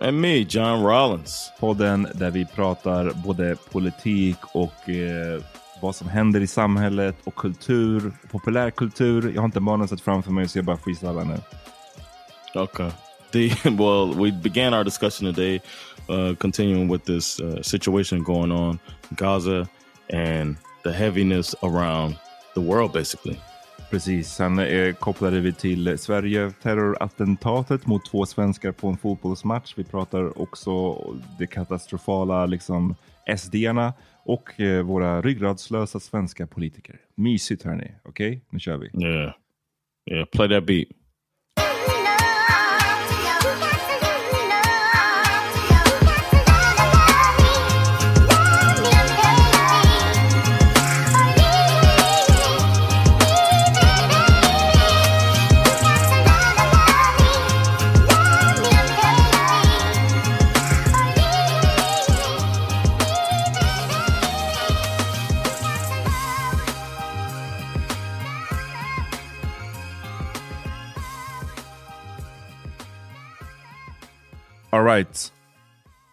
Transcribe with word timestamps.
And 0.00 0.20
me, 0.20 0.46
John 0.48 0.82
Rollins. 0.82 1.52
Podden 1.60 2.08
där 2.14 2.30
vi 2.30 2.46
pratar 2.46 3.10
både 3.10 3.56
politik 3.56 4.36
och 4.52 4.88
eh, 4.88 5.42
vad 5.80 5.96
som 5.96 6.08
händer 6.08 6.40
i 6.40 6.46
samhället 6.46 7.16
och 7.24 7.34
kultur, 7.34 8.12
populärkultur. 8.30 9.32
Jag 9.34 9.42
har 9.42 9.46
inte 9.46 9.60
manuset 9.60 10.00
framför 10.00 10.30
mig 10.30 10.48
så 10.48 10.58
jag 10.58 10.64
bara 10.64 10.76
freestylar 10.76 11.24
nu. 11.24 11.40
Okay. 12.60 12.90
The, 13.32 13.48
well, 13.70 14.14
we 14.14 14.32
began 14.32 14.74
our 14.74 14.84
discussion 14.84 15.34
today 15.34 15.60
uh, 16.08 16.34
continuing 16.34 16.92
with 16.92 17.04
this 17.04 17.40
uh, 17.40 17.62
situation 17.62 18.22
going 18.22 18.52
on 18.52 18.78
in 19.10 19.16
Gaza 19.16 19.68
and 20.12 20.56
the 20.84 20.92
heaviness 20.92 21.54
around 21.62 22.16
the 22.54 22.60
world 22.60 22.92
basically. 22.92 23.38
Precis, 23.90 24.28
sen 24.28 24.58
eh, 24.58 24.94
kopplade 24.94 25.40
vi 25.40 25.52
till 25.52 25.98
Sverige 25.98 26.50
terrorattentatet 26.62 27.86
mot 27.86 28.04
två 28.04 28.26
svenskar 28.26 28.72
på 28.72 28.88
en 28.88 28.96
fotbollsmatch. 28.96 29.74
Vi 29.76 29.84
pratar 29.84 30.38
också 30.42 31.02
det 31.38 31.46
katastrofala 31.46 32.46
liksom 32.46 32.94
SD-arna 33.36 33.92
och 34.24 34.60
eh, 34.60 34.82
våra 34.82 35.22
ryggradslösa 35.22 36.00
svenska 36.00 36.46
politiker. 36.46 37.00
Mysigt 37.14 37.62
hörni, 37.62 37.92
okej? 38.04 38.28
Okay? 38.28 38.40
Nu 38.50 38.58
kör 38.58 38.76
vi. 38.76 39.06
Yeah. 39.06 39.32
Yeah, 40.10 40.26
play 40.26 40.48
that 40.48 40.66
beat. 40.66 40.88
All 74.86 74.96
right. 74.96 75.32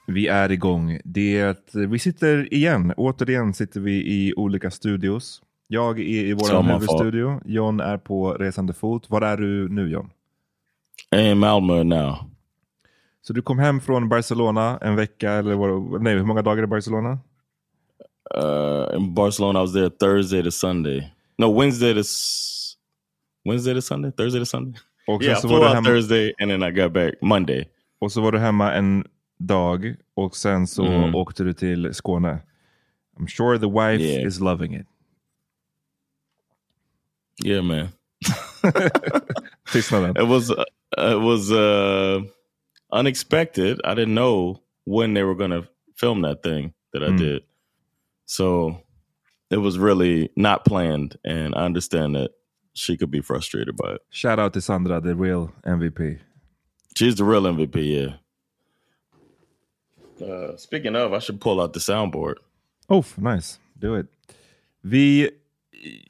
Vi 0.07 0.27
är 0.27 0.51
igång. 0.51 0.99
Det, 1.03 1.57
vi 1.73 1.99
sitter 1.99 2.53
igen, 2.53 2.93
återigen 2.97 3.53
sitter 3.53 3.79
vi 3.79 3.91
i 3.91 4.33
olika 4.35 4.71
studios. 4.71 5.41
Jag 5.67 5.99
är 5.99 6.03
i 6.03 6.33
vår 6.33 6.63
huvudstudio. 6.63 7.41
John 7.45 7.79
är 7.79 7.97
på 7.97 8.33
resande 8.33 8.73
fot. 8.73 9.09
Var 9.09 9.21
är 9.21 9.37
du 9.37 9.69
nu 9.69 9.89
John? 9.89 10.09
In 11.15 11.37
Malmö 11.37 11.83
now. 11.83 12.15
Så 13.21 13.33
du 13.33 13.41
kom 13.41 13.59
hem 13.59 13.81
från 13.81 14.09
Barcelona 14.09 14.79
en 14.81 14.95
vecka, 14.95 15.31
eller 15.31 15.55
var, 15.55 15.99
nej, 15.99 16.13
hur 16.13 16.23
många 16.23 16.41
dagar 16.41 16.63
i 16.63 16.67
Barcelona? 16.67 17.19
Uh, 18.37 18.97
in 18.97 19.13
Barcelona 19.13 19.59
I 19.59 19.61
was 19.61 19.73
there 19.73 19.89
Thursday 19.89 20.43
to 20.43 20.51
Sunday. 20.51 21.13
No, 21.37 21.59
Wednesday 21.59 21.93
to 21.93 22.03
Wednesday 23.45 23.73
to 23.75 23.81
Sunday? 23.81 24.11
Thursday 24.11 24.41
to 24.41 24.45
Sunday? 24.45 24.79
Och 25.07 25.23
yeah, 25.23 25.37
I 25.37 25.41
flew 25.41 25.65
out 25.65 25.85
Thursday 25.85 26.33
and 26.41 26.51
then 26.51 26.63
I 26.63 26.71
got 26.71 26.93
back 26.93 27.13
Monday. 27.21 27.69
Och 28.03 28.11
så 28.11 28.21
var 28.21 28.31
du 28.31 28.39
hemma 28.39 28.73
en 28.73 29.07
dag 29.37 29.95
och 30.13 30.35
sen 30.35 30.67
så 30.67 30.85
mm. 30.85 31.15
åkte 31.15 31.43
du 31.43 31.53
till 31.53 31.93
Skåne. 31.93 32.39
I'm 33.19 33.27
sure 33.27 33.59
the 33.59 33.69
wife 33.69 34.03
yeah. 34.03 34.27
is 34.27 34.39
loving 34.39 34.75
it. 34.75 34.87
Yeah 37.45 37.63
man. 37.63 37.87
Tystnaden. 39.73 40.17
it 40.17 40.27
was 40.27 40.49
it 40.97 41.21
was 41.21 41.51
uh, 41.51 42.23
unexpected. 42.91 43.79
I 43.83 43.95
didn't 43.95 44.15
know 44.15 44.59
when 44.85 45.13
they 45.13 45.23
were 45.23 45.47
to 45.47 45.67
film 45.95 46.21
that 46.21 46.43
thing 46.43 46.73
that 46.93 47.03
I 47.03 47.07
Mm. 47.07 47.17
did. 47.17 47.41
So 48.25 48.77
it 49.49 49.61
was 49.61 49.77
really 49.77 50.29
not 50.35 50.65
planned, 50.65 51.15
and 51.23 51.55
I 51.55 51.65
understand 51.65 52.15
that 52.15 52.31
she 52.73 52.97
could 52.97 53.11
be 53.11 53.21
frustrated 53.21 53.75
by 53.75 53.93
it. 53.93 54.01
Shout 54.09 54.39
out 54.39 54.53
till 54.53 54.61
Sandra, 54.61 55.01
the 55.01 55.15
real 55.15 55.51
MVP. 55.65 56.19
She's 56.95 57.15
the 57.15 57.23
real 57.23 57.43
MVP, 57.43 57.75
yeah. 60.21 60.25
Uh, 60.25 60.55
speaking 60.57 60.95
of, 60.95 61.13
I 61.13 61.19
should 61.19 61.41
pull 61.41 61.59
out 61.61 61.73
the 61.73 61.79
soundboard. 61.79 62.35
Oh, 62.89 63.03
nice. 63.17 63.59
Do 63.79 63.95
it. 63.95 64.07
Vi, 64.83 65.29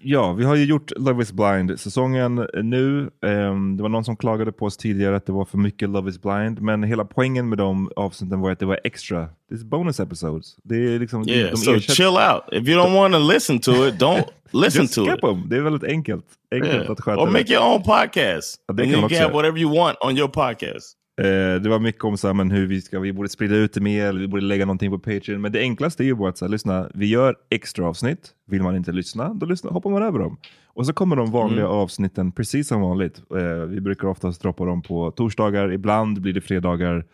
ja, 0.04 0.34
vi 0.34 0.46
har 0.46 0.56
ju 0.56 0.66
gjort 0.66 0.92
Love 0.98 1.24
is 1.24 1.32
blind-säsongen 1.34 2.48
nu. 2.64 3.10
Ehm, 3.26 3.78
det 3.78 3.84
var 3.84 3.90
någon 3.90 4.04
som 4.04 4.18
klagade 4.18 4.52
på 4.52 4.66
oss 4.66 4.78
tidigare 4.78 5.16
att 5.16 5.26
det 5.26 5.32
var 5.32 5.46
för 5.46 5.58
mycket 5.58 5.90
Love 5.90 6.10
is 6.10 6.22
blind. 6.22 6.62
Men 6.62 6.84
hela 6.84 7.06
poängen 7.06 7.50
med 7.50 7.58
de 7.58 7.92
avsnitten 7.96 8.40
var 8.42 8.52
att 8.52 8.60
det 8.60 8.66
var 8.66 8.80
extra. 8.84 9.30
Det 9.50 9.56
är 9.56 9.66
bonus 9.66 10.00
episodes. 10.00 10.56
Det 10.64 10.76
är 10.96 11.00
liksom, 11.00 11.30
Yeah, 11.30 11.52
de 11.52 11.58
so 11.58 11.72
ersätter- 11.72 11.94
chill 11.96 12.06
out. 12.08 12.62
If 12.62 12.68
you 12.70 12.82
don't 12.84 12.94
want 12.96 13.14
to 13.14 13.20
listen 13.34 13.60
to 13.60 13.72
it, 13.88 13.96
don't 14.02 14.24
listen 14.54 14.88
to 14.88 15.06
skip 15.06 15.16
it. 15.16 15.22
them. 15.22 15.44
Det 15.50 15.58
är 15.58 15.62
väldigt 15.62 15.84
enkelt. 15.90 16.26
Enkelt 16.56 16.74
Yeah. 16.74 16.92
att 16.92 17.02
sköta 17.02 17.22
Or 17.22 17.26
det. 17.26 17.32
make 17.32 17.54
your 17.54 17.66
own 17.66 17.84
podcast. 17.84 18.60
Ja, 18.68 18.74
det 18.74 18.84
and 18.84 18.92
kan 18.92 19.00
you 19.02 19.10
can 19.10 19.22
have 19.22 19.34
whatever 19.34 19.60
you 19.60 19.76
want 19.78 19.98
on 20.02 20.18
your 20.18 20.28
podcast. 20.28 20.98
Eh, 21.18 21.62
det 21.62 21.70
var 21.70 21.80
mycket 21.80 22.04
om 22.04 22.18
så 22.18 22.28
här, 22.28 22.34
men 22.34 22.52
hur 22.52 22.68
vi, 22.68 22.82
ska, 22.82 23.00
vi 23.00 23.14
borde 23.14 23.30
sprida 23.30 23.56
ut 23.56 23.74
det 23.74 23.82
mer, 23.82 24.06
eller 24.06 24.20
vi 24.20 24.28
borde 24.28 24.46
lägga 24.46 24.66
någonting 24.66 24.92
på 24.92 25.00
Patreon. 25.00 25.42
Men 25.42 25.52
det 25.52 25.60
enklaste 25.60 26.04
är 26.04 26.06
ju 26.06 26.16
bara 26.16 26.30
att 26.30 26.38
så 26.38 26.46
här, 26.46 26.52
lyssna, 26.52 26.90
vi 26.94 27.06
gör 27.06 27.36
extra 27.50 27.88
avsnitt. 27.88 28.32
Vill 28.48 28.62
man 28.62 28.76
inte 28.76 28.92
lyssna, 28.92 29.34
då 29.34 29.46
lyssna, 29.46 29.70
hoppar 29.70 29.90
man 29.90 30.04
över 30.04 30.20
dem. 30.20 30.38
Och 30.66 30.86
så 30.86 30.94
kommer 30.94 31.16
de 31.16 31.32
vanliga 31.32 31.68
avsnitten 31.68 32.32
precis 32.32 32.68
som 32.68 32.82
vanligt. 32.82 33.22
Eh, 33.36 33.66
vi 33.66 33.82
brukar 33.82 34.08
oftast 34.08 34.42
droppa 34.42 34.66
dem 34.66 34.82
på 34.82 35.12
torsdagar, 35.12 35.72
ibland 35.72 36.22
blir 36.22 36.34
det 36.34 36.42
fredagar. 36.42 37.06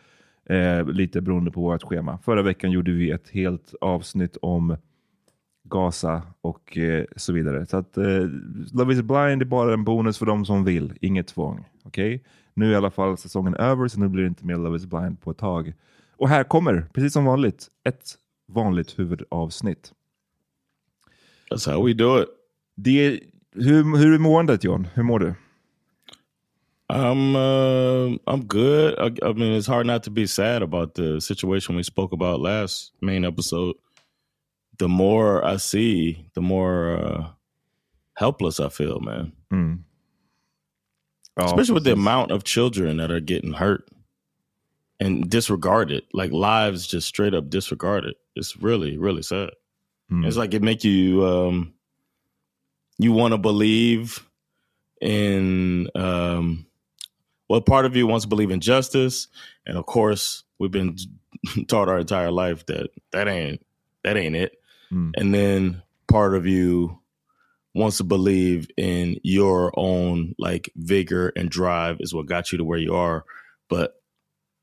Eh, 0.50 0.86
lite 0.88 1.22
beroende 1.22 1.52
på 1.52 1.62
vårt 1.62 1.84
schema. 1.84 2.18
Förra 2.18 2.42
veckan 2.42 2.72
gjorde 2.72 2.92
vi 2.92 3.12
ett 3.12 3.30
helt 3.30 3.74
avsnitt 3.82 4.38
om 4.42 4.78
Gaza 5.64 6.22
och 6.42 6.78
eh, 6.78 7.06
så 7.16 7.34
vidare. 7.34 7.66
Så 7.66 7.78
att 7.78 7.98
eh, 7.98 8.28
Love 8.74 8.94
is 8.94 9.02
blind 9.02 9.42
är 9.42 9.46
bara 9.46 9.74
en 9.74 9.84
bonus 9.84 10.18
för 10.18 10.26
de 10.26 10.46
som 10.46 10.64
vill, 10.64 10.94
inget 11.02 11.28
tvång. 11.28 11.66
Okej? 11.84 12.24
Nu 12.60 12.66
är 12.66 12.72
i 12.72 12.76
alla 12.76 12.92
fall 12.92 13.18
säsongen 13.18 13.56
över, 13.56 13.88
så 13.88 14.00
nu 14.00 14.10
blir 14.10 14.24
det 14.24 14.28
inte 14.28 14.46
mer 14.46 14.58
Love 14.58 14.78
is 14.78 14.86
blind 14.86 15.22
på 15.22 15.32
ett 15.32 15.38
tag. 15.38 15.74
Och 16.18 16.30
här 16.30 16.44
kommer, 16.44 16.90
precis 16.94 17.14
som 17.14 17.26
vanligt, 17.26 17.68
ett 17.90 18.16
vanligt 18.48 19.00
huvudavsnitt. 19.00 19.94
That's 21.52 21.72
how 21.72 21.86
we 21.86 21.94
do 21.94 22.22
it. 22.22 22.30
Det 22.76 23.06
är, 23.06 23.20
hur, 23.52 23.98
hur 23.98 24.14
är 24.14 24.18
måendet 24.18 24.64
John? 24.64 24.88
Hur 24.94 25.04
mår 25.04 25.20
du? 25.20 25.34
I'm 26.94 27.36
uh, 27.36 28.18
I'm 28.26 28.48
good. 28.48 28.94
I, 28.94 29.30
I 29.30 29.34
mean, 29.34 29.54
it's 29.54 29.68
hard 29.68 29.86
not 29.86 30.04
to 30.04 30.12
be 30.12 30.28
sad 30.28 30.64
about 30.64 30.96
the 30.96 31.22
situation 31.22 31.78
we 31.78 31.84
spoke 31.84 32.16
about 32.16 32.42
last 32.42 32.94
main 33.02 33.26
episode. 33.26 33.76
The 34.80 34.88
more 34.88 35.56
I 35.56 35.58
see, 35.60 36.26
the 36.34 36.42
more 36.42 36.98
uh, 36.98 37.26
helpless 38.14 38.60
I 38.60 38.70
feel, 38.70 39.00
man. 39.00 39.32
Mm. 39.54 39.84
Ja, 41.40 41.46
Especially 41.46 41.74
with 41.74 41.84
the 41.86 41.94
amount 41.94 42.32
of 42.32 42.44
children 42.44 42.98
that 42.98 43.12
are 43.12 43.20
getting 43.20 43.54
hurt 43.54 43.88
and 45.00 45.30
disregarded, 45.30 46.04
like 46.14 46.32
lives 46.32 46.86
just 46.86 47.08
straight 47.08 47.34
up 47.34 47.50
disregarded. 47.50 48.16
It's 48.36 48.58
really, 48.58 48.98
really 48.98 49.22
sad. 49.22 49.52
Mm. 50.12 50.26
It's 50.26 50.38
like 50.38 50.54
it 50.54 50.62
make 50.62 50.84
you 50.84 51.26
um, 51.26 51.74
you 52.98 53.14
want 53.14 53.34
to 53.34 53.38
believe 53.38 54.28
in 55.02 55.88
um, 55.96 56.66
well, 57.48 57.62
part 57.62 57.86
of 57.86 57.96
you 57.96 58.06
wants 58.06 58.26
to 58.26 58.30
believe 58.30 58.52
in 58.52 58.60
justice, 58.60 59.28
and 59.66 59.78
of 59.78 59.86
course, 59.86 60.44
we've 60.60 60.72
been 60.72 60.98
taught 61.68 61.88
our 61.90 62.00
entire 62.00 62.32
life 62.32 62.66
that 62.66 62.90
that 63.12 63.28
ain't 63.28 63.66
that 64.04 64.18
ain't 64.18 64.36
it. 64.36 64.58
Mm. 64.92 65.12
And 65.16 65.34
then 65.34 65.84
part 66.08 66.36
of 66.36 66.46
you 66.46 67.00
wants 67.76 67.98
to 67.98 68.04
believe 68.04 68.68
in 68.78 69.20
your 69.24 69.72
own 69.76 70.34
like 70.38 70.72
vigor 70.76 71.32
and 71.36 71.50
drive 71.50 71.98
is 72.00 72.14
what 72.14 72.26
got 72.26 72.52
you 72.52 72.58
to 72.58 72.64
where 72.64 72.80
you 72.80 72.96
are. 72.96 73.24
But 73.70 73.92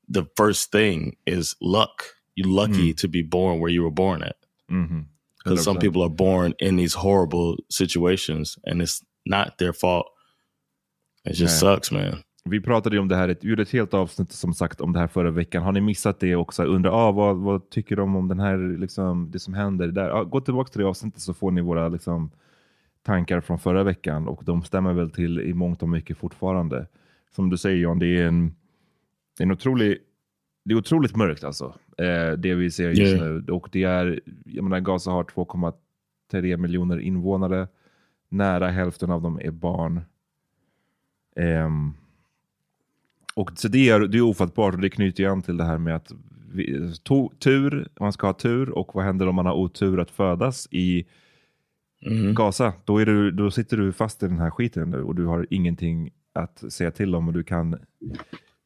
the 0.07 0.25
first 0.35 0.71
thing 0.71 1.15
is 1.25 1.55
luck. 1.61 2.03
You're 2.35 2.65
lucky 2.67 2.93
to 2.93 3.07
be 3.07 3.23
born 3.23 3.59
where 3.59 3.71
you 3.71 3.83
were 3.83 3.91
born 3.95 4.21
at. 4.23 4.35
Mhm. 4.69 5.05
Because 5.43 5.63
some 5.63 5.77
100%. 5.77 5.81
people 5.81 6.01
are 6.03 6.09
born 6.09 6.53
in 6.59 6.77
these 6.77 6.93
horrible 6.93 7.55
situations 7.69 8.57
and 8.63 8.81
it's 8.81 9.01
not 9.25 9.57
their 9.57 9.73
fault. 9.73 10.05
It 11.25 11.35
just 11.35 11.63
Nej. 11.63 11.75
sucks, 11.75 11.91
man. 11.91 12.23
Vi 12.45 12.61
pratade 12.61 12.95
ju 12.95 12.99
om 12.99 13.07
det 13.07 13.15
här, 13.15 13.35
vi 13.41 13.49
gjorde 13.49 13.61
ett 13.61 13.71
helt 13.71 13.93
avsnitt 13.93 14.31
som 14.31 14.53
sagt 14.53 14.81
om 14.81 14.93
det 14.93 14.99
här 14.99 15.07
förra 15.07 15.31
veckan. 15.31 15.63
Har 15.63 15.71
ni 15.71 15.81
missat 15.81 16.19
det 16.19 16.35
och 16.35 16.53
så 16.53 16.61
här 16.61 16.69
undrar 16.69 16.91
ah, 16.91 17.11
vad, 17.11 17.37
vad 17.37 17.69
tycker 17.69 17.95
de 17.95 18.15
om 18.15 18.27
den 18.27 18.39
här, 18.39 18.77
liksom, 18.79 19.31
det 19.31 19.39
som 19.39 19.53
händer 19.53 19.87
där? 19.87 20.09
Ah, 20.09 20.23
gå 20.23 20.41
tillbaka 20.41 20.71
till 20.71 20.81
det 20.81 20.87
avsnittet 20.87 21.21
så 21.21 21.33
får 21.33 21.51
ni 21.51 21.61
våra 21.61 21.89
liksom, 21.89 22.31
tankar 23.07 23.41
från 23.41 23.59
förra 23.59 23.83
veckan 23.83 24.27
och 24.27 24.43
de 24.45 24.63
stämmer 24.63 24.93
väl 24.93 25.11
till 25.11 25.39
i 25.39 25.53
mångt 25.53 25.83
och 25.83 25.89
mycket 25.89 26.17
fortfarande. 26.17 26.87
Som 27.35 27.49
du 27.49 27.57
säger 27.57 27.77
John, 27.77 27.99
det 27.99 28.07
är 28.07 28.27
en, 28.27 28.55
det 29.37 29.43
är 29.43 29.45
en 29.45 29.51
otrolig, 29.51 29.97
det 30.65 30.73
är 30.73 30.77
otroligt 30.77 31.15
mörkt 31.15 31.43
alltså. 31.43 31.75
Eh, 31.97 32.31
det 32.37 32.55
vi 32.55 32.71
ser 32.71 32.89
just 32.89 33.01
Yeah. 33.01 33.19
nu. 33.19 33.51
Och 33.51 33.69
det 33.71 33.83
är, 33.83 34.19
jag 34.45 34.63
menar 34.63 34.79
Gaza 34.79 35.11
har 35.11 35.23
2,3 35.23 36.57
miljoner 36.57 36.99
invånare. 36.99 37.67
Nära 38.29 38.67
hälften 38.67 39.11
av 39.11 39.21
dem 39.21 39.39
är 39.43 39.51
barn. 39.51 40.01
Ehm, 41.35 41.93
och 43.35 43.51
så 43.55 43.67
det 43.67 43.89
är, 43.89 43.99
det 43.99 44.17
är 44.17 44.21
ofattbart 44.21 44.73
och 44.73 44.81
det 44.81 44.89
knyter 44.89 45.23
ju 45.23 45.29
an 45.29 45.41
till 45.41 45.57
det 45.57 45.63
här 45.63 45.77
med 45.77 45.95
att 45.95 46.11
vi, 46.51 46.93
to, 47.03 47.29
tur, 47.39 47.87
man 47.99 48.13
ska 48.13 48.27
ha 48.27 48.33
tur 48.33 48.69
och 48.69 48.95
vad 48.95 49.05
händer 49.05 49.27
om 49.27 49.35
man 49.35 49.45
har 49.45 49.53
otur 49.53 49.99
att 49.99 50.11
födas 50.11 50.67
i 50.71 51.05
Mm. 52.05 52.35
Gaza? 52.35 52.73
Då, 52.85 52.97
är 52.97 53.05
du, 53.05 53.31
då 53.31 53.51
sitter 53.51 53.77
du 53.77 53.93
fast 53.93 54.23
i 54.23 54.27
den 54.27 54.39
här 54.39 54.49
skiten 54.49 54.89
nu 54.89 55.03
och 55.03 55.15
du 55.15 55.25
har 55.25 55.47
ingenting 55.49 56.09
att 56.33 56.73
säga 56.73 56.91
till 56.91 57.15
om 57.15 57.27
och 57.27 57.33
du 57.33 57.43
kan 57.43 57.79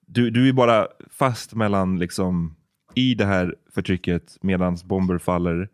du, 0.08 0.30
du 0.30 0.50
är 0.50 0.54
bara 0.54 0.88
fast 1.10 1.56
mellan 1.56 2.00
liksom 2.00 2.56
i 2.96 3.16
det 3.16 3.26
här 3.26 3.56
förtrycket 3.74 4.38
medan 4.42 4.78
bomber 4.86 5.18
faller 5.18 5.70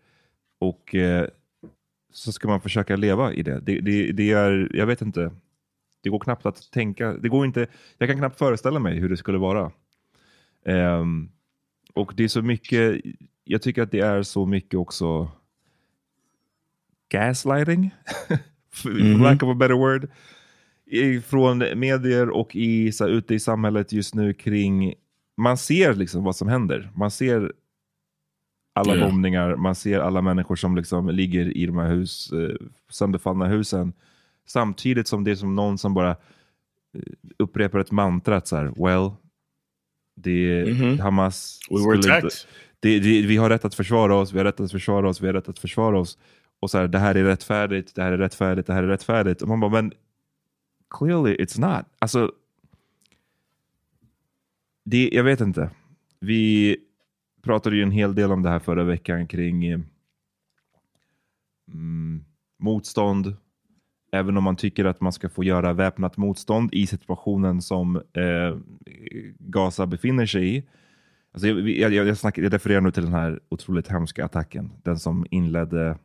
och 0.59 0.95
eh, 0.95 1.27
så 2.11 2.31
ska 2.31 2.47
man 2.47 2.61
försöka 2.61 2.95
leva 2.95 3.33
i 3.33 3.43
det. 3.43 3.59
Det, 3.59 3.79
det. 3.79 4.11
det 4.11 4.31
är, 4.31 4.71
jag 4.73 4.85
vet 4.85 5.01
inte, 5.01 5.31
det 6.03 6.09
går 6.09 6.19
knappt 6.19 6.45
att 6.45 6.71
tänka, 6.71 7.13
det 7.13 7.29
går 7.29 7.45
inte, 7.45 7.67
jag 7.97 8.09
kan 8.09 8.17
knappt 8.17 8.37
föreställa 8.37 8.79
mig 8.79 8.99
hur 8.99 9.09
det 9.09 9.17
skulle 9.17 9.37
vara. 9.37 9.71
Um, 10.65 11.31
och 11.93 12.13
det 12.15 12.23
är 12.23 12.27
så 12.27 12.41
mycket, 12.41 13.01
jag 13.43 13.61
tycker 13.61 13.81
att 13.81 13.91
det 13.91 13.99
är 13.99 14.23
så 14.23 14.45
mycket 14.45 14.79
också 14.79 15.31
gaslighting, 17.09 17.91
for 18.73 18.89
lack 19.23 19.43
of 19.43 19.49
a 19.49 19.53
better 19.53 19.73
word, 19.75 20.09
från 21.25 21.57
medier 21.79 22.29
och 22.29 22.55
i, 22.55 22.91
så 22.91 23.03
här, 23.03 23.11
ute 23.11 23.35
i 23.35 23.39
samhället 23.39 23.91
just 23.91 24.15
nu 24.15 24.33
kring, 24.33 24.93
man 25.37 25.57
ser 25.57 25.93
liksom 25.93 26.23
vad 26.23 26.35
som 26.35 26.47
händer. 26.47 26.91
Man 26.95 27.11
ser 27.11 27.51
alla 28.73 28.95
Ja. 28.95 29.05
bombningar, 29.05 29.55
man 29.55 29.75
ser 29.75 29.99
alla 29.99 30.21
människor 30.21 30.55
som 30.55 30.75
liksom 30.75 31.09
ligger 31.09 31.57
i 31.57 31.65
de 31.65 31.77
här 31.77 31.89
hus, 31.89 32.31
eh, 32.31 32.55
sönderfallna 32.89 33.47
husen. 33.47 33.93
Samtidigt 34.47 35.07
som 35.07 35.23
det 35.23 35.31
är 35.31 35.35
som 35.35 35.55
någon 35.55 35.77
som 35.77 35.93
bara 35.93 36.09
eh, 36.11 36.15
upprepar 37.37 37.79
ett 37.79 37.91
mantra 37.91 38.37
att 38.37 38.47
så 38.47 38.55
här, 38.55 38.73
well, 38.85 39.11
det 40.15 40.65
Mhm. 40.73 40.99
Hamas 40.99 41.59
We 41.69 41.73
were 41.75 41.81
skulle 41.81 41.95
inte- 41.97 42.09
attacked. 42.27 42.31
det, 42.79 42.99
det, 42.99 43.21
vi 43.27 43.37
har 43.37 43.49
rätt 43.49 43.65
att 43.65 43.75
försvara 43.75 44.15
oss, 44.15 44.33
vi 44.33 44.37
har 44.37 44.45
rätt 44.45 44.59
att 44.59 44.71
försvara 44.71 45.09
oss, 45.09 45.21
vi 45.21 45.27
har 45.27 45.33
rätt 45.33 45.49
att 45.49 45.59
försvara 45.59 45.99
oss. 45.99 46.17
Och 46.59 46.71
så 46.71 46.77
här, 46.77 46.87
det 46.87 46.99
här 46.99 47.15
är 47.15 47.23
rättfärdigt, 47.23 47.95
det 47.95 48.03
här 48.03 48.11
är 48.11 48.17
rättfärdigt, 48.17 48.67
det 48.67 48.73
här 48.73 48.83
är 48.83 48.87
rättfärdigt. 48.87 49.41
Och 49.41 49.47
man 49.47 49.59
bara, 49.59 49.71
men 49.71 49.91
clearly 50.89 51.35
it's 51.35 51.59
not. 51.59 51.85
Alltså, 51.99 52.31
det, 54.85 55.09
jag 55.13 55.23
vet 55.23 55.41
inte. 55.41 55.69
Vi 56.19 56.77
pratade 57.41 57.75
ju 57.75 57.83
en 57.83 57.91
hel 57.91 58.15
del 58.15 58.31
om 58.31 58.43
det 58.43 58.49
här 58.49 58.59
förra 58.59 58.83
veckan 58.83 59.27
kring 59.27 59.65
eh, 59.65 59.79
mm, 61.73 62.25
motstånd. 62.59 63.35
Även 64.11 64.37
om 64.37 64.43
man 64.43 64.55
tycker 64.55 64.85
att 64.85 65.01
man 65.01 65.11
ska 65.11 65.29
få 65.29 65.43
göra 65.43 65.73
väpnat 65.73 66.17
motstånd 66.17 66.73
i 66.73 66.87
situationen 66.87 67.61
som 67.61 67.95
eh, 67.95 68.57
Gaza 69.39 69.85
befinner 69.85 70.25
sig 70.25 70.55
i. 70.55 70.63
Alltså 71.31 71.47
jag, 71.47 71.93
jag, 71.93 72.07
jag, 72.07 72.17
snackar, 72.17 72.43
jag 72.43 72.53
refererar 72.53 72.81
nu 72.81 72.91
till 72.91 73.03
den 73.03 73.13
här 73.13 73.39
otroligt 73.49 73.87
hemska 73.87 74.25
attacken. 74.25 74.71
Den 74.83 74.99
som 74.99 75.25
inledde, 75.31 75.97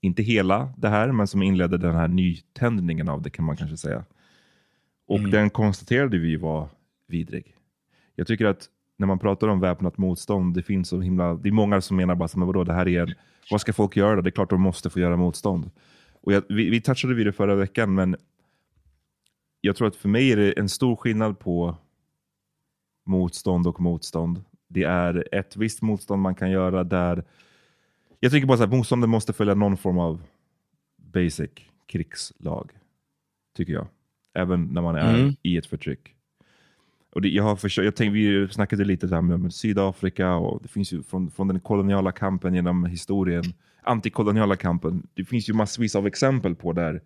inte 0.00 0.22
hela 0.22 0.72
det 0.76 0.88
här, 0.88 1.12
men 1.12 1.26
som 1.26 1.42
inledde 1.42 1.78
den 1.78 1.94
här 1.94 2.08
nytändningen 2.08 3.08
av 3.08 3.22
det 3.22 3.30
kan 3.30 3.44
man 3.44 3.56
kanske 3.56 3.76
säga. 3.76 4.04
Och 5.06 5.20
den 5.20 5.50
konstaterade 5.50 6.18
vi 6.18 6.36
var 6.36 6.68
vidrig. 7.06 7.54
Jag 8.14 8.26
tycker 8.26 8.46
att 8.46 8.68
när 8.96 9.06
man 9.06 9.18
pratar 9.18 9.48
om 9.48 9.60
väpnat 9.60 9.98
motstånd, 9.98 10.54
det 10.54 10.62
finns 10.62 10.88
så 10.88 11.00
himla, 11.00 11.34
det 11.34 11.48
är 11.48 11.52
många 11.52 11.80
som 11.80 11.96
menar 11.96 12.14
bara, 12.14 12.28
men 12.34 12.46
vadå, 12.46 12.64
det 12.64 12.72
här 12.72 12.88
är 12.88 13.02
en, 13.02 13.14
vad 13.50 13.60
ska 13.60 13.72
folk 13.72 13.96
göra? 13.96 14.16
då? 14.16 14.22
Det 14.22 14.28
är 14.28 14.30
klart 14.30 14.50
de 14.50 14.60
måste 14.60 14.90
få 14.90 15.00
göra 15.00 15.16
motstånd. 15.16 15.70
Och 16.20 16.32
jag, 16.32 16.42
vi, 16.48 16.70
vi 16.70 16.80
touchade 16.80 17.14
vid 17.14 17.26
det 17.26 17.32
förra 17.32 17.54
veckan, 17.54 17.94
men 17.94 18.16
jag 19.60 19.76
tror 19.76 19.88
att 19.88 19.96
för 19.96 20.08
mig 20.08 20.32
är 20.32 20.36
det 20.36 20.52
en 20.52 20.68
stor 20.68 20.96
skillnad 20.96 21.38
på 21.38 21.76
motstånd 23.06 23.66
och 23.66 23.80
motstånd. 23.80 24.44
Det 24.68 24.82
är 24.82 25.34
ett 25.34 25.56
visst 25.56 25.82
motstånd 25.82 26.22
man 26.22 26.34
kan 26.34 26.50
göra 26.50 26.84
där... 26.84 27.24
Jag 28.20 28.32
tycker 28.32 28.46
bara 28.46 28.64
att 28.64 28.70
motståndet 28.70 29.10
måste 29.10 29.32
följa 29.32 29.54
någon 29.54 29.76
form 29.76 29.98
av 29.98 30.22
basic 30.96 31.50
krigslag. 31.86 32.70
Tycker 33.56 33.72
jag. 33.72 33.86
Även 34.34 34.64
när 34.64 34.82
man 34.82 34.96
är 34.96 35.14
Mm. 35.14 35.34
i 35.42 35.56
ett 35.56 35.66
förtryck. 35.66 36.14
Och 37.12 37.22
det, 37.22 37.28
jag 37.28 37.42
har 37.44 37.56
försökt, 37.56 37.84
jag 37.84 37.96
tänkte, 37.96 38.12
vi 38.12 38.48
snackade 38.48 38.84
lite 38.84 39.20
med, 39.22 39.40
med 39.40 39.54
Sydafrika 39.54 40.34
och 40.34 40.62
det 40.62 40.68
finns 40.68 40.92
ju 40.92 41.02
från, 41.02 41.30
från 41.30 41.48
den 41.48 41.60
koloniala 41.60 42.12
kampen 42.12 42.54
genom 42.54 42.84
historien, 42.84 43.44
antikoloniala 43.82 44.56
kampen. 44.56 45.06
Det 45.14 45.24
finns 45.24 45.48
ju 45.48 45.52
massvis 45.52 45.96
av 45.96 46.06
exempel 46.06 46.54
på 46.54 46.72
där 46.72 47.00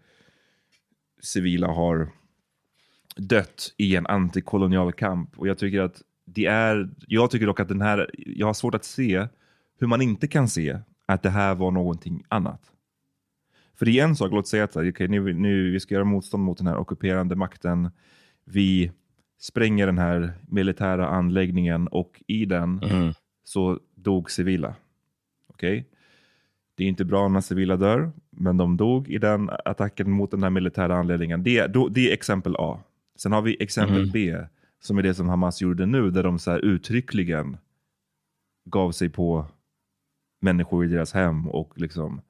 civila 1.22 1.66
har 1.66 2.08
dött 3.16 3.74
i 3.76 3.96
en 3.96 4.06
antikolonial 4.06 4.92
kamp. 4.92 5.38
Och 5.38 5.48
jag 5.48 5.58
tycker 5.58 5.80
att 5.80 6.02
det 6.24 6.46
är, 6.46 6.90
jag 7.06 7.30
tycker 7.30 7.46
dock 7.46 7.60
att 7.60 7.68
den 7.68 7.82
här, 7.82 8.10
jag 8.14 8.46
har 8.46 8.54
svårt 8.54 8.74
att 8.74 8.84
se 8.84 9.26
hur 9.78 9.86
man 9.86 10.02
inte 10.02 10.26
kan 10.28 10.48
se 10.48 10.78
att 11.06 11.22
det 11.22 11.30
här 11.30 11.54
var 11.54 11.70
någonting 11.70 12.24
annat. 12.28 12.70
För 13.74 13.86
det 13.86 13.98
är 14.00 14.04
en 14.04 14.16
sak, 14.16 14.32
låt 14.32 14.48
säga 14.48 14.64
att 14.64 14.76
okay, 14.76 15.08
nu, 15.08 15.32
nu, 15.34 15.70
vi 15.70 15.80
ska 15.80 15.94
göra 15.94 16.04
motstånd 16.04 16.42
mot 16.44 16.58
den 16.58 16.66
här 16.66 16.76
ockuperande 16.76 17.36
makten. 17.36 17.90
Vi 18.44 18.92
spränger 19.40 19.86
den 19.86 19.98
här 19.98 20.32
militära 20.48 21.08
anläggningen 21.08 21.88
och 21.88 22.22
i 22.26 22.44
den 22.44 22.74
Mhm. 22.74 23.12
så 23.44 23.80
dog 23.94 24.30
civila. 24.30 24.74
Okej? 25.46 25.88
Det 26.76 26.84
är 26.84 26.88
inte 26.88 27.04
bra 27.04 27.28
när 27.28 27.40
civila 27.40 27.76
dör, 27.76 28.12
men 28.30 28.56
de 28.56 28.76
dog 28.76 29.08
i 29.08 29.18
den 29.18 29.50
attacken 29.64 30.10
mot 30.10 30.30
den 30.30 30.42
här 30.42 30.50
militära 30.50 30.96
anläggningen. 30.96 31.42
Det, 31.42 31.66
då, 31.66 31.88
det 31.88 32.08
är 32.10 32.12
exempel 32.14 32.56
A. 32.58 32.80
Sen 33.16 33.32
har 33.32 33.42
vi 33.42 33.56
exempel 33.62 34.02
Mhm. 34.02 34.10
B, 34.12 34.36
som 34.82 34.98
är 34.98 35.02
det 35.02 35.14
som 35.14 35.28
Hamas 35.28 35.62
gjorde 35.62 35.86
nu, 35.86 36.10
där 36.10 36.22
de 36.22 36.38
så 36.38 36.50
här 36.50 36.58
uttryckligen 36.58 37.56
gav 38.64 38.92
sig 38.92 39.08
på 39.08 39.46
människor 40.44 40.84
i 40.84 40.88
deras 40.88 41.12
hem 41.12 41.48
och 41.48 41.80
liksom 41.80 42.20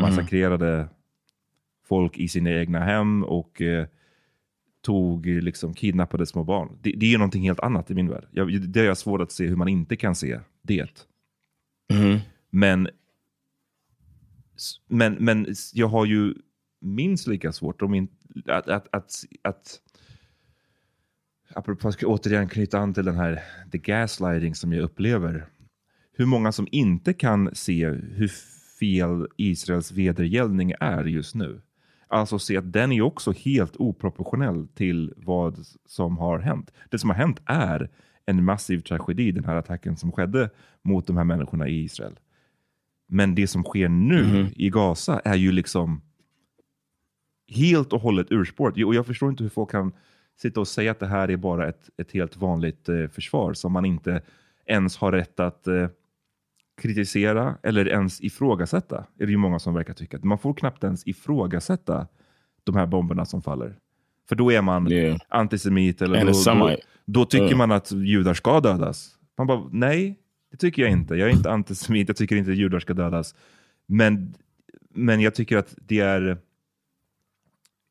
massakrerade 0.00 0.88
folk 1.84 2.18
i 2.18 2.28
sina 2.28 2.50
egna 2.50 2.80
hem 2.80 3.24
och 3.24 3.62
eh, 3.62 3.86
tog, 4.82 5.26
eh, 5.28 5.42
liksom 5.42 5.74
kidnappade 5.74 6.26
små 6.26 6.44
barn. 6.44 6.78
Det, 6.82 6.92
det 6.96 7.14
är 7.14 7.18
någonting 7.18 7.42
helt 7.42 7.60
annat 7.60 7.90
i 7.90 7.94
min 7.94 8.08
värld. 8.08 8.26
Jag, 8.30 8.68
det 8.68 8.86
är 8.86 8.94
svårt 8.94 9.20
att 9.20 9.32
se 9.32 9.46
hur 9.46 9.56
man 9.56 9.68
inte 9.68 9.96
kan 9.96 10.14
se 10.14 10.40
det. 10.62 11.06
Mhm. 11.92 12.18
Men, 12.50 12.88
men, 14.88 15.14
men 15.14 15.46
jag 15.74 15.86
har 15.86 16.04
ju 16.04 16.34
minst 16.80 17.26
lika 17.26 17.52
svårt 17.52 17.82
om 17.82 17.94
in, 17.94 18.08
att, 18.46 18.68
att, 18.68 18.88
att, 18.92 19.24
att 19.42 19.80
apropå, 21.54 21.86
jag 21.86 21.92
ska 21.92 22.06
återigen 22.06 22.48
knyta 22.48 22.78
an 22.78 22.94
till 22.94 23.04
den 23.04 23.16
här 23.16 23.42
the 23.72 23.78
gaslighting 23.78 24.54
som 24.54 24.72
jag 24.72 24.82
upplever. 24.82 25.46
Hur 26.20 26.26
många 26.26 26.52
som 26.52 26.68
inte 26.70 27.12
kan 27.12 27.54
se 27.54 27.88
hur 27.88 28.28
fel 28.80 29.28
Israels 29.36 29.92
vedergällning 29.92 30.72
är 30.80 31.04
just 31.04 31.34
nu. 31.34 31.60
Alltså 32.08 32.38
se 32.38 32.56
att 32.56 32.72
den 32.72 32.92
är 32.92 33.02
också 33.02 33.32
helt 33.32 33.76
oproportionell 33.76 34.68
till 34.68 35.12
vad 35.16 35.58
som 35.86 36.18
har 36.18 36.38
hänt. 36.38 36.72
Det 36.90 36.98
som 36.98 37.10
har 37.10 37.16
hänt 37.16 37.40
är 37.44 37.90
en 38.26 38.44
massiv 38.44 38.80
tragedi, 38.80 39.32
den 39.32 39.44
här 39.44 39.56
attacken 39.56 39.96
som 39.96 40.12
skedde 40.12 40.50
mot 40.82 41.06
de 41.06 41.16
här 41.16 41.24
människorna 41.24 41.68
i 41.68 41.82
Israel. 41.84 42.18
Men 43.08 43.34
det 43.34 43.46
som 43.46 43.62
sker 43.62 43.88
nu 43.88 44.46
i 44.56 44.70
Gaza 44.70 45.20
är 45.24 45.36
ju 45.36 45.52
liksom 45.52 46.02
helt 47.48 47.92
och 47.92 48.00
hållet 48.00 48.32
urspårat. 48.32 48.84
Och 48.84 48.94
jag 48.94 49.06
förstår 49.06 49.30
inte 49.30 49.42
hur 49.42 49.50
folk 49.50 49.70
kan 49.70 49.92
sitta 50.36 50.60
och 50.60 50.68
säga 50.68 50.90
att 50.90 51.00
det 51.00 51.06
här 51.06 51.30
är 51.30 51.36
bara 51.36 51.68
ett, 51.68 51.90
ett 51.96 52.12
helt 52.12 52.36
vanligt 52.36 52.88
eh, 52.88 53.06
försvar 53.06 53.54
som 53.54 53.72
man 53.72 53.84
inte 53.84 54.22
ens 54.66 54.96
har 54.96 55.12
rätt 55.12 55.40
att 55.40 55.66
eh, 55.66 55.88
kritisera 56.80 57.58
eller 57.62 57.88
ens 57.88 58.20
ifrågasätta. 58.20 59.06
Är 59.18 59.26
det 59.26 59.32
ju 59.32 59.36
många 59.36 59.58
som 59.58 59.74
verkar 59.74 59.94
tycka. 59.94 60.18
Man 60.22 60.38
får 60.38 60.54
knappt 60.54 60.84
ens 60.84 61.06
ifrågasätta 61.06 62.06
de 62.64 62.76
här 62.76 62.86
bomberna 62.86 63.24
som 63.24 63.42
faller. 63.42 63.76
För 64.28 64.36
då 64.36 64.52
är 64.52 64.62
man 64.62 64.92
Yeah. 64.92 65.18
antisemit 65.28 66.02
eller 66.02 66.24
då, 66.24 66.54
då, 66.54 66.76
då 67.04 67.24
tycker 67.24 67.52
Uh. 67.52 67.56
man 67.56 67.72
att 67.72 67.92
judar 67.92 68.34
ska 68.34 68.60
dödas. 68.60 69.16
Man 69.38 69.46
bara, 69.46 69.68
nej, 69.72 70.18
det 70.50 70.56
tycker 70.56 70.82
jag 70.82 70.90
inte. 70.90 71.14
Jag 71.14 71.28
är 71.28 71.32
inte 71.32 71.50
antisemit, 71.50 72.08
jag 72.08 72.16
tycker 72.16 72.36
inte 72.36 72.50
att 72.50 72.56
judar 72.56 72.80
ska 72.80 72.94
dödas. 72.94 73.34
Men, 73.86 74.34
men 74.94 75.20
jag 75.20 75.34
tycker 75.34 75.56
att 75.58 75.74
det 75.76 76.00
är 76.00 76.38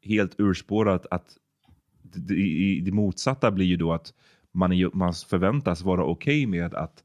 helt 0.01 0.39
urspårat 0.39 1.05
att 1.11 1.37
det, 2.01 2.19
det, 2.19 2.81
det 2.85 2.91
motsatta 2.91 3.51
blir 3.51 3.65
ju 3.65 3.77
då 3.77 3.93
att 3.93 4.13
man, 4.51 4.73
är, 4.73 4.89
man 4.93 5.13
förväntas 5.13 5.81
vara 5.81 6.03
okej 6.03 6.45
med 6.45 6.73
att 6.73 7.03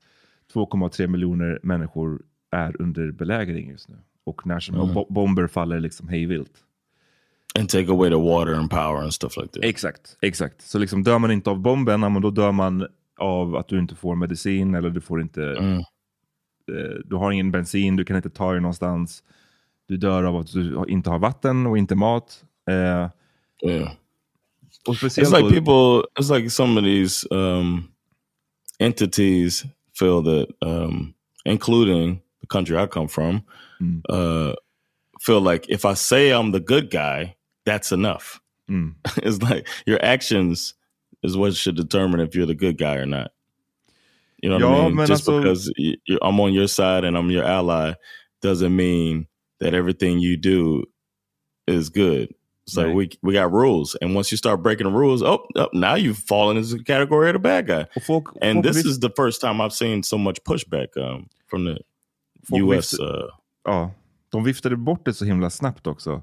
2,3 0.55 1.07
miljoner 1.07 1.59
människor 1.63 2.23
är 2.51 2.83
under 2.83 3.11
belägring 3.11 3.71
just 3.71 3.89
nu. 3.89 3.97
Och 4.25 4.43
som 4.61 4.75
Mm. 4.75 4.95
bo- 4.95 5.07
bomber 5.11 5.47
faller 5.47 5.81
liksom 5.81 6.09
hejvilt. 6.09 6.53
And 7.59 7.69
take 7.69 7.91
away 7.93 8.11
the 8.11 8.17
water 8.17 8.55
and 8.55 8.71
power 8.71 9.03
and 9.03 9.15
stuff 9.15 9.37
like 9.37 9.49
that. 9.49 9.65
Exakt, 9.65 10.17
exakt. 10.23 10.63
Så 10.63 10.79
liksom 10.79 11.03
dör 11.03 11.19
man 11.19 11.31
inte 11.31 11.51
av 11.51 11.59
bomben, 11.61 12.01
men 12.01 12.23
då 12.23 12.31
dör 12.31 12.53
man 12.53 12.87
av 13.19 13.57
att 13.57 13.69
du 13.69 13.79
inte 13.79 13.95
får 13.95 14.15
medicin 14.15 14.75
eller 14.75 14.91
du 14.91 15.01
får 15.01 15.21
inte, 15.21 15.43
Mm. 15.45 15.79
eh, 15.79 15.85
du 17.05 17.17
har 17.17 17.31
ingen 17.33 17.51
bensin, 17.51 17.97
du 17.97 18.05
kan 18.05 18.17
inte 18.17 18.31
ta 18.31 18.53
dig 18.53 18.61
någonstans. 18.61 19.23
Du 19.89 19.97
dör 19.97 20.23
av 20.25 20.37
att 20.37 20.53
du 20.53 20.85
inte 20.89 21.11
har 21.11 21.19
vatten 21.19 21.67
och 21.67 21.79
inte 21.79 21.95
mat. 21.95 22.45
Eh, 22.71 23.11
Yeah. 23.71 23.91
It's 24.89 25.43
like 25.43 25.55
people. 25.55 26.07
It's 26.21 26.35
like 26.37 26.51
some 26.51 26.81
of 26.81 26.85
these 26.85 27.27
um, 27.35 27.85
entities 28.79 29.65
feel 29.95 30.23
that, 30.23 30.49
um, 30.63 31.15
including 31.45 32.21
the 32.41 32.47
country 32.47 32.77
I 32.77 32.87
come 32.87 33.09
from, 33.09 33.45
Mm. 33.81 34.03
uh, 34.09 34.55
feel 35.21 35.41
like 35.41 35.67
if 35.69 35.85
I 35.85 35.95
say 35.95 36.31
I'm 36.31 36.53
the 36.53 36.61
good 36.61 36.91
guy, 36.91 37.35
that's 37.65 37.91
enough. 37.93 38.41
Mm. 38.71 38.95
it's 39.19 39.43
like 39.43 39.67
your 39.87 40.03
actions 40.05 40.75
is 41.23 41.37
what 41.37 41.55
should 41.55 41.77
determine 41.77 42.21
if 42.21 42.35
you're 42.35 42.47
the 42.47 42.55
good 42.55 42.79
guy 42.79 42.97
or 42.97 43.07
not. 43.07 43.33
You 44.43 44.51
know 44.51 44.57
what 44.57 44.61
Ja, 44.77 44.81
I 44.83 44.87
mean? 44.89 44.95
men 44.97 45.07
Just 45.07 45.27
because 45.27 45.73
I'm 46.23 46.39
on 46.41 46.53
your 46.53 46.69
side 46.69 47.05
and 47.05 47.17
I'm 47.17 47.31
your 47.31 47.45
ally 47.45 47.95
doesn't 48.43 48.77
mean 48.77 49.27
that 49.61 49.73
everything 49.75 50.19
you 50.19 50.37
do 50.37 50.85
is 51.67 51.89
good. 51.89 52.35
Like 52.77 52.87
Right. 52.87 52.97
we 52.97 53.33
we 53.33 53.41
got 53.43 53.53
rules, 53.53 53.97
and 54.01 54.17
once 54.17 54.33
you 54.33 54.39
start 54.39 54.63
breaking 54.63 54.87
the 54.87 54.99
rules, 54.99 55.23
oh, 55.23 55.47
oh 55.55 55.69
now 55.73 55.97
you've 55.97 56.19
fallen 56.29 56.57
into 56.57 56.79
the 56.79 56.85
category 56.85 57.29
of 57.29 57.35
the 57.35 57.39
bad 57.39 57.67
guy. 57.67 57.85
och 57.97 58.03
folk, 58.03 58.29
And 58.43 58.55
folk, 58.65 58.67
this 58.75 58.85
is 58.87 59.01
the 59.01 59.11
first 59.17 59.41
time 59.41 59.61
I've 59.65 59.73
seen 59.73 60.03
so 60.03 60.19
much 60.19 60.37
pushback 60.45 60.97
um, 60.97 61.29
from 61.51 61.65
the 61.65 61.79
U.S. 62.59 63.01
Uh, 63.01 63.07
ja, 63.65 63.91
de 64.31 64.45
viftade 64.45 64.77
bort 64.77 65.05
det 65.05 65.15
så 65.15 65.25
himla 65.25 65.51
snabbt 65.51 65.87
också. 65.87 66.23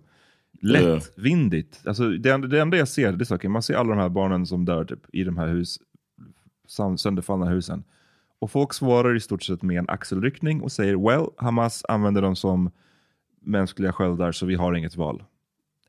Lättvindigt. 0.62 1.81
Alltså, 1.88 2.10
det, 2.10 2.29
enda- 2.29 2.48
det 2.48 2.62
enda 2.62 2.77
jag 2.77 2.88
ser, 2.88 3.12
det 3.12 3.31
är 3.31 3.36
okay, 3.36 3.50
man 3.50 3.63
ser 3.63 3.75
alla 3.75 3.89
de 3.89 4.00
här 4.00 4.10
barnen 4.10 4.45
som 4.45 4.65
dör 4.65 4.86
typ, 4.86 5.00
i 5.13 5.24
de 5.24 5.38
här 5.38 5.48
hus, 5.48 5.79
sönderfallna 6.98 7.45
husen. 7.45 7.83
Och 8.39 8.51
folk 8.51 8.74
svarar 8.74 9.15
i 9.15 9.19
stort 9.19 9.43
sett 9.43 9.62
med 9.62 9.77
en 9.77 9.89
axelryckning 9.89 10.62
och 10.62 10.71
säger 10.71 10.95
well, 10.95 11.25
Hamas 11.38 11.86
använder 11.88 12.21
dem 12.21 12.36
som 12.36 12.71
mänskliga 13.41 13.93
sköldar 13.93 14.31
så 14.31 14.45
vi 14.45 14.55
har 14.55 14.74
inget 14.74 14.95
val. 14.95 15.24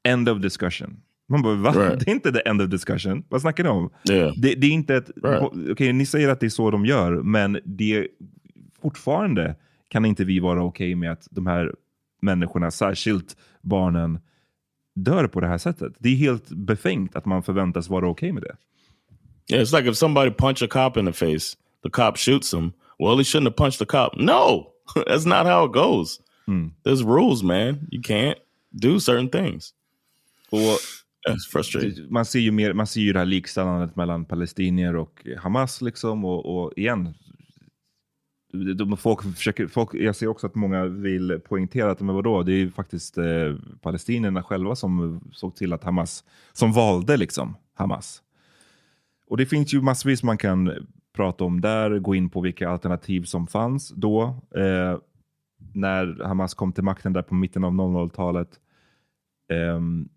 End 0.04 0.28
of 0.28 0.38
discussion. 0.40 0.96
Man 1.28 1.42
bara, 1.42 1.54
va? 1.54 1.72
Right. 1.72 2.00
Det 2.00 2.10
är 2.10 2.14
inte 2.14 2.32
the 2.32 2.40
end 2.48 2.62
of 2.62 2.68
discussion. 2.68 3.24
Vad 3.28 3.40
snackar 3.40 3.64
ni 3.64 3.70
om? 3.70 3.90
yeah, 4.10 4.32
Det, 4.36 4.54
det 4.54 4.66
är 4.66 4.70
inte 4.70 4.94
ett... 4.96 5.10
Right. 5.24 5.70
Okej, 5.70 5.92
ni 5.92 6.06
säger 6.06 6.28
att 6.28 6.40
det 6.40 6.46
är 6.46 6.50
så 6.50 6.70
de 6.70 6.86
gör, 6.86 7.12
men 7.12 7.58
det 7.64 8.08
fortfarande 8.82 9.56
kan 9.88 10.04
inte 10.04 10.24
vi 10.24 10.40
vara 10.40 10.62
okej 10.62 10.94
med 10.94 11.12
att 11.12 11.28
de 11.30 11.46
här 11.46 11.74
människorna, 12.22 12.70
särskilt 12.70 13.36
barnen, 13.60 14.18
dör 14.94 15.26
på 15.26 15.40
det 15.40 15.46
här 15.46 15.58
sättet. 15.58 15.92
Det 15.98 16.08
är 16.08 16.16
helt 16.16 16.48
befängt 16.48 17.16
att 17.16 17.24
man 17.26 17.42
förväntas 17.42 17.88
vara 17.88 18.08
okej 18.08 18.32
med 18.32 18.42
det. 18.42 18.56
yeah. 19.54 19.62
It's 19.62 19.72
like 19.76 19.90
if 19.90 19.96
somebody 19.96 20.30
punched 20.30 20.62
a 20.62 20.68
cop 20.70 20.96
in 20.96 21.06
the 21.06 21.12
face, 21.12 21.56
the 21.82 21.90
cop 21.90 22.16
shoots 22.16 22.54
him. 22.54 22.72
Well, 22.98 23.16
he 23.16 23.24
shouldn't 23.24 23.46
have 23.46 23.56
punched 23.56 23.78
the 23.78 23.86
cop. 23.86 24.16
No, 24.16 24.66
that's 25.06 25.26
not 25.26 25.46
how 25.46 25.64
it 25.66 25.72
goes. 25.72 26.20
There's 26.84 27.02
rules, 27.02 27.42
man. 27.42 27.88
You 27.90 28.00
can't 28.02 28.38
do 28.74 28.98
certain 29.00 29.28
things. 29.30 29.72
Och 30.52 30.78
frustrating. 31.52 32.12
man 32.12 32.24
ser 32.24 32.38
ju, 32.38 32.50
mer, 32.50 32.72
man 32.72 32.86
ser 32.86 33.00
ju 33.00 33.12
det 33.12 33.18
här 33.18 33.26
likställandet 33.26 33.96
mellan 33.96 34.24
palestinier 34.24 34.96
och 34.96 35.26
Hamas. 35.38 35.82
Liksom, 35.82 36.24
och, 36.24 36.46
och 36.46 36.72
igen, 36.76 37.14
de, 38.52 38.96
folk 38.96 39.22
försöker, 39.36 39.66
folk, 39.66 39.94
jag 39.94 40.16
ser 40.16 40.26
också 40.26 40.46
att 40.46 40.54
många 40.54 40.84
vill 40.84 41.40
poängtera 41.48 41.90
att 41.90 42.00
men 42.00 42.14
vadå, 42.14 42.42
det 42.42 42.52
är 42.52 42.56
ju 42.56 42.70
faktiskt 42.70 43.18
eh, 43.18 43.54
palestinierna 43.80 44.42
själva 44.42 44.76
som 44.76 45.20
såg 45.32 45.56
till 45.56 45.72
att 45.72 45.84
Hamas, 45.84 46.24
som 46.52 46.72
valde 46.72 47.16
liksom 47.16 47.56
Hamas. 47.74 48.22
Och 49.26 49.36
det 49.36 49.46
finns 49.46 49.74
ju 49.74 49.80
massvis 49.82 50.22
man 50.22 50.38
kan 50.38 50.86
prata 51.12 51.44
om 51.44 51.60
där, 51.60 51.98
gå 51.98 52.14
in 52.14 52.30
på 52.30 52.40
vilka 52.40 52.68
alternativ 52.68 53.22
som 53.24 53.46
fanns 53.46 53.88
då. 53.88 54.22
Eh, 54.54 54.98
när 55.74 56.24
Hamas 56.24 56.54
kom 56.54 56.72
till 56.72 56.84
makten 56.84 57.12
där 57.12 57.22
på 57.22 57.34
mitten 57.34 57.64
av 57.64 57.72
00-talet. 57.72 58.48
Ehm, 59.52 60.08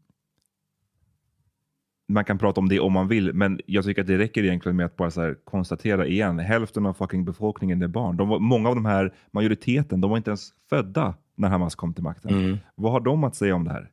man 2.07 2.25
kan 2.25 2.37
prata 2.37 2.61
om 2.61 2.69
det 2.69 2.79
om 2.79 2.93
man 2.93 3.07
vill, 3.07 3.33
men 3.33 3.59
jag 3.65 3.85
tycker 3.85 4.01
att 4.01 4.07
det 4.07 4.17
räcker 4.17 4.43
egentligen 4.43 4.75
med 4.75 4.85
att 4.85 4.95
bara 4.95 5.11
så 5.11 5.21
här 5.21 5.35
konstatera 5.43 6.07
igen. 6.07 6.39
Hälften 6.39 6.85
av 6.85 6.93
fucking 6.93 7.25
befolkningen 7.25 7.81
är 7.81 7.87
barn. 7.87 8.17
De 8.17 8.29
var, 8.29 8.39
många 8.39 8.69
av 8.69 8.75
de 8.75 8.85
här, 8.85 9.13
majoriteten, 9.31 10.01
de 10.01 10.09
var 10.09 10.17
inte 10.17 10.29
ens 10.29 10.49
födda 10.69 11.15
när 11.35 11.49
Hamas 11.49 11.75
kom 11.75 11.93
till 11.93 12.03
makten. 12.03 12.31
Mm. 12.31 12.57
Vad 12.75 12.91
har 12.91 12.99
de 12.99 13.23
att 13.23 13.35
säga 13.35 13.55
om 13.55 13.63
det 13.63 13.71
här? 13.71 13.89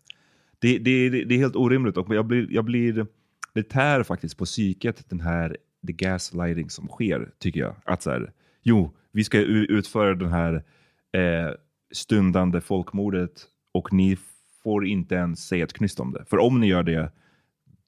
Det, 0.58 0.78
det, 0.78 1.08
det, 1.08 1.24
det 1.24 1.34
är 1.34 1.38
helt 1.38 1.56
orimligt 1.56 1.96
och 1.96 2.14
jag 2.14 2.26
blir, 2.26 2.46
jag 2.50 2.64
blir, 2.64 3.06
det 3.54 3.62
tär 3.62 4.02
faktiskt 4.02 4.38
på 4.38 4.44
psyket, 4.44 5.10
den 5.10 5.20
här 5.20 5.56
the 5.86 5.92
gaslighting 5.92 6.70
som 6.70 6.88
sker, 6.88 7.30
tycker 7.38 7.60
jag. 7.60 7.74
Att 7.84 8.02
så 8.02 8.10
här, 8.10 8.32
jo, 8.62 8.90
vi 9.12 9.24
ska 9.24 9.38
utföra 9.38 10.14
den 10.14 10.30
här 10.30 10.54
eh, 11.12 11.54
stundande 11.92 12.60
folkmordet 12.60 13.46
och 13.72 13.92
ni 13.92 14.18
får 14.62 14.86
inte 14.86 15.14
ens 15.14 15.48
säga 15.48 15.64
ett 15.64 15.72
knyst 15.72 16.00
om 16.00 16.12
det. 16.12 16.24
För 16.30 16.38
om 16.38 16.60
ni 16.60 16.66
gör 16.66 16.82
det, 16.82 17.12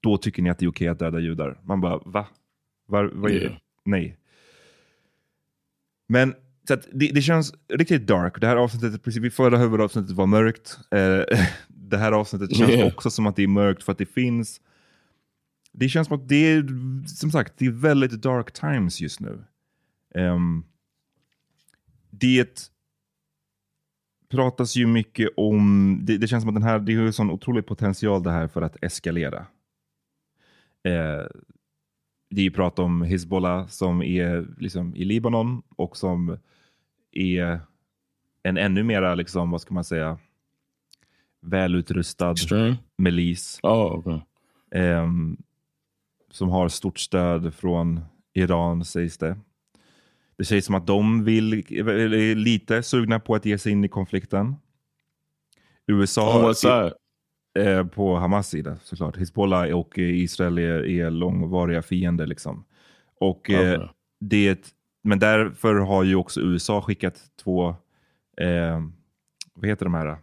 då 0.04 0.16
tycker 0.16 0.42
ni 0.42 0.50
att 0.50 0.58
det 0.58 0.66
är 0.66 0.70
okej 0.70 0.88
att 0.88 0.98
döda 0.98 1.20
judar. 1.20 1.60
Man 1.62 1.80
bara, 1.80 1.98
va? 2.04 2.26
Var, 2.86 3.10
vad 3.14 3.30
är 3.30 3.34
det? 3.34 3.44
Yeah. 3.44 3.56
Nej. 3.84 4.16
Men 6.08 6.34
så 6.68 6.76
det, 6.92 7.06
det 7.14 7.22
känns 7.22 7.54
riktigt 7.68 8.06
dark. 8.06 8.40
Det 8.40 8.46
här 8.46 8.56
avsnittet, 8.56 9.02
precis 9.02 9.34
förra 9.34 9.58
huvudavsnittet 9.58 10.10
var 10.10 10.26
mörkt. 10.26 10.78
Eh, 10.90 11.38
det 11.68 11.96
här 11.96 12.12
avsnittet 12.12 12.56
känns 12.56 12.70
Yeah. 12.70 12.88
också 12.88 13.10
som 13.10 13.26
att 13.26 13.36
det 13.36 13.42
är 13.42 13.48
mörkt 13.48 13.82
för 13.82 13.92
att 13.92 13.98
det 13.98 14.06
finns 14.06 14.60
det 15.76 15.88
känns 15.88 16.08
som 16.08 16.16
att 16.16 16.28
det 16.28 16.52
är, 16.52 16.66
som 17.06 17.30
sagt, 17.30 17.52
det 17.56 17.66
är 17.66 17.70
väldigt 17.70 18.22
dark 18.22 18.52
times 18.52 19.00
just 19.00 19.20
nu. 19.20 19.44
Ehm, 20.14 20.64
det 22.10 22.70
pratas 24.30 24.76
ju 24.76 24.86
mycket 24.86 25.28
om, 25.36 25.98
det, 26.02 26.18
det 26.18 26.28
känns 26.28 26.42
som 26.42 26.48
att 26.48 26.54
den 26.54 26.62
här, 26.62 26.78
det 26.78 26.94
har 26.94 27.02
ju 27.02 27.12
sån 27.12 27.30
otrolig 27.30 27.66
potential 27.66 28.22
det 28.22 28.30
här 28.30 28.48
för 28.48 28.62
att 28.62 28.84
eskalera. 28.84 29.46
Eh, 30.84 31.26
det 32.30 32.40
är 32.40 32.44
ju 32.44 32.50
prat 32.50 32.78
om 32.78 33.02
Hizbollah 33.02 33.66
som 33.66 34.02
är 34.02 34.46
liksom 34.58 34.96
i 34.96 35.04
Libanon 35.04 35.62
och 35.76 35.96
som 35.96 36.38
är 37.12 37.60
en 38.42 38.56
ännu 38.56 38.82
mera, 38.82 39.14
liksom, 39.14 39.50
vad 39.50 39.60
ska 39.60 39.74
man 39.74 39.84
säga, 39.84 40.18
välutrustad 41.40 42.30
Extreme? 42.30 42.76
milis. 42.98 43.60
Oh, 43.62 43.98
okay. 43.98 44.18
Ehm, 44.74 45.36
som 46.30 46.48
har 46.48 46.68
stort 46.68 46.98
stöd 46.98 47.54
från 47.54 48.00
Iran 48.32 48.84
sägs 48.84 49.18
det. 49.18 49.36
Det 50.36 50.44
sägs 50.44 50.66
som 50.66 50.74
att 50.74 50.86
de 50.86 51.24
vill, 51.24 51.52
är 51.52 52.34
lite 52.34 52.82
sugna 52.82 53.20
på 53.20 53.34
att 53.34 53.44
ge 53.44 53.58
sig 53.58 53.72
in 53.72 53.84
i 53.84 53.88
konflikten. 53.88 54.46
On 54.46 54.56
USA 55.86 56.42
what 56.42 56.58
side? 56.58 56.92
Eh, 57.58 57.86
på 57.86 58.16
Hamas 58.16 58.48
sida 58.48 58.76
såklart. 58.82 59.16
Hizbollah 59.16 59.74
och 59.74 59.98
eh, 59.98 60.14
Israel 60.14 60.58
är, 60.58 60.86
är 60.86 61.10
långvariga 61.10 61.82
fiender. 61.82 62.26
Liksom. 62.26 62.64
Och, 63.20 63.50
eh, 63.50 63.74
Okay. 63.74 63.88
det, 64.20 64.74
men 65.02 65.18
därför 65.18 65.74
har 65.74 66.02
ju 66.02 66.14
också 66.14 66.40
USA 66.40 66.82
skickat 66.82 67.20
två, 67.42 67.68
eh, 68.36 68.80
vad 69.54 69.68
heter 69.68 69.84
de 69.86 69.94
här? 69.94 70.18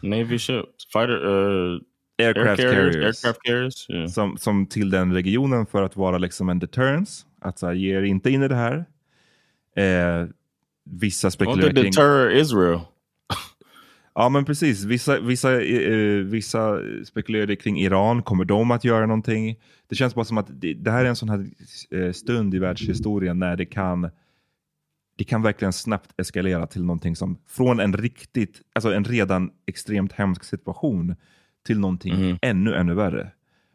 Navy 0.00 0.38
ships, 0.38 0.92
fighter, 0.92 1.26
uh, 1.26 1.80
Aircraft 2.22 2.60
air 2.60 2.72
carriers, 2.72 2.96
aircraft 2.96 3.42
carriers. 3.42 3.90
Yeah. 3.90 4.06
som, 4.08 4.38
som 4.38 4.66
till 4.66 4.90
den 4.90 5.14
regionen 5.14 5.66
för 5.66 5.82
att 5.82 5.96
vara 5.96 6.18
liksom 6.18 6.48
en 6.48 6.58
deterrence. 6.58 7.26
Att 7.40 7.58
så 7.58 7.66
här, 7.66 7.74
ge 7.74 7.96
er 7.96 8.02
inte 8.02 8.30
in 8.30 8.42
i 8.42 8.48
det 8.48 8.54
här. 8.54 8.84
Vissa 10.84 11.30
spekulerar 11.30 11.70
kring... 11.70 11.84
deter 11.84 12.30
Israel? 12.30 12.80
Ja 14.20 14.28
men 14.28 14.44
precis, 14.44 14.84
vissa, 14.84 15.20
vissa, 15.20 15.62
eh, 15.62 16.24
vissa 16.24 16.80
spekulerade 17.04 17.56
kring 17.56 17.80
Iran, 17.80 18.22
kommer 18.22 18.44
de 18.44 18.70
att 18.70 18.84
göra 18.84 19.06
någonting? 19.06 19.56
Det 19.88 19.94
känns 19.94 20.14
bara 20.14 20.24
som 20.24 20.38
att 20.38 20.46
det, 20.48 20.74
det 20.74 20.90
här 20.90 21.04
är 21.04 21.08
en 21.08 21.16
sån 21.16 21.28
här 21.28 21.46
eh, 21.90 22.12
stund 22.12 22.54
i 22.54 22.58
världshistorien 22.58 23.38
när 23.38 23.56
det 23.56 23.66
kan 23.66 24.10
det 25.16 25.24
kan 25.24 25.42
verkligen 25.42 25.72
snabbt 25.72 26.20
eskalera 26.20 26.66
till 26.66 26.84
någonting 26.84 27.16
som 27.16 27.38
från 27.46 27.80
en 27.80 27.96
riktigt, 27.96 28.60
alltså 28.72 28.94
en 28.94 29.04
redan 29.04 29.50
extremt 29.66 30.12
hemsk 30.12 30.44
situation 30.44 31.16
till 31.66 31.78
någonting 31.78 32.38
ännu, 32.42 32.74
ännu 32.74 32.94
värre. 32.94 33.30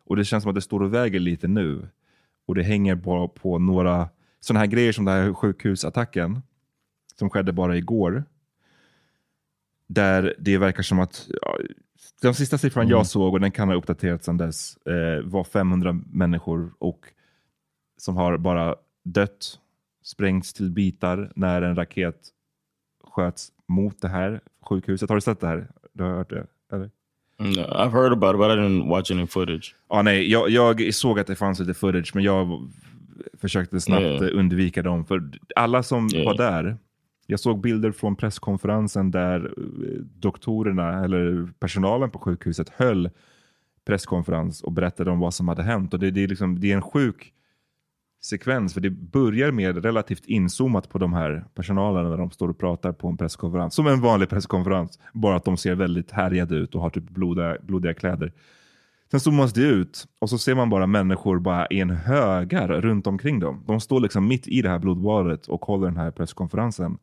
Och 0.06 0.16
det 0.16 0.26
känns 0.26 0.44
som 0.44 0.50
att 0.50 0.56
det 0.56 0.62
står 0.62 0.84
och 0.84 0.94
väger 0.94 1.20
lite 1.20 1.48
nu. 1.48 1.88
Och 2.48 2.56
det 2.56 2.64
hänger 2.64 2.96
bara 2.96 3.28
på 3.28 3.60
några 3.60 4.10
sådana 4.40 4.60
här 4.60 4.68
grejer 4.68 4.92
som 4.92 5.06
den 5.06 5.14
här 5.14 5.34
sjukhusattacken 5.34 6.42
som 7.20 7.30
skedde 7.30 7.54
bara 7.54 7.78
igår. 7.78 8.24
Där 9.88 10.36
det 10.40 10.58
verkar 10.58 10.84
som 10.84 11.00
att 11.00 11.28
ja, 11.42 11.58
den 12.22 12.34
sista 12.34 12.58
siffran 12.58 12.88
jag 12.88 13.08
såg, 13.08 13.34
och 13.34 13.40
den 13.40 13.52
kan 13.52 13.68
ha 13.68 13.76
uppdaterats 13.76 14.26
sedan 14.26 14.38
dess, 14.38 14.78
eh, 14.78 15.22
var 15.24 15.44
500 15.44 16.00
människor 16.12 16.74
och 16.80 17.00
som 17.98 18.18
har 18.18 18.38
bara 18.38 18.76
dött, 19.06 19.60
sprängts 20.04 20.54
till 20.54 20.72
bitar 20.72 21.32
när 21.36 21.62
en 21.62 21.76
raket 21.76 22.16
sköts 23.04 23.52
mot 23.68 24.02
det 24.02 24.08
här 24.08 24.42
sjukhuset. 24.70 25.10
Har 25.10 25.16
du 25.16 25.22
sett 25.22 25.40
det 25.40 25.48
här? 25.48 25.68
Du 25.94 26.04
har 26.04 26.12
hört 26.12 26.30
det? 26.30 26.48
Eller? 26.74 26.90
No, 27.40 27.46
I've 27.60 27.92
heard 27.92 28.12
about 28.14 28.34
it, 28.36 28.40
but 28.40 28.48
I 28.52 28.54
didn't 28.62 28.90
watch 28.90 29.12
any 29.12 29.28
footage. 29.28 29.76
Ja, 29.90 30.02
nej, 30.02 30.32
jag, 30.32 30.50
jag 30.50 30.94
såg 30.94 31.20
att 31.20 31.28
det 31.28 31.36
fanns 31.36 31.60
lite 31.60 31.74
footage, 31.74 32.12
men 32.16 32.24
jag 32.24 32.70
försökte 33.34 33.82
snabbt 33.82 34.02
Yeah. 34.04 34.40
undvika 34.40 34.82
dem. 34.82 35.06
För 35.06 35.30
alla 35.56 35.84
som 35.84 36.10
Yeah. 36.14 36.26
var 36.26 36.38
där, 36.38 36.78
jag 37.26 37.40
såg 37.40 37.62
bilder 37.62 37.92
från 37.92 38.16
presskonferensen 38.16 39.12
där 39.12 39.54
eh, 39.58 40.02
doktorerna, 40.02 41.04
eller 41.04 41.50
personalen 41.60 42.10
på 42.10 42.20
sjukhuset, 42.20 42.70
höll 42.70 43.10
presskonferens 43.86 44.62
och 44.62 44.72
berättade 44.72 45.12
om 45.12 45.20
vad 45.20 45.34
som 45.34 45.48
hade 45.48 45.64
hänt. 45.64 45.94
Och 45.94 46.00
det, 46.00 46.12
det, 46.12 46.24
är, 46.24 46.28
liksom, 46.28 46.60
det 46.60 46.72
är 46.72 46.76
en 46.76 46.82
sjuk 46.82 47.34
sekvens, 48.24 48.74
för 48.74 48.82
det 48.82 48.90
börjar 48.90 49.52
med 49.52 49.86
relativt 49.86 50.26
inzoomat 50.26 50.90
på 50.90 50.98
de 50.98 51.14
här 51.14 51.46
personalen 51.54 52.10
när 52.10 52.18
de 52.18 52.32
står 52.32 52.50
och 52.50 52.58
pratar 52.58 52.92
på 52.92 53.08
en 53.08 53.18
presskonferens. 53.18 53.74
Som 53.76 53.88
en 53.88 54.02
vanlig 54.02 54.30
presskonferens, 54.30 55.00
bara 55.14 55.36
att 55.36 55.46
de 55.46 55.58
ser 55.58 55.76
väldigt 55.76 56.12
härjade 56.12 56.56
ut 56.56 56.76
och 56.76 56.82
har 56.82 56.90
typ 56.90 57.10
blodiga, 57.10 57.58
blodiga 57.62 57.94
kläder. 57.94 58.34
Sen 59.12 59.20
zoomas 59.20 59.54
det 59.54 59.62
ut 59.62 60.08
och 60.20 60.30
så 60.30 60.38
ser 60.38 60.56
man 60.56 60.70
bara 60.70 60.88
människor 60.88 61.40
bara 61.40 61.68
i 61.68 61.80
en 61.80 61.90
högar 61.90 62.68
runt 62.68 63.08
omkring 63.08 63.40
dem. 63.40 63.64
De 63.68 63.80
står 63.80 64.00
liksom 64.00 64.28
mitt 64.28 64.48
i 64.48 64.62
det 64.62 64.70
här 64.70 64.80
blodbadet 64.80 65.48
och 65.48 65.66
håller 65.66 65.88
den 65.88 65.98
här 65.98 66.12
presskonferensen. 66.12 66.98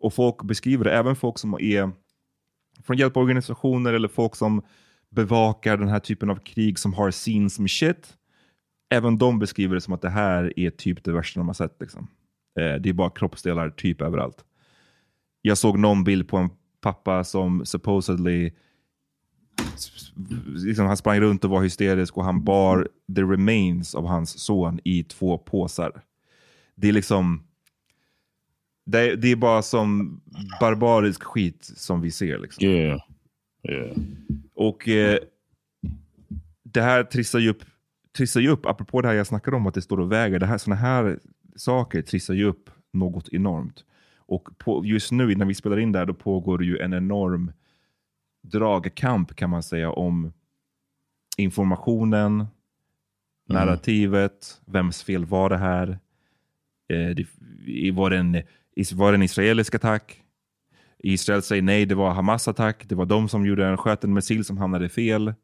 Och 0.00 0.14
folk 0.14 0.42
beskriver 0.42 0.84
det, 0.84 0.92
även 0.92 1.16
folk 1.16 1.38
som 1.38 1.54
är 1.54 1.92
från 2.82 2.96
hjälporganisationer 2.96 3.92
eller 3.92 4.08
folk 4.08 4.36
som 4.36 4.62
bevakar 5.10 5.76
den 5.76 5.88
här 5.88 5.98
typen 5.98 6.30
av 6.30 6.36
krig 6.36 6.78
som 6.78 6.94
har 6.94 7.10
seen 7.10 7.50
some 7.50 7.68
shit. 7.68 8.16
Även 8.90 9.18
de 9.18 9.38
beskriver 9.38 9.74
det 9.74 9.80
som 9.80 9.94
att 9.94 10.02
det 10.02 10.10
här 10.10 10.58
är 10.58 10.70
typ 10.70 11.04
det 11.04 11.12
värsta 11.12 11.40
de 11.40 11.46
har 11.46 11.54
sett. 11.54 11.76
Liksom. 11.80 12.08
Eh, 12.60 12.74
det 12.74 12.88
är 12.88 12.92
bara 12.92 13.10
kroppsdelar 13.10 13.70
typ 13.70 14.02
överallt. 14.02 14.44
Jag 15.42 15.58
såg 15.58 15.78
någon 15.78 16.04
bild 16.04 16.28
på 16.28 16.36
en 16.36 16.50
pappa 16.80 17.24
som 17.24 17.66
supposedly 17.66 18.50
liksom, 20.46 20.86
han 20.86 20.96
sprang 20.96 21.20
runt 21.20 21.44
och 21.44 21.50
var 21.50 21.62
hysterisk 21.62 22.16
och 22.16 22.24
han 22.24 22.44
bar 22.44 22.88
the 23.16 23.22
remains 23.22 23.94
av 23.94 24.06
hans 24.06 24.40
son 24.40 24.80
i 24.84 25.04
två 25.04 25.38
påsar. 25.38 26.02
Det 26.76 26.88
är 26.88 26.92
liksom 26.92 27.44
det, 28.90 29.16
det 29.16 29.28
är 29.28 29.36
bara 29.36 29.62
som 29.62 30.20
barbarisk 30.60 31.22
skit 31.22 31.72
som 31.76 32.00
vi 32.00 32.10
ser. 32.10 32.38
Liksom. 32.38 32.64
Yeah. 32.64 33.00
Yeah. 33.68 33.96
Och 34.54 34.88
eh, 34.88 35.18
det 36.62 36.82
här 36.82 37.04
trissar 37.04 37.38
ju 37.38 37.48
upp, 37.48 37.64
trissar 38.16 38.40
ju 38.40 38.48
upp, 38.48 38.66
apropå 38.66 39.00
det 39.00 39.08
här 39.08 39.14
jag 39.14 39.26
snackade 39.26 39.56
om 39.56 39.66
att 39.66 39.74
det 39.74 39.82
står 39.82 40.00
och 40.00 40.12
väger, 40.12 40.38
det 40.38 40.46
här, 40.46 40.58
såna 40.58 40.76
här 40.76 41.18
saker 41.56 42.02
trissar 42.02 42.34
ju 42.34 42.44
upp 42.44 42.70
något 42.92 43.28
enormt. 43.28 43.84
Och 44.16 44.48
på, 44.58 44.84
just 44.84 45.12
nu 45.12 45.34
när 45.34 45.46
vi 45.46 45.54
spelar 45.54 45.78
in 45.78 45.92
det 45.92 45.98
här, 45.98 46.06
då 46.06 46.14
pågår 46.14 46.58
det 46.58 46.64
ju 46.64 46.78
en 46.78 46.94
enorm 46.94 47.52
dragkamp 48.42 49.34
kan 49.34 49.50
man 49.50 49.62
säga 49.62 49.90
om 49.90 50.32
informationen, 51.36 52.46
narrativet, 53.48 54.60
vems 54.66 55.02
fel 55.02 55.24
var 55.24 55.50
det 55.50 55.58
här? 55.58 55.98
Eh, 56.88 57.08
det, 57.08 57.26
var, 57.92 58.10
det 58.10 58.16
en, 58.16 58.42
var 58.94 59.12
det 59.12 59.16
en 59.16 59.22
israelisk 59.22 59.74
attack? 59.74 60.22
Israel 60.98 61.42
säger 61.42 61.62
nej, 61.62 61.86
det 61.86 61.94
var 61.94 62.10
Hamas 62.10 62.48
attack. 62.48 62.88
Det 62.88 62.94
var 62.94 63.06
de 63.06 63.28
som 63.28 63.46
gjorde 63.46 63.66
en, 63.66 63.76
sköt 63.76 64.04
en 64.04 64.14
missil 64.14 64.44
som 64.44 64.58
hamnade 64.58 64.88
fel. 64.88 65.34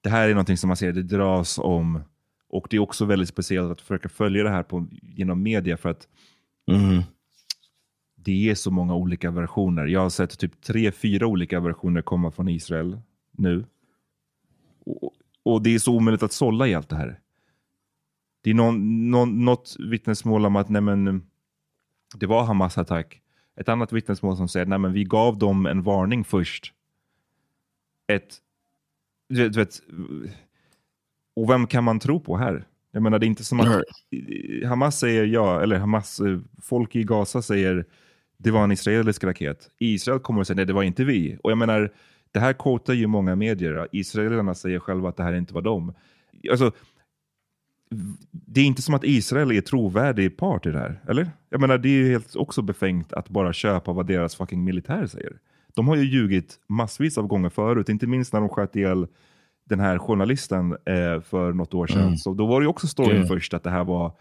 Det 0.00 0.08
här 0.10 0.28
är 0.28 0.32
någonting 0.32 0.56
som 0.56 0.68
man 0.68 0.76
ser, 0.76 0.92
det 0.92 1.02
dras 1.02 1.58
om. 1.58 2.00
Och 2.48 2.66
det 2.70 2.76
är 2.76 2.80
också 2.80 3.04
väldigt 3.04 3.28
speciellt 3.28 3.72
att 3.72 3.80
försöka 3.80 4.08
följa 4.08 4.42
det 4.42 4.50
här 4.50 4.62
på, 4.62 4.86
genom 5.02 5.42
media 5.42 5.76
för 5.76 5.88
att 5.88 6.08
Mhm. 6.70 7.02
det 8.16 8.50
är 8.50 8.54
så 8.54 8.70
många 8.70 8.94
olika 8.94 9.30
versioner. 9.30 9.86
Jag 9.86 10.00
har 10.00 10.10
sett 10.10 10.38
typ 10.38 10.60
tre, 10.60 10.92
fyra 10.92 11.26
olika 11.26 11.60
versioner 11.60 12.02
komma 12.02 12.30
från 12.30 12.48
Israel 12.48 13.00
nu. 13.30 13.64
Och, 14.86 15.12
och 15.42 15.62
det 15.62 15.74
är 15.74 15.78
så 15.78 15.96
omöjligt 15.96 16.22
att 16.22 16.32
sålla 16.32 16.66
i 16.68 16.74
allt 16.74 16.88
det 16.88 16.96
här. 16.96 17.20
Det 18.42 18.50
är 18.50 18.54
någon, 18.54 19.10
någon, 19.10 19.44
något 19.44 19.76
vittnesmål 19.78 20.46
om 20.46 20.56
att 20.56 20.68
nej 20.68 20.82
men, 20.82 21.26
det 22.18 22.26
var 22.26 22.44
Hamas 22.44 22.78
attack. 22.78 23.20
Ett 23.60 23.68
annat 23.68 23.92
vittnesmål 23.92 24.36
som 24.36 24.48
säger 24.48 24.86
att 24.86 24.92
vi 24.92 25.04
gav 25.04 25.38
dem 25.38 25.66
en 25.66 25.82
varning 25.82 26.24
först. 26.24 26.72
Ett, 28.06 28.36
du 29.28 29.48
vet, 29.48 29.82
och 31.36 31.50
vem 31.50 31.66
kan 31.66 31.84
man 31.84 31.98
tro 31.98 32.20
på 32.20 32.36
här? 32.36 32.66
Jag 32.92 33.02
menar, 33.02 33.18
det 33.18 33.26
är 33.26 33.28
inte 33.28 33.44
som 33.44 33.60
att 33.60 33.82
Hamas 34.64 34.98
säger 34.98 35.24
ja, 35.24 35.62
eller 35.62 35.78
Hamas, 35.78 36.20
eh, 36.20 36.38
folk 36.62 36.96
i 36.96 37.04
Gaza 37.04 37.42
säger 37.42 37.84
det 38.36 38.50
var 38.50 38.64
en 38.64 38.72
israelisk 38.72 39.24
raket. 39.24 39.70
Israel 39.78 40.20
kommer 40.20 40.40
att 40.40 40.46
säga 40.46 40.56
nej, 40.56 40.66
det 40.66 40.72
var 40.72 40.82
inte 40.82 41.04
vi. 41.04 41.38
Och 41.42 41.50
jag 41.50 41.58
menar, 41.58 41.92
det 42.32 42.40
här 42.40 42.52
quotar 42.52 42.94
ju 42.94 43.06
många 43.06 43.36
medier. 43.36 43.88
Israelerna 43.92 44.54
säger 44.54 44.78
själva 44.78 45.08
att 45.08 45.16
det 45.16 45.22
här 45.22 45.32
inte 45.32 45.54
var 45.54 45.62
dem. 45.62 45.94
Alltså, 46.50 46.72
det 48.30 48.60
är 48.60 48.64
inte 48.64 48.82
som 48.82 48.94
att 48.94 49.04
Israel 49.04 49.50
är 49.50 49.60
trovärdig 49.60 50.36
part 50.36 50.66
i 50.66 50.70
det 50.70 50.78
här, 50.78 51.00
eller? 51.08 51.30
Jag 51.50 51.60
menar, 51.60 51.78
det 51.78 51.88
är 51.88 52.04
ju 52.04 52.10
helt 52.10 52.36
också 52.36 52.62
befängt 52.62 53.12
att 53.12 53.28
bara 53.28 53.52
köpa 53.52 53.92
vad 53.92 54.06
deras 54.06 54.36
fucking 54.36 54.64
militär 54.64 55.06
säger. 55.06 55.38
De 55.74 55.88
har 55.88 55.96
ju 55.96 56.04
ljugit 56.04 56.58
massvis 56.68 57.18
av 57.18 57.26
gånger 57.26 57.48
förut, 57.48 57.88
inte 57.88 58.06
minst 58.06 58.32
när 58.32 58.40
de 58.40 58.48
sköt 58.48 58.76
ihjäl 58.76 59.06
den 59.64 59.80
här 59.80 59.98
journalisten 59.98 60.72
eh, 60.72 61.20
för 61.20 61.52
något 61.52 61.74
år 61.74 61.86
sedan. 61.86 62.02
Mm. 62.02 62.16
Så 62.16 62.34
då 62.34 62.46
var 62.46 62.60
det 62.60 62.64
ju 62.64 62.68
också 62.68 62.86
storyn 62.86 63.16
yeah. 63.16 63.28
först 63.28 63.54
att 63.54 63.62
det 63.62 63.70
här 63.70 63.84
var 63.84 64.12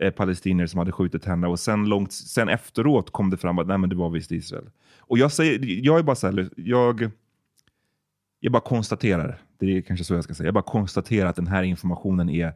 eh, 0.00 0.10
palestinier 0.10 0.66
som 0.66 0.78
hade 0.78 0.92
skjutit 0.92 1.24
henne 1.24 1.46
och 1.46 1.60
sen, 1.60 1.88
långt, 1.88 2.12
sen 2.12 2.48
efteråt 2.48 3.10
kom 3.10 3.30
det 3.30 3.36
fram 3.36 3.58
att 3.58 3.66
nej, 3.66 3.78
men 3.78 3.90
det 3.90 3.96
var 3.96 4.10
visst 4.10 4.32
Israel. 4.32 4.70
Och 4.98 5.18
jag, 5.18 5.32
säger, 5.32 5.58
jag 5.62 5.98
är 5.98 6.02
bara 6.02 6.16
så 6.16 6.26
här, 6.26 6.48
jag, 6.56 7.10
jag 8.40 8.52
bara 8.52 8.62
konstaterar, 8.62 9.38
det 9.58 9.76
är 9.76 9.80
kanske 9.80 10.04
så 10.04 10.14
jag 10.14 10.24
ska 10.24 10.34
säga, 10.34 10.46
jag 10.46 10.54
bara 10.54 10.64
konstaterar 10.64 11.28
att 11.28 11.36
den 11.36 11.46
här 11.46 11.62
informationen 11.62 12.30
är 12.30 12.52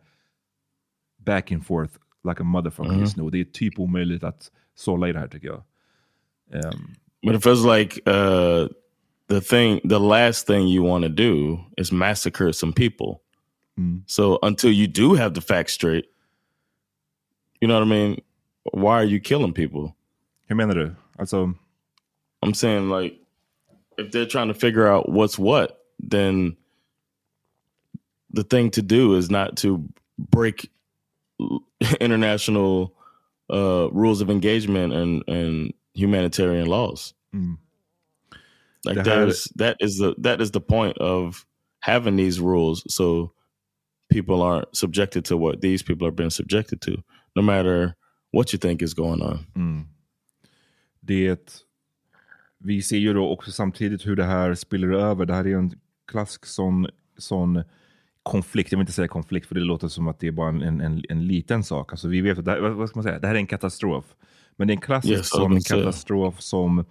back 1.27 1.53
and 1.53 1.63
forth 1.67 1.99
like 2.25 2.41
a 2.41 2.45
motherfucker 2.45 2.93
mm. 2.93 3.01
just 3.01 3.17
nu. 3.17 3.31
Det 3.31 3.41
är 3.41 3.45
typ 3.45 3.79
omöjligt 3.79 4.25
att 4.25 4.51
sålla 4.75 5.09
i 5.09 5.13
det 5.13 5.19
här 5.19 5.29
tycker 5.29 5.49
jag. 5.49 5.63
Um, 6.53 6.95
But 7.23 7.35
it 7.35 7.43
feels 7.43 7.65
like 7.65 8.01
uh, 8.07 8.69
the 9.29 9.41
thing, 9.41 9.81
the 9.85 9.99
last 9.99 10.47
thing 10.47 10.69
you 10.69 10.83
want 10.83 11.05
to 11.05 11.09
do 11.09 11.59
is 11.77 11.93
massacre 11.93 12.53
some 12.53 12.73
people. 12.73 13.21
Mm. 13.79 14.03
So 14.07 14.39
until 14.43 14.71
you 14.71 14.87
do 14.87 15.15
have 15.15 15.35
the 15.35 15.41
facts 15.41 15.73
straight, 15.73 16.05
you 17.61 17.69
know 17.69 17.79
what 17.79 17.87
I 17.87 17.91
mean? 17.91 18.21
Why 18.73 18.93
are 19.01 19.05
you 19.05 19.21
killing 19.21 19.53
people? 19.53 19.95
Hur 20.49 20.57
menar 20.57 20.75
du? 20.75 20.97
Alltså... 21.19 21.55
I'm 22.43 22.55
saying 22.55 22.91
like, 22.91 23.19
if 23.99 24.13
they're 24.13 24.27
trying 24.27 24.49
to 24.49 24.55
figure 24.55 24.87
out 24.87 25.09
what's 25.09 25.39
what, 25.39 25.85
then 25.99 26.57
the 28.31 28.45
thing 28.45 28.71
to 28.73 28.83
do 28.83 29.17
is 29.17 29.31
not 29.31 29.57
to 29.57 29.83
break 30.19 30.71
international 32.01 32.95
uh, 33.53 33.89
rules 33.93 34.21
of 34.21 34.31
engagement 34.31 34.93
and, 34.93 35.23
and 35.29 35.75
humanitarian 35.95 36.67
laws. 36.67 37.15
Mm. 37.35 37.59
Like 38.85 39.03
that 39.05 39.29
is 39.29 39.53
that 39.57 39.77
is 39.81 39.99
the 39.99 40.15
that 40.19 40.41
is 40.41 40.53
the 40.53 40.61
point 40.61 40.97
of 40.99 41.45
having 41.81 42.17
these 42.17 42.41
rules 42.41 42.85
so 42.89 43.33
people 44.09 44.43
aren't 44.43 44.77
subjected 44.77 45.25
to 45.25 45.37
what 45.37 45.61
these 45.61 45.83
people 45.83 46.07
are 46.07 46.13
being 46.13 46.31
subjected 46.31 46.81
to, 46.83 47.03
no 47.35 47.43
matter 47.43 47.97
what 48.31 48.53
you 48.53 48.59
think 48.59 48.83
is 48.83 48.95
going 48.95 49.23
on. 49.23 49.47
Mm. 49.57 49.87
Det, 51.01 51.65
vi 52.59 52.83
ser 52.83 52.97
ju 52.97 53.13
då 53.13 53.29
också 53.29 53.53
samtidigt 53.53 54.07
hur 54.07 54.17
det 54.17 54.25
här 54.25 54.55
spiller 54.55 54.89
över. 54.89 55.27
Det 55.27 55.35
här 55.35 55.47
är 55.47 55.57
en 55.57 55.73
klassisk 56.07 56.47
sån, 56.47 56.87
sån 57.19 57.63
konflikt. 58.27 58.73
Jag 58.73 58.79
vill 58.79 58.83
inte 58.83 58.93
säga 58.93 59.09
konflikt 59.09 59.47
för 59.47 59.55
det 59.55 59.61
låter 59.61 59.89
som 59.89 60.09
att 60.09 60.21
det 60.21 60.27
är 60.27 60.33
bara 60.33 60.49
en, 60.49 60.81
en, 60.81 61.05
en 61.09 61.27
liten 61.27 61.65
sak. 61.65 61.93
Alltså 61.93 62.09
vi 62.09 62.21
vet 62.21 62.39
att 62.39 62.45
det 62.45 62.51
här, 62.51 62.61
vad 62.61 62.89
ska 62.89 62.99
man 62.99 63.05
säga? 63.05 63.19
Det 63.19 63.27
här 63.27 63.35
är 63.35 63.39
en 63.39 63.47
katastrof. 63.47 64.05
Men 64.57 64.69
det 64.69 64.73
är 64.73 64.77
en 64.77 64.81
klassisk 64.81 65.13
yes, 65.13 65.29
sån 65.29 65.61
katastrof 65.61 66.41
som 66.41 66.85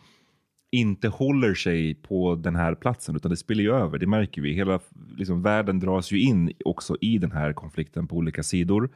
inte 0.71 1.07
håller 1.07 1.53
sig 1.53 1.95
på 1.95 2.35
den 2.35 2.55
här 2.55 2.75
platsen 2.75 3.15
utan 3.15 3.31
det 3.31 3.37
spiller 3.37 3.63
ju 3.63 3.73
över. 3.73 3.97
Det 3.97 4.07
märker 4.07 4.41
vi. 4.41 4.53
Hela 4.53 4.79
liksom, 5.17 5.41
världen 5.41 5.79
dras 5.79 6.11
ju 6.11 6.21
in 6.21 6.53
också 6.65 6.97
i 7.01 7.17
den 7.17 7.31
här 7.31 7.53
konflikten 7.53 8.07
på 8.07 8.15
olika 8.15 8.43
sidor. 8.43 8.89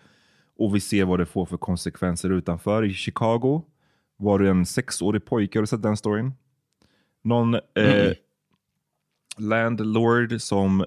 Och 0.58 0.75
vi 0.75 0.80
ser 0.80 1.06
vad 1.06 1.19
det 1.19 1.25
får 1.25 1.45
för 1.45 1.58
konsekvenser 1.58 2.30
utanför. 2.30 2.86
I 2.86 2.93
Chicago 2.93 3.62
var 4.17 4.39
det 4.39 4.49
en 4.49 4.65
sexårig 4.65 5.25
pojke, 5.25 5.58
har 5.60 5.62
du 5.63 5.67
sett 5.67 5.82
den 5.82 5.97
storyn? 5.97 6.34
Någon 7.23 7.54
eh, 7.54 7.60
mm. 7.75 8.08
eh, 8.08 8.13
landlord 9.38 10.41
som 10.41 10.86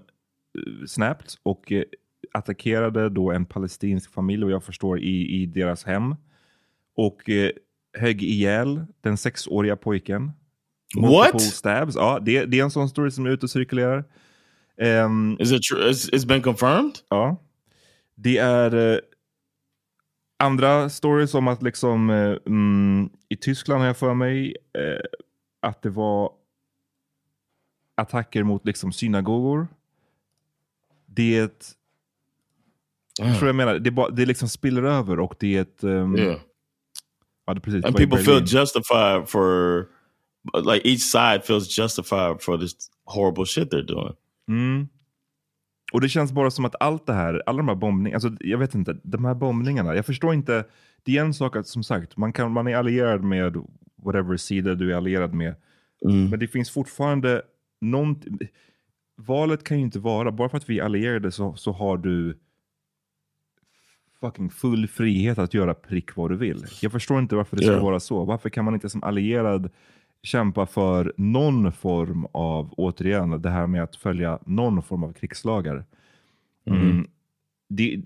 snabbt 0.86 1.34
och 1.42 1.72
eh, 1.72 1.84
attackerade 2.32 3.08
då 3.08 3.32
en 3.32 3.46
palestinsk 3.46 4.12
familj 4.12 4.44
och 4.44 4.50
jag 4.50 4.64
förstår 4.64 4.98
i, 4.98 5.42
i 5.42 5.46
deras 5.46 5.84
hem. 5.84 6.16
Och 6.96 7.30
eh, 7.30 7.50
högg 7.98 8.22
ihjäl 8.22 8.84
den 9.00 9.16
sexåriga 9.16 9.76
pojken. 9.76 10.32
What? 10.96 11.40
stabs. 11.40 11.94
Ja, 11.94 12.18
det, 12.22 12.44
det 12.44 12.58
är 12.58 12.64
en 12.64 12.70
sån 12.70 12.88
story 12.88 13.10
som 13.10 13.26
är 13.26 13.30
ute 13.30 13.46
och 13.46 13.50
cirkulerar. 13.50 14.04
Um, 14.76 15.36
Is 15.40 15.52
it 15.52 15.62
true? 15.62 15.90
Is, 15.90 16.10
it's 16.10 16.26
been 16.26 16.42
confirmed? 16.42 16.92
Ja. 17.08 17.36
Det 18.14 18.38
är 18.38 18.74
uh, 18.74 18.98
andra 20.38 20.88
stories 20.88 21.34
om 21.34 21.48
att 21.48 21.62
liksom 21.62 22.10
uh, 22.10 22.38
mm, 22.46 23.10
i 23.28 23.36
Tyskland 23.36 23.80
har 23.80 23.86
jag 23.86 23.96
för 23.96 24.14
mig 24.14 24.56
uh, 24.78 25.00
att 25.60 25.82
det 25.82 25.90
var 25.90 26.32
attacker 27.94 28.42
mot 28.42 28.66
liksom 28.66 28.92
synagogor. 28.92 29.68
Det 31.14 31.52
Jag 33.18 33.38
tror 33.38 33.48
jag 33.48 33.56
menar. 33.56 33.78
Det, 33.78 33.90
bara, 33.90 34.10
det 34.10 34.26
liksom 34.26 34.48
spiller 34.48 34.82
över 34.82 35.20
och 35.20 35.34
det 35.40 35.56
är 35.56 35.62
ett... 35.62 35.84
Um, 35.84 36.16
yeah. 36.16 36.38
ja, 37.46 37.54
det 37.54 37.60
precis, 37.60 37.84
And 37.84 37.96
people 37.96 38.18
feel 38.18 38.44
justified 38.46 39.28
for 39.28 39.86
like 40.72 40.88
each 40.88 41.00
side 41.00 41.44
feels 41.44 41.78
justified 41.78 42.42
for 42.42 42.58
this 42.58 42.72
horrible 43.04 43.46
shit 43.46 43.72
they're 43.72 43.86
doing. 43.86 44.14
Mm. 44.48 44.88
Och 45.92 46.00
det 46.00 46.08
känns 46.08 46.32
bara 46.32 46.50
som 46.50 46.64
att 46.64 46.74
allt 46.80 47.06
det 47.06 47.12
här, 47.12 47.42
alla 47.46 47.56
de 47.56 47.68
här 47.68 47.74
bombningarna, 47.74 48.16
alltså 48.16 48.44
jag 48.46 48.58
vet 48.58 48.74
inte, 48.74 48.96
de 49.02 49.24
här 49.24 49.34
bombningarna, 49.34 49.94
jag 49.94 50.06
förstår 50.06 50.34
inte. 50.34 50.64
Det 51.02 51.16
är 51.16 51.20
en 51.20 51.34
sak 51.34 51.56
att 51.56 51.66
som 51.66 51.84
sagt, 51.84 52.16
man, 52.16 52.32
kan, 52.32 52.52
man 52.52 52.68
är 52.68 52.76
allierad 52.76 53.24
med 53.24 53.56
whatever 54.04 54.36
sida 54.36 54.74
du 54.74 54.92
är 54.92 54.96
allierad 54.96 55.34
med. 55.34 55.54
Mm. 56.04 56.30
Men 56.30 56.38
det 56.38 56.48
finns 56.48 56.70
fortfarande 56.70 57.42
någonting. 57.80 58.38
Valet 59.16 59.64
kan 59.64 59.78
ju 59.78 59.84
inte 59.84 59.98
vara, 59.98 60.32
bara 60.32 60.48
för 60.48 60.56
att 60.56 60.70
vi 60.70 60.78
är 60.78 60.84
allierade 60.84 61.32
så, 61.32 61.54
så 61.54 61.72
har 61.72 61.96
du 61.96 62.38
fucking 64.20 64.50
full 64.50 64.88
frihet 64.88 65.38
att 65.38 65.54
göra 65.54 65.74
prick 65.74 66.16
vad 66.16 66.30
du 66.30 66.36
vill. 66.36 66.64
Jag 66.82 66.92
förstår 66.92 67.18
inte 67.18 67.36
varför 67.36 67.56
det 67.56 67.62
ska 67.62 67.72
yeah. 67.72 67.84
vara 67.84 68.00
så. 68.00 68.24
Varför 68.24 68.50
kan 68.50 68.64
man 68.64 68.74
inte 68.74 68.90
som 68.90 69.02
allierad 69.02 69.70
kämpa 70.22 70.66
för 70.66 71.12
någon 71.16 71.72
form 71.72 72.26
av, 72.32 72.72
återigen, 72.76 73.42
det 73.42 73.50
här 73.50 73.66
med 73.66 73.82
att 73.82 73.96
följa 73.96 74.38
någon 74.46 74.82
form 74.82 75.04
av 75.04 75.12
krigslagar. 75.12 75.84
Mm. 76.64 76.80
Mm. 76.80 77.06
Det, 77.68 78.04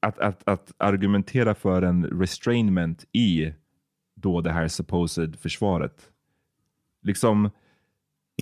att, 0.00 0.18
att, 0.18 0.48
att 0.48 0.72
argumentera 0.76 1.54
för 1.54 1.82
en 1.82 2.04
restrainment 2.06 3.04
i 3.12 3.52
då 4.14 4.40
det 4.40 4.52
här 4.52 4.68
supposed 4.68 5.36
försvaret. 5.38 6.10
Liksom... 7.02 7.50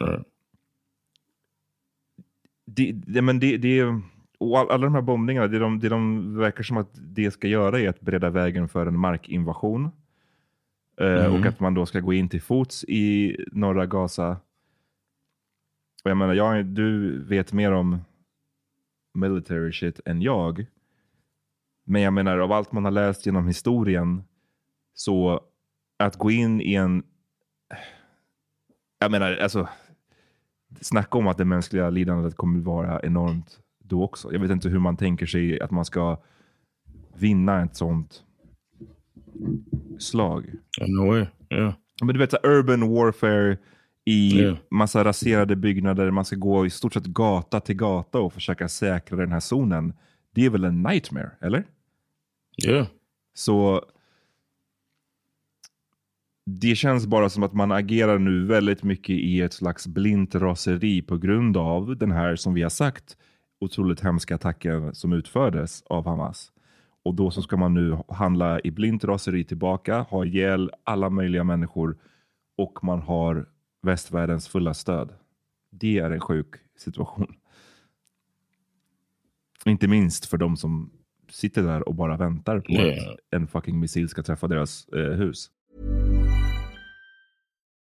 Mm. 0.00 0.24
Det, 2.76 2.92
det, 2.92 3.22
men 3.22 3.38
det, 3.38 3.56
det, 3.56 3.82
och 4.38 4.58
alla 4.58 4.84
de 4.84 4.94
här 4.94 5.02
bombningarna, 5.02 5.46
det 5.46 5.58
de, 5.58 5.78
det 5.78 5.88
de 5.88 6.36
verkar 6.36 6.62
som 6.62 6.76
att 6.76 6.90
det 6.94 7.30
ska 7.30 7.48
göra 7.48 7.80
är 7.80 7.88
att 7.88 8.00
bereda 8.00 8.30
vägen 8.30 8.68
för 8.68 8.86
en 8.86 8.98
markinvasion. 8.98 9.90
Eh, 11.00 11.26
mm. 11.26 11.40
Och 11.40 11.46
att 11.46 11.60
man 11.60 11.74
då 11.74 11.86
ska 11.86 12.00
gå 12.00 12.12
in 12.12 12.28
till 12.28 12.42
fots 12.42 12.84
i 12.84 13.36
norra 13.52 13.86
Gaza. 13.86 14.30
Och 16.04 16.10
jag 16.10 16.16
menar, 16.16 16.34
jag, 16.34 16.66
du 16.66 17.18
vet 17.24 17.52
mer 17.52 17.72
om 17.72 17.98
military 19.14 19.72
shit 19.72 20.00
än 20.04 20.22
jag. 20.22 20.66
Men 21.84 22.02
jag 22.02 22.12
menar, 22.12 22.38
av 22.38 22.52
allt 22.52 22.72
man 22.72 22.84
har 22.84 22.90
läst 22.90 23.26
genom 23.26 23.46
historien, 23.46 24.22
så 24.94 25.40
att 25.96 26.16
gå 26.16 26.30
in 26.30 26.60
i 26.60 26.74
en... 26.74 27.02
Jag 28.98 29.10
menar, 29.10 29.36
alltså, 29.36 29.68
snacka 30.80 31.18
om 31.18 31.26
att 31.26 31.38
det 31.38 31.44
mänskliga 31.44 31.90
lidandet 31.90 32.36
kommer 32.36 32.60
vara 32.60 33.00
enormt 33.00 33.58
då 33.84 34.04
också. 34.04 34.32
Jag 34.32 34.40
vet 34.40 34.50
inte 34.50 34.68
hur 34.68 34.78
man 34.78 34.96
tänker 34.96 35.26
sig 35.26 35.60
att 35.60 35.70
man 35.70 35.84
ska 35.84 36.22
vinna 37.14 37.62
ett 37.62 37.76
sånt 37.76 38.22
slag. 39.98 40.54
No 40.80 41.06
way. 41.06 41.26
Yeah. 41.50 41.74
Men 42.02 42.14
du 42.14 42.18
vet, 42.18 42.30
så 42.30 42.38
urban 42.42 42.94
warfare 42.94 43.58
i 44.04 44.40
yeah. 44.40 44.56
massa 44.70 45.04
raserade 45.04 45.56
byggnader. 45.56 46.10
Man 46.10 46.24
ska 46.24 46.36
gå 46.36 46.66
i 46.66 46.70
stort 46.70 46.94
sett 46.94 47.06
gata 47.06 47.60
till 47.60 47.76
gata 47.76 48.20
och 48.20 48.32
försöka 48.32 48.68
säkra 48.68 49.16
den 49.16 49.32
här 49.32 49.40
zonen. 49.40 49.92
Det 50.34 50.44
är 50.44 50.50
väl 50.50 50.64
en 50.64 50.82
nightmare, 50.82 51.30
eller? 51.40 51.64
Ja. 52.56 52.70
Yeah. 52.70 52.86
Så 53.34 53.84
det 56.48 56.76
känns 56.76 57.06
bara 57.06 57.28
som 57.28 57.42
att 57.42 57.52
man 57.52 57.72
agerar 57.72 58.18
nu 58.18 58.46
väldigt 58.46 58.82
mycket 58.82 59.16
i 59.16 59.40
ett 59.40 59.52
slags 59.52 59.86
blint 59.86 60.34
raseri 60.34 61.02
på 61.02 61.18
grund 61.18 61.56
av 61.56 61.96
den 61.96 62.12
här, 62.12 62.36
som 62.36 62.54
vi 62.54 62.62
har 62.62 62.70
sagt, 62.70 63.16
otroligt 63.60 64.00
hemska 64.00 64.34
attacken 64.34 64.94
som 64.94 65.12
utfördes 65.12 65.82
av 65.82 66.06
Hamas. 66.06 66.52
Och 67.04 67.14
då 67.14 67.30
så 67.30 67.42
ska 67.42 67.56
man 67.56 67.74
nu 67.74 67.98
handla 68.08 68.60
i 68.60 68.70
blint 68.70 69.04
raseri 69.04 69.44
tillbaka, 69.44 70.00
ha 70.00 70.24
ihjäl 70.24 70.70
alla 70.84 71.10
möjliga 71.10 71.44
människor 71.44 71.98
och 72.58 72.84
man 72.84 73.02
har 73.02 73.46
västvärldens 73.82 74.48
fulla 74.48 74.74
stöd. 74.74 75.12
Det 75.70 75.98
är 75.98 76.10
en 76.10 76.20
sjuk 76.20 76.54
situation. 76.78 77.34
Inte 79.64 79.88
minst 79.88 80.26
för 80.26 80.36
de 80.36 80.56
som 80.56 80.90
sitter 81.30 81.62
där 81.62 81.88
och 81.88 81.94
bara 81.94 82.16
väntar 82.16 82.60
på 82.60 82.72
Yeah. 82.72 83.10
att 83.10 83.18
en 83.30 83.46
fucking 83.48 83.80
missil 83.80 84.08
ska 84.08 84.22
träffa 84.22 84.48
deras 84.48 84.88
eh, 84.88 85.12
hus. 85.12 85.50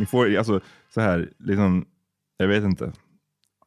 Ni 0.00 0.06
får, 0.06 0.36
alltså, 0.36 0.60
så 0.94 1.00
här, 1.00 1.32
liksom, 1.38 1.86
jag 2.36 2.48
vet 2.48 2.64
inte. 2.64 2.92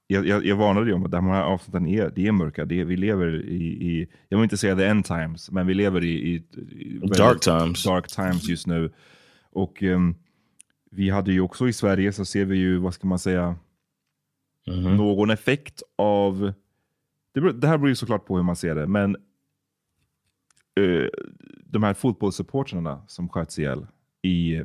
Jag, 0.07 0.27
jag, 0.27 0.45
jag 0.45 0.55
varnade 0.55 0.87
ju 0.87 0.93
om 0.93 1.05
att 1.05 1.11
de 1.11 1.25
här 1.27 1.43
avsnitten 1.43 1.87
är, 1.87 2.11
det 2.15 2.27
är 2.27 2.31
mörka. 2.31 2.65
Det 2.65 2.79
är, 2.79 2.85
vi 2.85 2.95
lever 2.97 3.45
i, 3.45 3.63
i, 3.63 4.07
jag 4.29 4.37
vill 4.37 4.43
inte 4.43 4.57
säga 4.57 4.75
the 4.75 4.85
end 4.85 5.05
times, 5.05 5.51
men 5.51 5.67
vi 5.67 5.73
lever 5.73 6.03
i, 6.03 6.09
i, 6.09 6.35
i 6.71 6.99
Dark 7.17 7.39
times. 7.41 7.83
dark 7.83 8.07
times 8.07 8.47
just 8.49 8.67
nu. 8.67 8.91
Och 9.51 9.83
ehm, 9.83 10.15
vi 10.91 11.09
hade 11.09 11.31
ju 11.33 11.41
också 11.41 11.67
i 11.67 11.73
Sverige 11.73 12.13
så 12.13 12.25
ser 12.25 12.45
vi 12.45 12.57
ju, 12.57 12.77
vad 12.77 12.93
ska 12.93 13.07
man 13.07 13.19
säga, 13.19 13.55
någon 14.95 15.29
effekt 15.29 15.83
av, 15.95 16.53
det, 17.33 17.41
beror- 17.41 17.53
det 17.53 17.67
här 17.67 17.77
beror 17.77 17.89
ju 17.89 17.95
såklart 17.95 18.25
på 18.25 18.35
hur 18.35 18.43
man 18.43 18.55
ser 18.55 18.75
det, 18.75 18.87
men 18.87 19.15
eh, 20.79 21.07
de 21.65 21.83
här 21.83 21.93
fotbollssupportrarna 21.93 23.01
som 23.07 23.29
sköts 23.29 23.59
ihjäl 23.59 23.87
i 24.21 24.61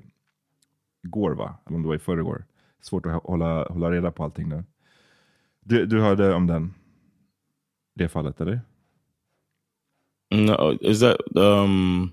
går 1.11 1.31
va? 1.31 1.59
Eller 1.67 1.77
om 1.77 1.83
det 1.83 1.89
var 1.89 1.95
i 1.95 1.99
förrgår. 1.99 2.45
Svårt 2.81 3.07
att 3.07 3.23
hålla, 3.23 3.69
hålla 3.69 3.91
reda 3.91 4.11
på 4.11 4.25
allting 4.25 4.49
nu. 4.49 4.65
Du, 5.65 5.87
du 5.87 6.01
hörde 6.01 6.35
om 6.35 6.47
den? 6.47 6.75
Det 7.95 8.09
fallet 8.09 8.41
eller? 8.41 8.61
No, 10.31 10.79
is 10.81 11.01
that 11.01 11.17
um 11.35 12.11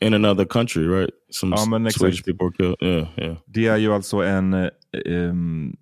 in 0.00 0.14
another 0.14 0.44
country, 0.44 0.86
right? 0.86 1.10
Some 1.30 1.56
Ja, 1.56 1.64
men 1.66 1.92
Swedish 1.92 2.24
people 2.24 2.50
killed. 2.56 2.76
Yeah, 2.80 3.08
yeah. 3.16 3.36
Det 3.46 3.66
är 3.66 3.76
ju 3.76 3.92
alltså 3.92 4.16
en, 4.16 4.70
ehm, 5.06 5.76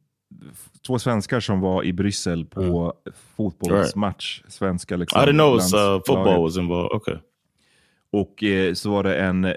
två 0.86 0.98
svenskar 0.98 1.40
som 1.40 1.60
var 1.60 1.84
i 1.84 1.92
Bryssel 1.92 2.44
på 2.44 2.94
fotbollsmatch. 3.36 4.42
Svenska 4.48 4.96
liksom, 4.96 5.22
I 5.22 5.24
didn't 5.24 5.32
know 5.32 5.56
it 5.56 5.62
was, 5.62 5.74
uh, 5.74 6.00
football 6.06 6.42
was 6.42 6.56
involved. 6.56 6.96
Okay. 6.96 7.16
Och 8.10 8.44
eh, 8.44 8.74
så 8.74 8.90
var 8.90 9.02
det 9.02 9.16
en, 9.16 9.44
eh, 9.44 9.54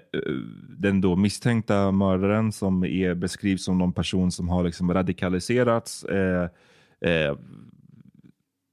den 0.80 1.02
då 1.02 1.16
misstänkta 1.16 1.92
mördaren 1.92 2.52
som 2.52 2.84
är, 2.84 3.14
beskrivs 3.14 3.66
som 3.66 3.78
någon 3.78 3.94
person 3.94 4.32
som 4.32 4.50
har 4.50 4.64
liksom 4.64 4.94
radikaliserats. 4.94 6.04
Eh, 6.04 6.50
eh, 7.02 7.38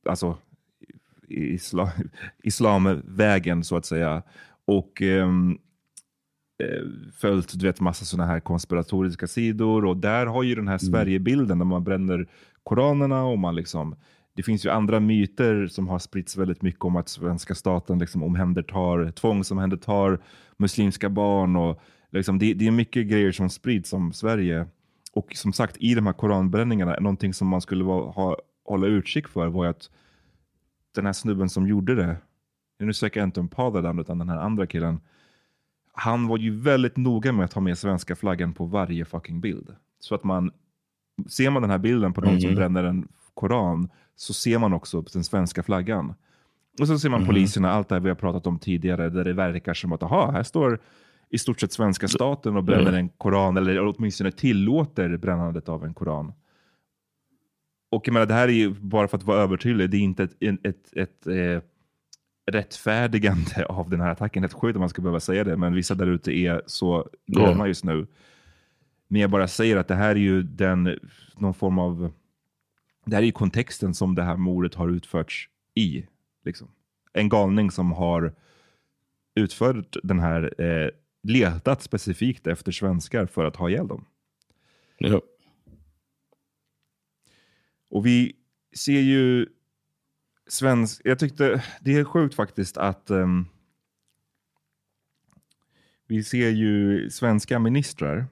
alltså 0.09 0.37
isla, 1.29 1.93
islamvägen 2.43 3.65
så 3.65 3.77
att 3.77 3.87
säga. 3.87 4.23
Och 4.65 5.03
ehm, 5.03 5.59
eh, 6.63 6.83
följt 7.15 7.59
du 7.61 7.67
vet, 7.67 7.81
massa 7.81 8.05
sådana 8.05 8.33
här 8.33 8.41
konspiratoriska 8.41 9.27
sidor. 9.27 9.85
Och 9.85 9.97
där 9.97 10.27
har 10.27 10.43
ju 10.43 10.55
den 10.55 10.69
här 10.69 10.79
Sverigebilden 10.79 11.59
där 11.59 11.65
man 11.65 11.85
bränner 11.85 12.27
koranerna 12.63 13.25
och 13.25 13.39
man 13.39 13.55
liksom 13.55 13.97
det 14.39 14.43
finns 14.43 14.67
ju 14.67 14.71
andra 14.71 15.01
myter 15.01 15.67
som 15.67 15.89
har 15.89 15.99
spritts 15.99 16.37
väldigt 16.37 16.63
mycket 16.63 16.85
om 16.85 16.97
att 16.97 17.09
svenska 17.09 17.55
staten 17.55 17.99
liksom 17.99 18.23
omhändertar, 18.23 19.11
tvångsomhändertar 19.11 20.19
muslimska 20.57 21.09
barn. 21.09 21.57
Och 21.57 21.81
liksom 22.11 22.39
det, 22.39 22.55
det 22.55 22.67
är 22.67 22.71
mycket 22.71 23.07
grejer 23.07 23.33
som 23.33 23.51
sprids 23.51 23.93
om 23.93 24.13
Sverige. 24.13 24.67
Och 25.13 25.33
som 25.35 25.53
sagt, 25.53 25.77
i 25.77 25.95
de 25.95 26.07
här 26.07 26.13
koranbränningarna, 26.13 26.97
någonting 27.01 27.35
som 27.35 27.49
man 27.49 27.61
skulle 27.61 27.85
vara, 27.85 28.11
ha, 28.11 28.37
hålla 28.65 28.87
utkik 28.87 29.29
för 29.29 29.47
var 29.47 29.67
att 29.67 29.91
den 30.95 31.07
här 31.07 31.13
snubben 31.13 31.49
som 31.49 31.69
gjorde 31.69 31.95
det, 31.95 32.17
nu 32.79 32.93
söker 32.93 33.21
jag 33.21 33.27
inte 33.27 33.41
om 33.41 33.49
Paludan 33.49 33.99
utan 33.99 34.19
den 34.19 34.29
här 34.29 34.39
andra 34.39 34.67
killen, 34.67 35.01
han 35.93 36.27
var 36.27 36.39
ju 36.39 36.61
väldigt 36.61 36.97
noga 36.97 37.33
med 37.33 37.45
att 37.45 37.53
ha 37.53 37.63
med 37.63 37.79
svenska 37.79 38.17
flaggan 38.17 38.55
på 38.55 38.65
varje 38.65 39.05
fucking 39.05 39.41
bild. 39.41 39.77
Så 40.01 40.15
att 40.15 40.25
man, 40.25 40.51
ser 41.29 41.51
man 41.51 41.63
den 41.63 41.71
här 41.71 41.79
bilden 41.79 42.13
på 42.13 42.21
någon 42.21 42.41
som 42.41 42.55
bränner 42.55 42.85
en 42.85 43.09
koran, 43.39 43.89
så 44.17 44.33
ser 44.33 44.59
man 44.59 44.73
också 44.73 45.01
den 45.01 45.25
svenska 45.25 45.63
flaggan. 45.63 46.15
Och 46.81 46.87
så 46.87 46.99
ser 46.99 47.09
man 47.09 47.27
poliserna, 47.27 47.71
allt 47.71 47.89
det 47.89 47.95
här 47.95 48.01
vi 48.01 48.09
har 48.09 48.17
pratat 48.17 48.47
om 48.47 48.59
tidigare, 48.59 49.09
där 49.09 49.25
det 49.25 49.33
verkar 49.33 49.75
som 49.75 49.93
att 49.93 50.03
aha, 50.03 50.31
här 50.31 50.43
står 50.43 50.79
i 51.31 51.39
stort 51.39 51.61
sett 51.61 51.73
svenska 51.73 52.09
staten 52.09 52.57
och 52.57 52.65
bränner 52.65 52.93
en 52.93 53.09
koran, 53.09 53.57
eller 53.57 53.95
åtminstone 53.97 54.33
tillåter 54.33 55.17
brännandet 55.17 55.69
av 55.69 55.85
en 55.85 55.95
koran. 55.95 56.33
Och 57.91 58.09
jag 58.09 58.13
menar, 58.13 58.27
det 58.27 58.35
här 58.35 58.49
är 58.49 58.53
ju, 58.53 58.71
bara 58.71 59.09
för 59.09 59.17
att 59.17 59.23
vara 59.23 59.43
övertydlig, 59.43 59.91
det 59.91 59.97
är 59.97 60.01
inte 60.01 60.23
ett, 60.23 60.37
ett, 60.41 60.67
ett, 60.67 60.97
ett 60.97 61.27
eh, 61.27 61.63
rättfärdigande 62.53 63.67
av 63.69 63.91
den 63.91 64.01
här 64.01 64.11
attacken. 64.11 64.45
Ett 64.45 64.53
sjukt 64.53 64.77
om 64.77 64.81
man 64.81 64.89
ska 64.89 65.03
behöva 65.03 65.21
säga 65.21 65.45
det, 65.45 65.57
men 65.57 65.75
vissa 65.75 65.95
där 65.95 66.07
ute 66.07 66.33
är 66.33 66.63
så 66.67 67.09
galna 67.27 67.69
just 67.69 67.85
nu. 67.85 68.07
Men 69.09 69.21
jag 69.21 69.31
bara 69.31 69.49
säger 69.49 69.77
att 69.77 69.89
det 69.89 69.95
här 69.95 70.11
är 70.11 70.15
ju 70.15 70.43
den, 70.43 70.99
någon 71.37 71.55
form 71.55 71.79
av, 71.79 72.13
det 73.11 73.17
här 73.17 73.23
är 73.23 73.27
ju 73.27 73.33
kontexten 73.33 73.95
som 73.95 74.15
det 74.15 74.23
här 74.23 74.37
mordet 74.37 74.75
har 74.75 74.89
utförts 74.89 75.49
i. 75.75 76.07
Liksom. 76.45 76.69
En 77.13 77.29
galning 77.29 77.71
som 77.71 77.93
har 77.93 78.35
utfört 79.35 79.97
den 80.03 80.19
här, 80.19 80.63
eh, 80.63 80.91
letat 81.23 81.83
specifikt 81.83 82.47
efter 82.47 82.73
svenskar 82.73 83.27
för 83.27 83.45
att 83.45 83.57
ha 83.57 83.71
ihjäl 83.71 83.89
dem. 83.89 84.05
Yep. 85.01 85.23
Och 87.91 88.07
vi 88.07 88.37
ser 88.73 89.01
ju 89.01 89.47
svensk... 90.47 91.01
Jag 91.05 91.19
tyckte 91.19 91.65
det 91.81 91.95
är 91.95 92.05
sjukt 92.05 92.35
faktiskt 92.35 92.77
att 92.77 93.11
ehm, 93.11 93.47
vi 96.07 96.25
ser 96.25 96.49
ju 96.49 97.11
svenska 97.11 97.59
ministrar, 97.59 98.27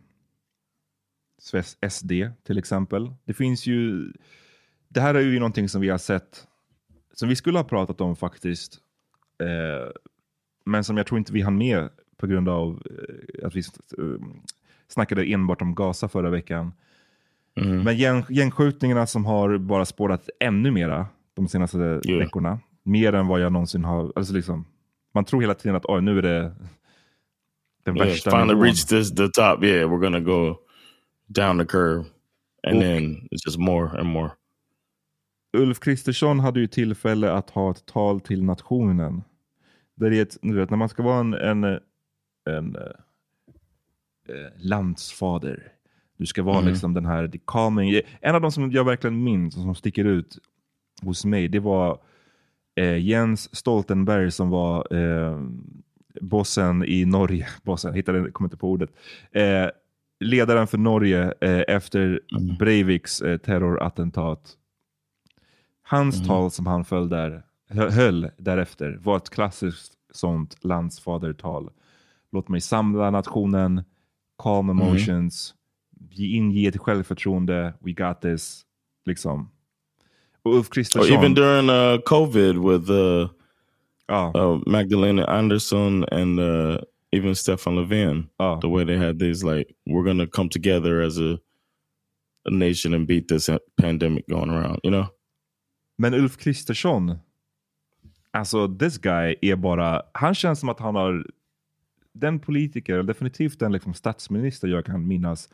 SD 1.89 2.13
till 2.45 2.59
exempel. 2.59 3.15
Det 3.25 3.35
finns 3.35 3.67
ju... 3.67 4.13
Det 4.89 5.01
här 5.01 5.15
är 5.15 5.21
ju 5.21 5.39
någonting 5.39 5.69
som 5.69 5.81
vi 5.81 5.89
har 5.89 5.99
sett, 5.99 6.47
som 7.15 7.29
vi 7.29 7.37
skulle 7.37 7.59
ha 7.59 7.65
pratat 7.65 8.01
om 8.01 8.17
faktiskt, 8.17 8.79
eh, 9.43 9.91
men 10.65 10.85
som 10.85 10.97
jag 10.97 11.07
tror 11.07 11.19
inte 11.19 11.33
vi 11.33 11.43
hann 11.43 11.59
med 11.59 11.89
på 12.17 12.27
grund 12.27 12.49
av 12.49 12.83
eh, 12.91 13.47
att 13.47 13.55
vi 13.57 13.61
eh, 13.61 14.05
snackade 14.89 15.25
enbart 15.25 15.63
om 15.63 15.75
Gaza 15.75 16.09
förra 16.09 16.31
veckan. 16.31 16.73
Men 17.85 17.97
gäng, 17.97 18.25
gängskjutningarna 18.29 19.07
som 19.07 19.25
har 19.27 19.59
bara 19.59 19.85
spårat 19.85 20.29
ännu 20.41 20.71
mera 20.71 21.07
de 21.35 21.49
senaste 21.49 22.01
Ja. 22.05 22.19
veckorna. 22.19 22.59
Mer 22.83 23.13
än 23.13 23.27
vad 23.27 23.41
jag 23.41 23.53
någonsin 23.53 23.85
har... 23.85 24.13
Alltså 24.17 24.33
liksom, 24.35 24.65
man 25.15 25.25
tror 25.25 25.41
hela 25.41 25.55
tiden 25.55 25.77
att 25.77 26.03
nu 26.05 26.19
är 26.19 26.23
det 26.23 26.55
den 27.85 27.97
Yeah, 27.97 28.09
värsta 28.09 28.31
finally 28.31 28.55
reached 28.65 28.89
this 28.89 29.15
the 29.15 29.29
top. 29.29 29.65
Yeah, 29.65 29.91
we're 29.91 30.01
gonna 30.01 30.21
go 30.21 30.57
down 31.27 31.59
the 31.59 31.65
curve, 31.65 32.05
and 32.67 32.77
Och- 32.77 32.83
then 32.83 33.17
it's 33.31 33.47
just 33.47 33.59
more 33.59 34.01
and 34.01 34.09
more. 34.09 34.31
Ulf 35.57 35.81
Kristersson 35.81 36.41
hade 36.41 36.61
ju 36.61 36.67
tillfälle 36.67 37.33
att 37.33 37.51
ha 37.51 37.71
ett 37.71 37.87
tal 37.87 38.21
till 38.21 38.43
nationen. 38.43 39.23
Där 39.95 40.11
det 40.11 40.19
är 40.19 40.23
ett, 40.23 40.39
vet, 40.43 40.71
när 40.71 40.77
man 40.77 40.89
ska 40.89 41.03
vara 41.03 41.21
en, 41.21 41.35
en, 41.35 41.65
en 42.51 42.77
eh, 42.77 42.83
eh, 44.29 44.53
landsfader. 44.57 45.73
Du 46.19 46.27
ska 46.27 46.43
vara 46.43 46.61
liksom 46.61 46.95
den 46.95 47.07
här 47.07 47.29
the 47.29 47.39
calming. 47.47 48.01
En 48.21 48.35
av 48.35 48.41
de 48.41 48.53
som 48.53 48.71
jag 48.71 48.85
verkligen 48.85 49.25
minns 49.25 49.57
och 49.57 49.63
som 49.63 49.75
sticker 49.75 50.05
ut 50.05 50.39
hos 51.03 51.25
mig, 51.25 51.49
det 51.49 51.61
var 51.61 51.99
eh, 52.75 52.99
Jens 52.99 53.57
Stoltenberg 53.57 54.31
som 54.31 54.51
var 54.51 54.97
eh, 54.97 55.41
bossen 56.21 56.85
i 56.85 57.05
Norge. 57.05 57.47
Bossen, 57.63 57.95
hittade, 57.95 58.31
kommer 58.31 58.47
inte 58.47 58.57
på 58.57 58.71
ordet. 58.71 58.91
Eh, 59.33 59.67
ledaren 60.21 60.67
för 60.67 60.79
Norge 60.79 61.35
eh, 61.41 61.63
efter 61.69 62.21
Breiviks 62.59 63.21
eh, 63.21 63.39
terrorattentat. 63.39 64.57
Hans 65.89 66.27
tal 66.27 66.51
som 66.51 66.67
han 66.67 66.85
föll 66.85 67.09
där, 67.09 67.43
hö- 67.69 67.91
höll 67.91 68.31
därefter 68.39 68.99
var 69.03 69.17
ett 69.17 69.31
klassiskt 69.31 69.93
sånt 70.13 70.65
landsfadertal. 70.65 71.71
Låt 72.33 72.49
mig 72.49 72.61
samla 72.61 73.11
nationen, 73.11 73.85
calm 74.39 74.71
emotions, 74.71 75.55
ge 76.11 76.37
inge 76.37 76.69
ett 76.69 76.77
självförtroende, 76.77 77.75
we 77.81 77.93
got 77.93 78.21
this. 78.21 78.63
Liksom. 79.05 79.51
Och 80.43 80.55
Ulf 80.55 80.71
Kristersson. 80.71 81.19
even 81.19 81.35
during 81.35 81.71
uh, 81.71 82.01
COVID 82.01 82.57
with 82.57 82.91
uh, 82.91 83.29
uh, 84.11 84.59
Magdalena 84.67 85.25
Anderson 85.25 86.05
and 86.05 86.41
uh, 86.41 86.79
even 87.13 87.35
Stefan 87.37 87.75
Löfven, 87.77 88.29
ja. 88.39 88.59
the 88.61 88.69
way 88.69 88.85
they 88.85 88.97
had 88.97 89.19
these 89.19 89.47
like, 89.47 89.75
we're 89.87 90.05
gonna 90.05 90.27
come 90.27 90.49
together 90.49 91.01
as 91.01 91.19
a 91.19 91.39
a 92.45 92.51
nation 92.51 92.95
and 92.95 93.07
beat 93.07 93.29
this 93.29 93.51
pandemic 93.77 94.29
going 94.29 94.51
around. 94.51 94.81
You 94.83 94.91
know. 94.91 95.07
Men 95.97 96.15
Ulf 96.15 96.37
Kristersson, 96.37 97.19
alltså 98.31 98.77
this 98.79 98.99
guy 98.99 99.35
är 99.43 99.57
bara, 99.57 100.03
han 100.13 100.35
känns 100.35 100.61
som 100.61 100.69
att 100.69 100.81
han 100.81 100.95
har 100.95 101.27
den 102.13 102.39
politiker, 102.41 103.03
definitivt 103.03 103.59
den 103.59 103.73
liksom 103.73 103.95
statsminister 103.95 104.69
jag 104.69 104.85
kan 104.85 105.09
minnas, 105.09 105.49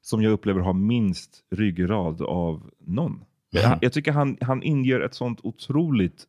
som 0.00 0.22
jag 0.22 0.32
upplever 0.32 0.60
har 0.60 0.72
minst 0.72 1.44
ryggrad 1.50 2.22
av 2.22 2.70
någon. 2.78 3.24
Jag, 3.50 3.78
jag 3.82 3.92
tycker 3.92 4.12
han, 4.12 4.36
han 4.40 4.62
inger 4.62 5.00
ett 5.00 5.14
sånt 5.14 5.40
otroligt 5.42 6.26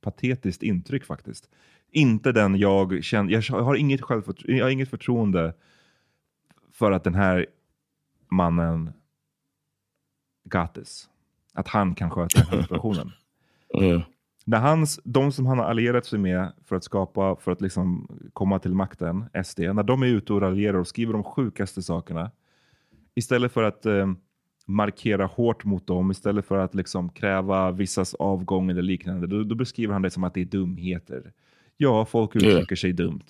patetiskt 0.00 0.62
intryck 0.62 1.04
faktiskt. 1.04 1.50
Inte 1.90 2.32
den 2.32 2.58
jag 2.58 3.04
känner, 3.04 3.32
jag 3.32 3.62
har 3.62 3.74
inget, 3.74 4.00
jag 4.44 4.64
har 4.64 4.70
inget 4.70 4.90
förtroende 4.90 5.54
för 6.72 6.92
att 6.92 7.04
den 7.04 7.14
här 7.14 7.46
mannen 8.30 8.92
got 10.44 10.74
this. 10.74 11.08
Att 11.58 11.68
han 11.68 11.94
kan 11.94 12.10
sköta 12.10 12.40
den 12.40 12.48
här 12.48 12.62
situationen. 12.62 13.12
Yeah. 13.82 14.02
När 14.44 14.58
hans, 14.58 15.00
de 15.04 15.32
som 15.32 15.46
han 15.46 15.58
har 15.58 15.64
allierat 15.64 16.06
sig 16.06 16.18
med 16.18 16.52
för 16.64 16.76
att 16.76 16.84
skapa, 16.84 17.36
för 17.36 17.52
att 17.52 17.60
liksom 17.60 18.08
komma 18.32 18.58
till 18.58 18.74
makten, 18.74 19.24
SD, 19.44 19.60
när 19.60 19.82
de 19.82 20.02
är 20.02 20.06
ute 20.06 20.32
och 20.32 20.40
raljerar 20.40 20.78
och 20.78 20.86
skriver 20.86 21.12
de 21.12 21.24
sjukaste 21.24 21.82
sakerna, 21.82 22.30
istället 23.14 23.52
för 23.52 23.62
att 23.62 23.86
eh, 23.86 24.06
markera 24.66 25.26
hårt 25.26 25.64
mot 25.64 25.86
dem, 25.86 26.10
istället 26.10 26.46
för 26.46 26.58
att 26.58 26.74
liksom 26.74 27.08
kräva 27.08 27.70
vissas 27.70 28.14
avgång 28.14 28.70
eller 28.70 28.82
liknande, 28.82 29.26
då, 29.26 29.42
då 29.42 29.54
beskriver 29.54 29.92
han 29.92 30.02
det 30.02 30.10
som 30.10 30.24
att 30.24 30.34
det 30.34 30.40
är 30.40 30.44
dumheter. 30.44 31.32
Ja, 31.76 32.04
folk 32.04 32.36
uttrycker 32.36 32.76
sig 32.76 32.92
dumt. 32.92 33.24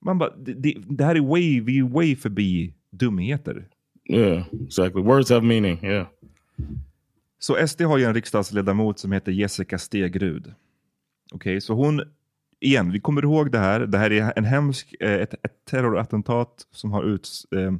Man 0.00 0.18
bara, 0.18 0.36
det, 0.36 0.52
det, 0.52 0.74
det 0.88 1.04
här 1.04 1.14
är 1.14 1.20
way, 1.20 1.60
vi 1.60 1.78
är 1.78 1.82
way 1.82 2.16
förbi 2.16 2.74
dumheter. 2.90 3.68
Yeah. 4.10 4.44
Exactly. 4.66 5.02
Words 5.02 5.30
have 5.30 5.46
meaning. 5.46 5.84
Yeah. 5.84 6.06
Så 7.44 7.66
SD 7.66 7.80
har 7.80 7.98
ju 7.98 8.04
en 8.04 8.14
riksdagsledamot 8.14 8.98
som 8.98 9.12
heter 9.12 9.32
Jessica 9.32 9.78
Stegrud. 9.78 10.54
Okej, 11.32 11.60
så 11.60 11.74
hon, 11.74 12.02
igen, 12.60 12.92
vi 12.92 13.00
kommer 13.00 13.22
ihåg 13.22 13.52
det 13.52 13.58
här. 13.58 13.80
Det 13.80 13.98
här 13.98 14.12
är 14.12 14.32
en 14.36 14.44
hemsk, 14.44 14.94
eh, 15.00 15.12
ett, 15.12 15.34
ett 15.34 15.64
terrorattentat 15.64 16.66
som 16.70 16.92
har, 16.92 17.04
ut, 17.04 17.28
eh, 17.56 17.72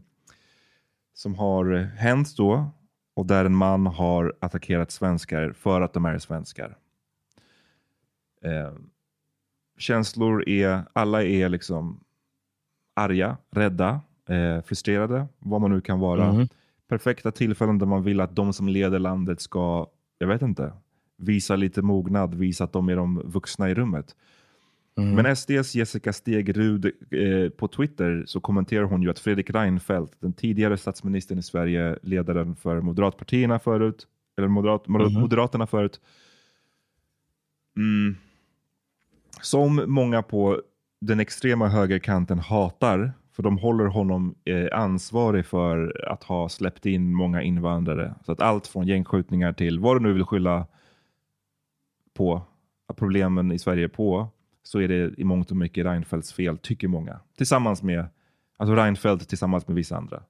som 1.15 1.35
har 1.35 1.91
hänt 1.97 2.37
då 2.37 2.71
och 3.15 3.27
där 3.27 3.45
en 3.45 3.55
man 3.55 3.87
har 3.87 4.35
attackerat 4.41 4.91
svenskar 4.91 5.53
för 5.53 5.81
att 5.81 5.93
de 5.93 6.05
är 6.05 6.19
svenskar. 6.19 6.77
Eh, 8.43 8.73
känslor 9.79 10.49
är, 10.49 10.83
alla 10.93 11.23
är 11.23 11.49
liksom 11.49 12.01
arga, 12.95 13.37
rädda, 13.51 14.01
eh, 14.29 14.63
frustrerade, 14.63 15.27
vad 15.39 15.61
man 15.61 15.71
nu 15.71 15.81
kan 15.81 16.01
vara. 16.01 16.27
Mm. 16.27 16.49
Perfekta 16.95 17.31
tillfällen 17.31 17.79
där 17.79 17.87
man 17.87 18.03
vill 18.03 18.21
att 18.21 18.37
de 18.37 18.53
som 18.53 18.69
leder 18.69 18.99
landet 18.99 19.41
ska, 19.41 19.87
jag 20.19 20.29
vet 20.29 20.43
inte, 20.43 20.73
visa 21.17 21.57
lite 21.57 21.83
mognad, 21.83 22.35
visa 22.35 22.65
att 22.65 22.73
de 22.73 22.89
är 22.89 22.97
de 22.97 23.23
vuxna 23.25 23.71
i 23.71 23.75
rummet. 23.75 24.17
Men 24.97 25.37
SDs 25.37 25.75
Jessica 25.75 26.13
Stegrud 26.13 26.85
eh, 27.11 27.51
på 27.51 27.69
Twitter 27.69 28.25
så 28.27 28.41
kommenterar 28.41 28.85
hon 28.85 29.03
ju 29.03 29.11
att 29.11 29.19
Fredrik 29.19 29.51
Reinfeldt, 29.51 30.21
den 30.21 30.33
tidigare 30.33 30.77
statsministern 30.77 31.39
i 31.39 31.43
Sverige, 31.43 31.99
ledaren 32.03 32.57
för 32.57 32.81
Moderatpartierna 32.81 33.59
förut, 33.59 34.07
eller 34.39 34.49
moderat, 34.49 34.89
moder- 34.89 35.21
Moderaterna 35.21 35.67
förut, 35.67 36.01
mm, 37.77 38.17
som 39.41 39.85
många 39.87 40.23
på 40.23 40.63
den 41.01 41.21
extrema 41.21 41.69
högerkanten 41.69 42.39
hatar, 42.39 43.13
för 43.35 43.43
de 43.43 43.59
håller 43.59 43.85
honom 43.85 44.35
eh, 44.45 44.67
ansvarig 44.73 45.47
för 45.47 46.07
att 46.09 46.25
ha 46.25 46.49
släppt 46.49 46.87
in 46.87 47.15
många 47.15 47.43
invandrare. 47.43 48.15
Så 48.27 48.33
att 48.33 48.41
allt 48.41 48.67
från 48.67 48.87
gängskjutningar 48.87 49.53
till 49.53 49.81
vad 49.81 49.97
du 49.97 50.01
nu 50.01 50.13
vill 50.13 50.25
skylla 50.25 50.67
på 52.15 52.43
problemen 52.97 53.53
i 53.53 53.59
Sverige 53.59 53.89
på, 53.89 54.29
så 54.63 54.81
är 54.81 54.89
det 54.89 55.21
i 55.21 55.25
mångt 55.25 55.51
och 55.51 55.57
mycket 55.57 55.87
Reinfeldts 55.87 56.33
fel, 56.33 56.59
tycker 56.59 56.89
många. 56.89 57.21
Tillsammans 57.37 57.83
med, 57.83 58.07
alltså 58.57 58.75
Reinfeldt 58.75 59.29
tillsammans 59.29 59.69
med 59.69 59.77
vissa 59.77 59.97
andra. 59.97 60.23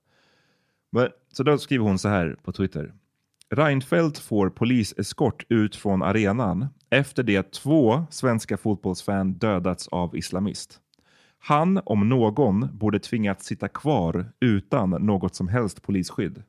Men, 0.92 1.08
så 1.32 1.42
då 1.42 1.58
skriver 1.58 1.84
hon 1.84 1.98
så 1.98 2.08
här 2.08 2.36
på 2.42 2.52
Twitter. 2.52 2.92
Reinfeldt 3.50 4.18
får 4.18 4.50
poliseskort 4.50 5.44
ut 5.48 5.76
från 5.76 6.02
arenan 6.02 6.66
efter 6.90 7.22
det 7.22 7.52
två 7.52 8.06
svenska 8.10 8.56
fotbollsfan 8.56 9.32
dödats 9.32 9.88
av 9.88 10.16
islamist. 10.16 10.80
Han, 11.46 11.80
om 11.84 12.08
någon, 12.08 12.78
borde 12.78 12.98
tvingats 12.98 13.46
sitta 13.46 13.68
kvar 13.68 14.26
utan 14.40 14.90
något 14.90 15.34
som 15.34 15.48
helst 15.48 15.82
polisskydd. 15.82 16.42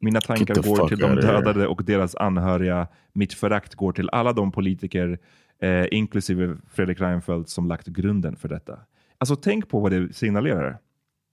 Mina 0.00 0.20
tankar 0.20 0.54
går 0.54 0.88
till 0.88 0.98
de 0.98 1.14
dödade 1.16 1.66
och 1.66 1.84
deras 1.84 2.14
anhöriga. 2.14 2.88
Mitt 3.12 3.34
förakt 3.34 3.74
går 3.74 3.92
till 3.92 4.10
alla 4.10 4.32
de 4.32 4.52
politiker, 4.52 5.18
eh, 5.62 5.84
inklusive 5.90 6.56
Fredrik 6.72 7.00
Reinfeldt, 7.00 7.48
som 7.48 7.68
lagt 7.68 7.86
grunden 7.86 8.36
för 8.36 8.48
detta. 8.48 8.78
Alltså 9.18 9.36
tänk 9.36 9.68
på 9.68 9.80
vad 9.80 9.92
det 9.92 10.16
signalerar. 10.16 10.78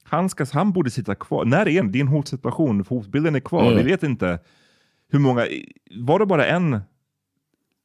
Han, 0.04 0.30
ska, 0.30 0.46
han 0.54 0.72
borde 0.72 0.90
sitta 0.90 1.16
kvar. 1.16 1.46
När 1.46 1.68
är 1.68 1.84
det? 1.84 2.00
Är 2.00 2.02
en 2.02 2.08
hotsituation. 2.08 2.86
Hotbilden 2.90 3.36
är 3.36 3.40
kvar. 3.40 3.72
Mm. 3.72 3.78
Vi 3.78 3.84
vet 3.84 4.04
inte 4.04 4.40
hur 5.12 5.20
många. 5.20 5.48
Var 6.00 6.20
det 6.20 6.26
bara 6.26 6.46
en 6.46 6.80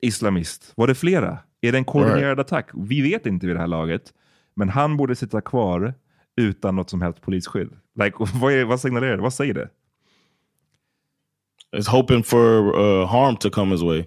islamist? 0.02 0.72
Var 0.76 0.86
det 0.86 0.94
flera? 0.94 1.38
Är 1.60 1.72
det 1.72 1.78
en 1.78 1.84
koordinerad 1.84 2.40
attack? 2.40 2.70
Vi 2.74 3.02
vet 3.02 3.26
inte 3.26 3.46
vid 3.46 3.56
det 3.56 3.60
här 3.60 3.66
laget. 3.66 4.12
Men 4.58 4.68
han 4.68 4.96
borde 4.96 5.16
sitta 5.16 5.40
kvar 5.40 5.94
utan 6.36 6.76
något 6.76 6.90
som 6.90 7.02
helst 7.02 7.20
polisskydd. 7.20 7.70
Like, 8.02 8.16
vad, 8.40 8.52
är, 8.52 8.64
vad 8.64 8.80
signalerar 8.80 9.16
det? 9.16 9.22
Vad 9.22 9.34
säger 9.34 9.54
det? 9.54 9.68
It's 11.76 11.88
hoping 11.88 12.22
for 12.22 12.78
uh, 12.80 13.06
harm 13.06 13.36
to 13.36 13.50
come 13.50 13.72
his 13.72 13.82
way. 13.82 14.04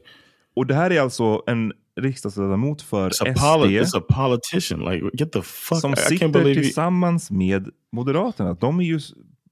Och 0.55 0.67
det 0.67 0.73
här 0.73 0.91
är 0.91 1.01
alltså 1.01 1.43
en 1.47 1.73
riksdagsledamot 1.95 2.81
för 2.81 3.09
It's 3.09 3.29
a, 3.29 3.33
SD 3.35 3.65
it's 3.65 3.97
a 3.97 4.01
politician. 4.09 4.79
Like, 4.79 5.09
get 5.13 5.31
the 5.31 5.41
fuck. 5.41 5.79
som 5.81 5.91
I, 5.91 5.93
I 5.93 6.17
sitter 6.17 6.47
you. 6.47 6.53
tillsammans 6.53 7.31
med 7.31 7.69
Moderaterna. 7.91 8.53
De 8.53 8.79
är 8.79 8.83
ju 8.83 8.99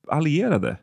allierade. 0.08 0.78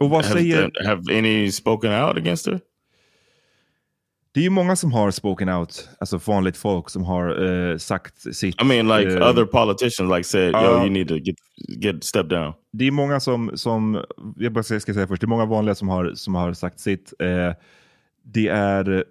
Och 0.00 0.10
vad 0.10 0.24
Have, 0.24 0.38
säger... 0.40 0.86
have 0.86 1.18
any 1.18 1.52
spoken 1.52 1.92
out 1.92 2.16
against 2.16 2.46
her? 2.46 2.60
Det 4.32 4.40
är 4.40 4.44
ju 4.44 4.50
många 4.50 4.76
som 4.76 4.92
har 4.92 5.10
spoken 5.10 5.48
out, 5.48 5.88
alltså 6.00 6.20
vanligt 6.26 6.56
folk 6.56 6.90
som 6.90 7.04
har 7.04 7.46
eh, 7.70 7.76
sagt 7.76 8.34
sitt. 8.34 8.62
I 8.62 8.64
mean, 8.64 8.88
like 8.88 9.12
eh, 9.12 9.30
other 9.30 9.44
politicians, 9.44 10.10
like 10.16 10.24
said, 10.24 10.52
yo, 10.52 10.76
uh, 10.76 10.82
you 10.82 10.90
need 10.90 11.08
to 11.08 11.16
get 11.16 11.36
get 11.68 12.04
step 12.04 12.28
down. 12.28 12.52
Det 12.72 12.86
är 12.86 12.90
många 12.90 13.20
som, 13.20 13.50
som 13.54 14.04
jag 14.36 14.52
bara 14.52 14.62
ska 14.62 14.80
säga 14.80 15.06
först, 15.06 15.20
det 15.20 15.24
är 15.24 15.28
många 15.28 15.46
vanliga 15.46 15.74
som 15.74 15.88
har, 15.88 16.12
som 16.14 16.34
har 16.34 16.52
sagt 16.52 16.80
sitt. 16.80 17.12
Eh, 17.18 17.52
det 18.24 18.48
är 18.48 19.04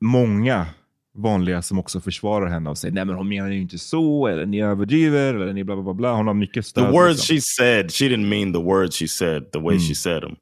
många 0.00 0.66
vanliga 1.14 1.62
som 1.62 1.78
också 1.78 2.00
försvarar 2.00 2.46
henne 2.46 2.70
och 2.70 2.78
säger 2.78 2.94
nej 2.94 3.04
men 3.04 3.14
hon 3.14 3.28
menar 3.28 3.50
ju 3.50 3.60
inte 3.60 3.78
så, 3.78 4.26
eller 4.26 4.46
ni 4.46 4.62
överdriver, 4.62 5.34
eller 5.34 5.52
ni 5.52 5.64
bla 5.64 5.82
bla 5.82 5.94
bla. 5.94 6.16
Hon 6.16 6.26
har 6.26 6.34
mycket 6.34 6.64
The 6.64 6.70
stöd. 6.70 6.92
words 6.92 7.30
liksom. 7.30 7.36
she 7.36 7.40
said, 7.40 7.92
she 7.92 8.04
didn't 8.08 8.28
mean 8.28 8.52
the 8.52 8.62
words 8.62 8.96
she 8.96 9.08
said 9.08 9.52
the 9.52 9.58
way 9.60 9.78
she 9.78 9.94
said 9.94 10.22
them. 10.22 10.36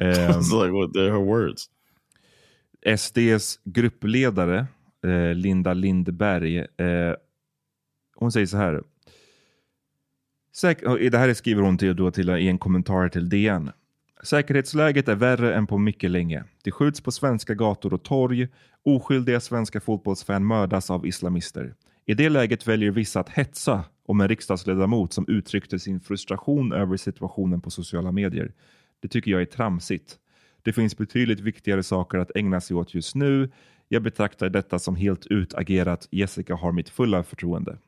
Ehm, 0.00 0.30
It's 0.40 0.52
like 0.64 0.72
what 0.72 0.92
they're 0.94 1.10
her 1.10 1.24
words. 1.24 1.66
SDs 2.96 3.60
gruppledare 3.64 4.66
eh, 5.04 5.34
Linda 5.34 5.74
Lindberg 5.74 6.58
eh, 6.58 7.14
hon 8.16 8.32
säger 8.32 8.46
så 8.46 8.56
här. 8.56 8.82
Säk 10.52 10.80
det 11.10 11.18
här 11.18 11.34
skriver 11.34 11.62
hon 11.62 11.78
till, 11.78 11.96
då 11.96 12.10
till, 12.10 12.30
i 12.30 12.48
en 12.48 12.58
kommentar 12.58 13.08
till 13.08 13.28
DN. 13.28 13.70
Säkerhetsläget 14.22 15.08
är 15.08 15.14
värre 15.14 15.54
än 15.54 15.66
på 15.66 15.78
mycket 15.78 16.10
länge. 16.10 16.44
Det 16.64 16.70
skjuts 16.70 17.00
på 17.00 17.12
svenska 17.12 17.54
gator 17.54 17.94
och 17.94 18.02
torg. 18.02 18.48
Oskyldiga 18.82 19.40
svenska 19.40 19.80
fotbollsfan 19.80 20.44
mördas 20.46 20.90
av 20.90 21.06
islamister. 21.06 21.74
I 22.06 22.14
det 22.14 22.28
läget 22.28 22.68
väljer 22.68 22.90
vissa 22.90 23.20
att 23.20 23.28
hetsa 23.28 23.84
om 24.06 24.20
en 24.20 24.28
riksdagsledamot 24.28 25.12
som 25.12 25.28
uttryckte 25.28 25.78
sin 25.78 26.00
frustration 26.00 26.72
över 26.72 26.96
situationen 26.96 27.60
på 27.60 27.70
sociala 27.70 28.12
medier. 28.12 28.52
Det 29.00 29.08
tycker 29.08 29.30
jag 29.30 29.40
är 29.40 29.46
tramsigt. 29.46 30.18
Det 30.64 30.72
finns 30.72 30.96
betydligt 30.96 31.40
viktigare 31.40 31.82
saker 31.82 32.18
att 32.18 32.30
ägna 32.34 32.60
sig 32.60 32.76
åt 32.76 32.94
just 32.94 33.14
nu. 33.14 33.50
Jag 33.88 34.02
betraktar 34.02 34.48
detta 34.48 34.78
som 34.78 34.96
helt 34.96 35.26
utagerat. 35.26 36.08
Jessica 36.10 36.54
har 36.54 36.72
mitt 36.72 36.88
fulla 36.88 37.22
förtroende. 37.22 37.78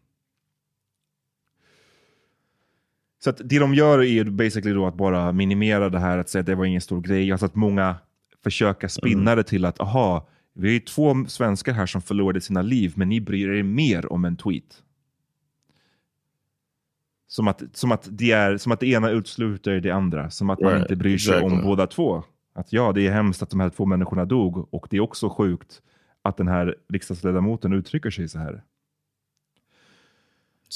Så 3.25 3.31
det 3.31 3.59
de 3.59 3.75
gör 3.75 4.03
är 4.03 4.25
basically 4.25 4.75
då 4.75 4.87
att 4.87 4.95
bara 4.95 5.33
minimera 5.33 5.89
det 5.89 5.99
här, 5.99 6.19
att 6.19 6.29
säga 6.29 6.41
att 6.41 6.47
det 6.47 6.55
var 6.55 6.65
ingen 6.65 6.81
stor 6.81 7.01
grej. 7.01 7.33
Alltså 7.33 7.47
att 7.47 7.55
många 7.55 7.97
försöker 8.45 8.89
spinna 8.89 9.33
mm. 9.33 9.37
det 9.37 9.45
till 9.45 9.65
att, 9.65 9.81
aha, 9.81 10.29
vi 10.53 10.77
är 10.77 10.81
två 10.81 11.25
svenskar 11.29 11.73
här 11.73 11.87
som 11.87 12.03
förlorade 12.03 12.41
sina 12.41 12.63
liv, 12.63 12.93
men 12.97 13.09
ni 13.09 13.21
bryr 13.21 13.49
er 13.49 13.63
mer 13.63 14.13
om 14.13 14.25
en 14.25 14.37
tweet. 14.37 14.83
Som 17.29 17.49
att, 17.49 17.63
som 17.73 17.93
att, 17.93 18.09
det, 18.11 18.33
är, 18.33 18.57
som 18.57 18.73
att 18.73 18.81
det 18.81 18.87
ena 18.87 19.11
utesluter 19.11 19.81
det 19.81 19.91
andra. 19.91 20.31
Som 20.31 20.51
att 20.51 20.61
man 20.61 20.73
right. 20.73 20.83
inte 20.83 20.97
bryr 20.97 21.19
sig 21.19 21.35
exactly. 21.35 21.59
om 21.59 21.65
båda 21.65 21.87
två. 21.87 22.25
Att 22.57 22.73
ja, 22.73 22.93
det 22.93 23.07
är 23.07 23.13
hemskt 23.13 23.43
att 23.43 23.51
de 23.51 23.61
här 23.61 23.71
två 23.71 23.87
människorna 23.87 24.25
dog 24.25 24.75
och 24.75 24.87
det 24.91 24.97
är 24.97 25.01
också 25.01 25.29
sjukt 25.29 25.83
att 26.23 26.37
den 26.37 26.49
här 26.49 26.77
riksdagsledamoten 26.89 27.73
uttrycker 27.73 28.11
sig 28.11 28.29
så 28.29 28.39
här. 28.39 28.63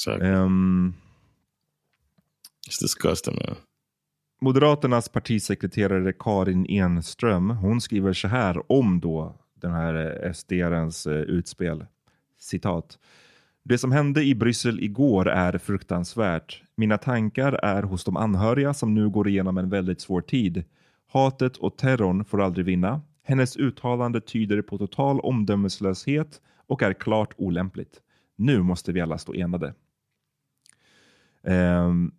Um, 0.07 0.93
It's 2.69 2.81
disgusting 2.81 3.35
man. 3.35 3.55
Moderaternas 4.41 5.09
partisekreterare 5.09 6.13
Karin 6.13 6.65
Enström, 6.69 7.49
hon 7.49 7.81
skriver 7.81 8.13
så 8.13 8.27
här 8.27 8.71
om 8.71 8.99
då 8.99 9.35
den 9.53 9.71
här 9.71 10.33
SDRens 10.33 11.07
eh, 11.07 11.13
utspel. 11.13 11.85
Citat. 12.39 12.99
Det 13.63 13.77
som 13.77 13.91
hände 13.91 14.23
i 14.23 14.35
Bryssel 14.35 14.79
igår 14.79 15.29
är 15.29 15.57
fruktansvärt. 15.57 16.63
Mina 16.75 16.97
tankar 16.97 17.53
är 17.53 17.83
hos 17.83 18.03
de 18.03 18.17
anhöriga 18.17 18.73
som 18.73 18.93
nu 18.93 19.09
går 19.09 19.27
igenom 19.27 19.57
en 19.57 19.69
väldigt 19.69 20.01
svår 20.01 20.21
tid. 20.21 20.63
Hatet 21.11 21.57
och 21.57 21.77
terrorn 21.77 22.25
får 22.25 22.41
aldrig 22.41 22.65
vinna. 22.65 23.01
Hennes 23.23 23.57
uttalande 23.57 24.21
tyder 24.21 24.61
på 24.61 24.77
total 24.77 25.19
omdömeslöshet 25.19 26.41
och 26.67 26.81
är 26.81 26.93
klart 26.93 27.33
olämpligt. 27.37 28.01
Nu 28.35 28.61
måste 28.61 28.91
vi 28.91 29.01
alla 29.01 29.17
stå 29.17 29.33
enade. 29.33 29.73
Um, 31.43 32.11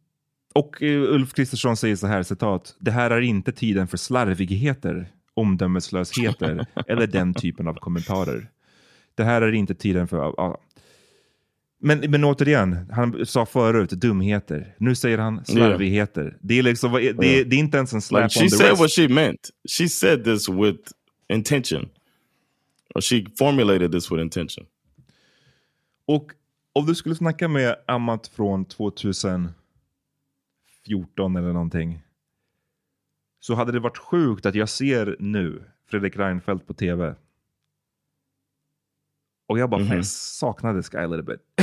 och 0.55 0.83
uh, 0.83 1.15
Ulf 1.15 1.35
Kristersson 1.35 1.77
säger 1.77 1.97
så 1.97 2.07
här, 2.07 2.23
citat. 2.23 2.77
Det 2.79 2.91
här 2.91 3.11
är 3.11 3.21
inte 3.21 3.53
tiden 3.53 3.89
för 3.89 3.97
slarvigheter, 3.97 5.13
omdömeslösheter 5.35 6.67
eller 6.87 7.07
den 7.07 7.35
typen 7.35 7.69
av 7.69 7.75
kommentarer. 7.75 8.51
Det 9.15 9.25
här 9.25 9.43
är 9.43 9.53
inte 9.53 9.75
tiden 9.75 10.09
för... 10.09 10.41
Uh, 10.41 10.57
men, 11.85 12.11
men 12.11 12.25
återigen, 12.25 12.91
han 12.91 13.27
sa 13.27 13.47
förut 13.47 13.91
dumheter. 13.91 14.75
Nu 14.79 14.95
säger 14.95 15.19
han 15.19 15.45
slarvigheter. 15.45 16.23
Yeah. 16.23 16.35
Det, 16.41 16.59
är 16.59 16.63
liksom, 16.63 16.93
det, 16.93 17.09
är, 17.09 17.45
det 17.45 17.57
är 17.57 17.59
inte 17.59 17.77
ens 17.77 17.93
en 17.93 18.03
slap 18.03 18.23
like, 18.23 18.45
on 18.45 18.49
the 18.49 18.57
wrist. 18.57 18.61
She 18.61 18.69
said 18.69 18.79
what 18.79 18.91
she 18.91 19.09
meant. 19.09 19.51
She 19.79 19.89
said 19.89 20.25
this 20.25 20.49
with 20.49 20.81
intention. 21.29 21.89
Or 22.95 23.01
she 23.01 23.25
formulated 23.39 23.93
this 23.93 24.13
with 24.13 24.23
intention. 24.23 24.67
Och 26.07 26.33
om 26.73 26.87
du 26.87 26.95
skulle 26.95 27.15
snacka 27.15 27.49
med 27.49 27.77
Amat 27.87 28.29
från 28.29 28.65
2014 28.65 29.55
eller 31.37 31.53
någonting. 31.53 32.03
Så 33.41 33.55
hade 33.55 33.73
det 33.73 33.81
varit 33.81 33.99
sjukt 33.99 34.47
att 34.47 34.55
jag 34.55 34.69
ser 34.69 35.17
nu 35.19 35.63
Fredrik 35.91 36.17
Reinfeldt 36.17 36.67
på 36.67 36.75
tv. 36.75 37.15
Och 39.53 39.59
jag 39.59 39.71
bara, 39.71 39.81
mm 39.81 39.93
-hmm. 39.93 39.97
jag 39.97 40.07
saknade 40.07 40.83
Sky 40.83 40.99
a 40.99 41.07
little 41.07 41.23
bit. 41.23 41.41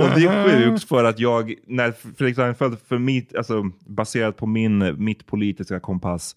och 0.00 0.10
det 0.14 0.26
är 0.26 0.64
sjukt 0.70 0.84
för 0.84 1.04
att 1.04 1.18
jag, 1.18 1.54
när 1.66 1.92
Fredrik 1.92 2.38
Reinfeldt, 2.38 2.88
för 2.88 2.98
mitt, 2.98 3.36
alltså, 3.36 3.70
baserat 3.86 4.36
på 4.36 4.46
min, 4.46 5.04
mitt 5.04 5.26
politiska 5.26 5.80
kompass, 5.80 6.36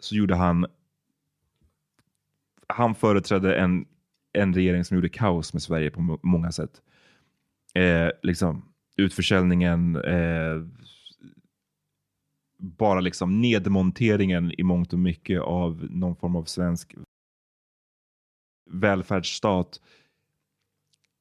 så 0.00 0.14
gjorde 0.14 0.34
han, 0.34 0.66
han 2.66 2.94
företrädde 2.94 3.56
en, 3.56 3.86
en 4.32 4.54
regering 4.54 4.84
som 4.84 4.94
gjorde 4.94 5.08
kaos 5.08 5.52
med 5.52 5.62
Sverige 5.62 5.90
på 5.90 6.18
många 6.22 6.52
sätt. 6.52 6.82
Eh, 7.74 8.10
liksom, 8.22 8.64
utförsäljningen, 8.96 9.96
eh, 9.96 10.62
bara 12.58 13.00
liksom 13.00 13.40
nedmonteringen 13.40 14.60
i 14.60 14.62
mångt 14.62 14.92
och 14.92 14.98
mycket 14.98 15.40
av 15.40 15.86
någon 15.90 16.16
form 16.16 16.36
av 16.36 16.44
svensk 16.44 16.94
välfärdsstat. 18.70 19.80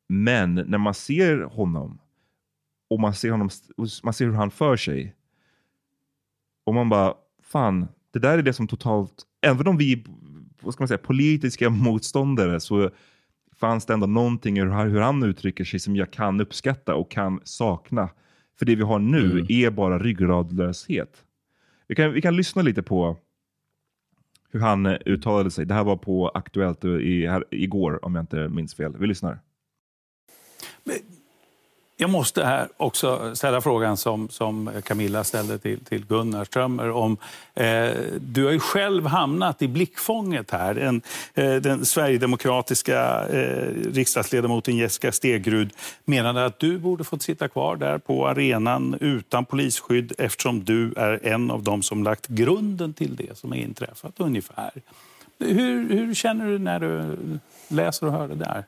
Men 0.07 0.55
när 0.55 0.77
man 0.77 0.93
ser 0.93 1.41
honom 1.41 1.99
och 2.89 2.99
man 2.99 3.13
ser, 3.13 3.31
honom, 3.31 3.49
man 4.03 4.13
ser 4.13 4.25
hur 4.25 4.33
han 4.33 4.51
för 4.51 4.77
sig 4.77 5.15
och 6.63 6.73
man 6.73 6.89
bara, 6.89 7.13
fan, 7.43 7.87
det 8.11 8.19
där 8.19 8.37
är 8.37 8.41
det 8.41 8.53
som 8.53 8.67
totalt, 8.67 9.23
även 9.41 9.67
om 9.67 9.77
vi 9.77 10.05
vad 10.65 10.73
ska 10.73 10.81
man 10.81 10.87
säga, 10.87 10.97
politiska 10.97 11.69
motståndare 11.69 12.59
så 12.59 12.89
fanns 13.55 13.85
det 13.85 13.93
ändå 13.93 14.07
någonting 14.07 14.57
i 14.57 14.61
hur 14.61 14.99
han 14.99 15.23
uttrycker 15.23 15.63
sig 15.63 15.79
som 15.79 15.95
jag 15.95 16.11
kan 16.11 16.41
uppskatta 16.41 16.95
och 16.95 17.11
kan 17.11 17.39
sakna. 17.43 18.09
För 18.59 18.65
det 18.65 18.75
vi 18.75 18.83
har 18.83 18.99
nu 18.99 19.31
mm. 19.31 19.45
är 19.49 19.69
bara 19.69 19.99
ryggradlöshet. 19.99 21.23
Vi 21.87 21.95
kan, 21.95 22.13
vi 22.13 22.21
kan 22.21 22.35
lyssna 22.35 22.61
lite 22.61 22.83
på 22.83 23.17
hur 24.55 24.61
han 24.61 24.85
eh, 24.85 24.97
uttalade 25.05 25.51
sig. 25.51 25.65
Det 25.65 25.73
här 25.73 25.83
var 25.83 25.97
på 25.97 26.29
Aktuellt 26.29 26.83
eh, 26.83 26.91
i, 26.91 27.27
här, 27.27 27.43
igår 27.51 28.05
om 28.05 28.15
jag 28.15 28.23
inte 28.23 28.49
minns 28.49 28.75
fel. 28.75 28.97
Vi 28.99 29.07
lyssnar. 29.07 29.39
Jag 31.97 32.09
måste 32.09 32.45
här 32.45 32.67
också 32.77 33.35
ställa 33.35 33.61
frågan 33.61 33.97
som, 33.97 34.29
som 34.29 34.71
Camilla 34.83 35.23
ställde 35.23 35.57
till, 35.57 35.85
till 35.85 36.05
Gunnar 36.05 36.45
Strömmer. 36.45 36.91
Om, 36.91 37.17
eh, 37.53 37.89
du 38.19 38.45
har 38.45 38.51
ju 38.51 38.59
själv 38.59 39.05
hamnat 39.05 39.61
i 39.61 39.67
blickfånget 39.67 40.51
här. 40.51 40.75
En, 40.75 41.01
eh, 41.33 41.55
den 41.55 41.85
sverigedemokratiska 41.85 43.27
eh, 43.27 43.91
riksdagsledamoten 43.93 44.77
Jessica 44.77 45.11
Stegrud 45.11 45.73
menade 46.05 46.45
att 46.45 46.59
du 46.59 46.77
borde 46.77 47.03
fått 47.03 47.21
sitta 47.21 47.47
kvar 47.47 47.75
där 47.75 47.97
på 47.97 48.27
arenan 48.27 48.97
utan 49.01 49.45
polisskydd 49.45 50.13
eftersom 50.17 50.63
du 50.63 50.93
är 50.97 51.27
en 51.27 51.51
av 51.51 51.63
dem 51.63 51.81
som 51.83 52.03
lagt 52.03 52.27
grunden 52.27 52.93
till 52.93 53.15
det 53.15 53.37
som 53.37 53.53
är 53.53 53.57
inträffat 53.57 54.13
ungefär. 54.17 54.71
Hur, 55.39 55.89
hur 55.89 56.13
känner 56.13 56.47
du 56.47 56.59
när 56.59 56.79
du 56.79 57.17
läser 57.67 58.07
och 58.07 58.13
hör 58.13 58.27
det 58.27 58.35
där? 58.35 58.63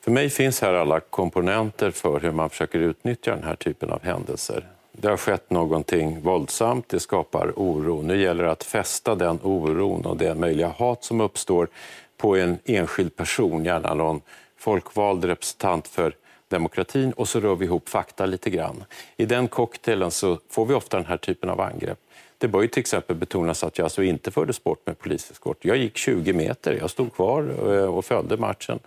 För 0.00 0.10
mig 0.10 0.30
finns 0.30 0.60
här 0.60 0.74
alla 0.74 1.00
komponenter 1.00 1.90
för 1.90 2.20
hur 2.20 2.30
man 2.30 2.50
försöker 2.50 2.78
utnyttja 2.78 3.34
den 3.34 3.44
här 3.44 3.56
typen 3.56 3.90
av 3.90 4.02
händelser. 4.02 4.66
Det 4.92 5.08
har 5.08 5.16
skett 5.16 5.50
någonting 5.50 6.20
våldsamt, 6.20 6.88
det 6.88 7.00
skapar 7.00 7.52
oro. 7.56 8.02
Nu 8.02 8.22
gäller 8.22 8.44
det 8.44 8.50
att 8.50 8.64
fästa 8.64 9.14
den 9.14 9.38
oron 9.42 10.06
och 10.06 10.16
det 10.16 10.34
möjliga 10.34 10.68
hat 10.68 11.04
som 11.04 11.20
uppstår 11.20 11.68
på 12.16 12.36
en 12.36 12.58
enskild 12.64 13.16
person, 13.16 13.64
gärna 13.64 13.94
någon 13.94 14.20
folkvald 14.58 15.24
representant 15.24 15.88
för 15.88 16.14
demokratin 16.48 17.12
och 17.12 17.28
så 17.28 17.40
rör 17.40 17.54
vi 17.54 17.64
ihop 17.64 17.88
fakta 17.88 18.26
lite 18.26 18.50
grann. 18.50 18.84
I 19.16 19.26
den 19.26 19.48
cocktailen 19.48 20.10
så 20.10 20.38
får 20.50 20.66
vi 20.66 20.74
ofta 20.74 20.96
den 20.96 21.06
här 21.06 21.16
typen 21.16 21.50
av 21.50 21.60
angrepp. 21.60 21.98
Det 22.40 22.48
bör 22.48 22.62
ju 22.62 22.68
till 22.68 22.80
exempel 22.80 23.16
betonas 23.16 23.64
att 23.64 23.78
jag 23.78 23.84
alltså 23.84 24.02
inte 24.02 24.30
förde 24.30 24.52
sport 24.52 24.86
med 24.86 24.98
poliseskort. 24.98 25.64
Jag 25.64 25.76
gick 25.76 25.96
20 25.96 26.32
meter, 26.32 26.72
jag 26.80 26.90
stod 26.90 27.14
kvar 27.14 27.42
eh, 27.74 27.84
och 27.84 28.04
följde 28.04 28.36
matchen. 28.36 28.78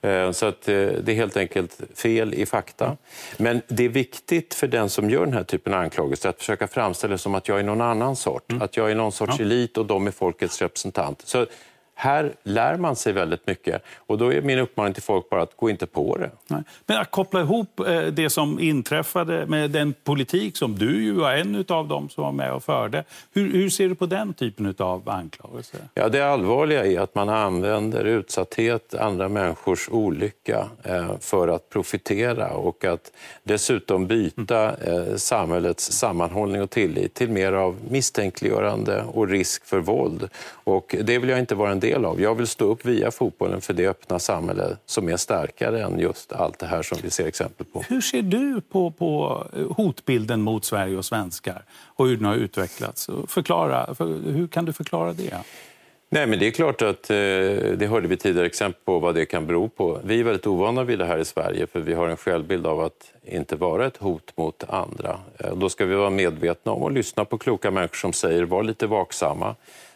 Eh, 0.00 0.30
så 0.30 0.46
att 0.46 0.68
eh, 0.68 0.74
det 0.74 1.08
är 1.08 1.14
helt 1.14 1.36
enkelt 1.36 1.80
fel 1.94 2.34
i 2.34 2.46
fakta. 2.46 2.96
Men 3.36 3.62
det 3.68 3.84
är 3.84 3.88
viktigt 3.88 4.54
för 4.54 4.66
den 4.66 4.88
som 4.90 5.10
gör 5.10 5.24
den 5.24 5.34
här 5.34 5.44
typen 5.44 5.74
av 5.74 5.80
anklagelser 5.80 6.28
att 6.28 6.38
försöka 6.38 6.66
framställa 6.66 7.12
det 7.12 7.18
som 7.18 7.34
att 7.34 7.48
jag 7.48 7.58
är 7.58 7.62
någon 7.62 7.80
annan 7.80 8.16
sort. 8.16 8.50
Mm. 8.50 8.62
Att 8.62 8.76
jag 8.76 8.90
är 8.90 8.94
någon 8.94 9.12
sorts 9.12 9.40
elit 9.40 9.78
och 9.78 9.86
de 9.86 10.06
är 10.06 10.10
folkets 10.10 10.62
representant. 10.62 11.22
Så 11.24 11.46
här 12.00 12.32
lär 12.42 12.76
man 12.76 12.96
sig 12.96 13.12
väldigt 13.12 13.46
mycket. 13.46 13.82
Och 13.96 14.18
då 14.18 14.32
är 14.32 14.42
min 14.42 14.58
uppmaning 14.58 14.94
till 14.94 15.02
folk 15.02 15.30
bara 15.30 15.42
att 15.42 15.56
gå 15.56 15.70
inte 15.70 15.86
på 15.86 16.16
det. 16.16 16.30
Nej. 16.48 16.62
Men 16.86 17.00
att 17.00 17.10
koppla 17.10 17.40
ihop 17.40 17.80
eh, 17.80 18.02
det 18.02 18.30
som 18.30 18.60
inträffade 18.60 19.46
med 19.46 19.70
den 19.70 19.94
politik 20.04 20.56
som 20.56 20.78
du 20.78 21.02
ju 21.02 21.12
var 21.12 21.32
en 21.32 21.64
av 21.68 21.88
dem 21.88 22.08
som 22.08 22.24
var 22.24 22.32
med 22.32 22.52
och 22.52 22.64
förde. 22.64 23.04
Hur, 23.32 23.52
hur 23.52 23.70
ser 23.70 23.88
du 23.88 23.94
på 23.94 24.06
den 24.06 24.34
typen 24.34 24.74
av 24.78 25.08
anklagelser? 25.08 25.80
Ja, 25.94 26.08
det 26.08 26.20
allvarliga 26.20 26.86
är 26.86 27.00
att 27.00 27.14
man 27.14 27.28
använder 27.28 28.04
utsatthet, 28.04 28.94
andra 28.94 29.28
människors 29.28 29.88
olycka 29.88 30.68
eh, 30.82 31.18
för 31.20 31.48
att 31.48 31.68
profitera 31.68 32.50
och 32.50 32.84
att 32.84 33.12
dessutom 33.42 34.06
byta 34.06 34.76
eh, 34.76 35.16
samhällets 35.16 35.92
sammanhållning 35.92 36.62
och 36.62 36.70
tillit 36.70 37.14
till 37.14 37.30
mer 37.30 37.52
av 37.52 37.76
misstänkliggörande 37.90 39.02
och 39.02 39.28
risk 39.28 39.66
för 39.66 39.78
våld. 39.80 40.28
Och 40.64 40.96
det 41.02 41.18
vill 41.18 41.28
jag 41.28 41.38
inte 41.38 41.54
vara 41.54 41.70
en 41.70 41.80
del 41.80 41.89
del 41.90 42.04
av. 42.04 42.20
Jag 42.20 42.34
vill 42.34 42.46
stå 42.46 42.64
upp 42.64 42.84
via 42.84 43.10
fotbollen 43.10 43.60
för 43.60 43.72
det 43.72 43.88
öppna 43.88 44.18
samhälle 44.18 44.76
som 44.86 45.08
är 45.08 45.16
starkare 45.16 45.82
än 45.82 45.98
just 45.98 46.32
allt 46.32 46.58
det 46.58 46.66
här 46.66 46.82
som 46.82 46.98
vi 47.02 47.10
ser 47.10 47.26
exempel 47.26 47.66
på. 47.66 47.82
Hur 47.88 48.00
ser 48.00 48.22
du 48.22 48.60
på, 48.60 48.90
på 48.90 49.44
hotbilden 49.76 50.42
mot 50.42 50.64
Sverige 50.64 50.96
och 50.96 51.04
svenskar 51.04 51.64
och 51.96 52.06
hur 52.06 52.16
den 52.16 52.24
har 52.24 52.34
utvecklats? 52.34 53.10
Förklara, 53.26 53.94
för, 53.94 54.06
hur 54.32 54.48
kan 54.48 54.64
du 54.64 54.72
förklara 54.72 55.12
det? 55.12 55.34
Nej, 56.12 56.26
men 56.26 56.38
det 56.38 56.46
är 56.46 56.50
klart 56.50 56.82
att 56.82 57.10
eh, 57.10 57.16
det 57.76 57.88
hörde 57.90 58.08
vi 58.08 58.16
tidigare 58.16 58.46
exempel 58.46 58.80
på 58.84 58.98
vad 58.98 59.14
det 59.14 59.26
kan 59.26 59.46
bero 59.46 59.68
på. 59.68 60.00
Vi 60.04 60.20
är 60.20 60.24
väldigt 60.24 60.46
ovana 60.46 60.84
vid 60.84 60.98
det 60.98 61.04
här 61.04 61.18
i 61.18 61.24
Sverige 61.24 61.66
för 61.66 61.80
vi 61.80 61.94
har 61.94 62.08
en 62.08 62.16
självbild 62.16 62.66
av 62.66 62.80
att 62.80 63.12
inte 63.24 63.56
vara 63.56 63.86
ett 63.86 63.96
hot 63.96 64.36
mot 64.36 64.64
andra. 64.68 65.18
Eh, 65.38 65.54
då 65.56 65.68
ska 65.68 65.84
vi 65.84 65.94
vara 65.94 66.10
medvetna 66.10 66.72
om 66.72 66.82
och 66.82 66.92
lyssna 66.92 67.24
på 67.24 67.38
kloka 67.38 67.70
människor 67.70 67.96
som 67.96 68.12
säger 68.12 68.42
var 68.42 68.62
lite 68.62 68.86
vaksamma. 68.86 69.54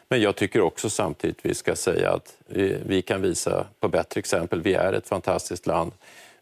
Men 0.09 0.21
jag 0.21 0.37
tycker 0.37 0.61
också 0.61 0.91
samtidigt 0.91 1.39
vi 1.43 1.55
ska 1.55 1.77
säga 1.77 2.13
att 2.13 2.37
vi, 2.47 2.79
vi 2.87 3.03
kan 3.03 3.23
visa 3.23 3.67
på 3.81 3.89
bättre 3.89 4.19
exempel. 4.19 4.63
Vi 4.63 4.75
är 4.75 4.93
ett 4.93 5.09
fantastiskt 5.09 5.67
land. 5.67 5.93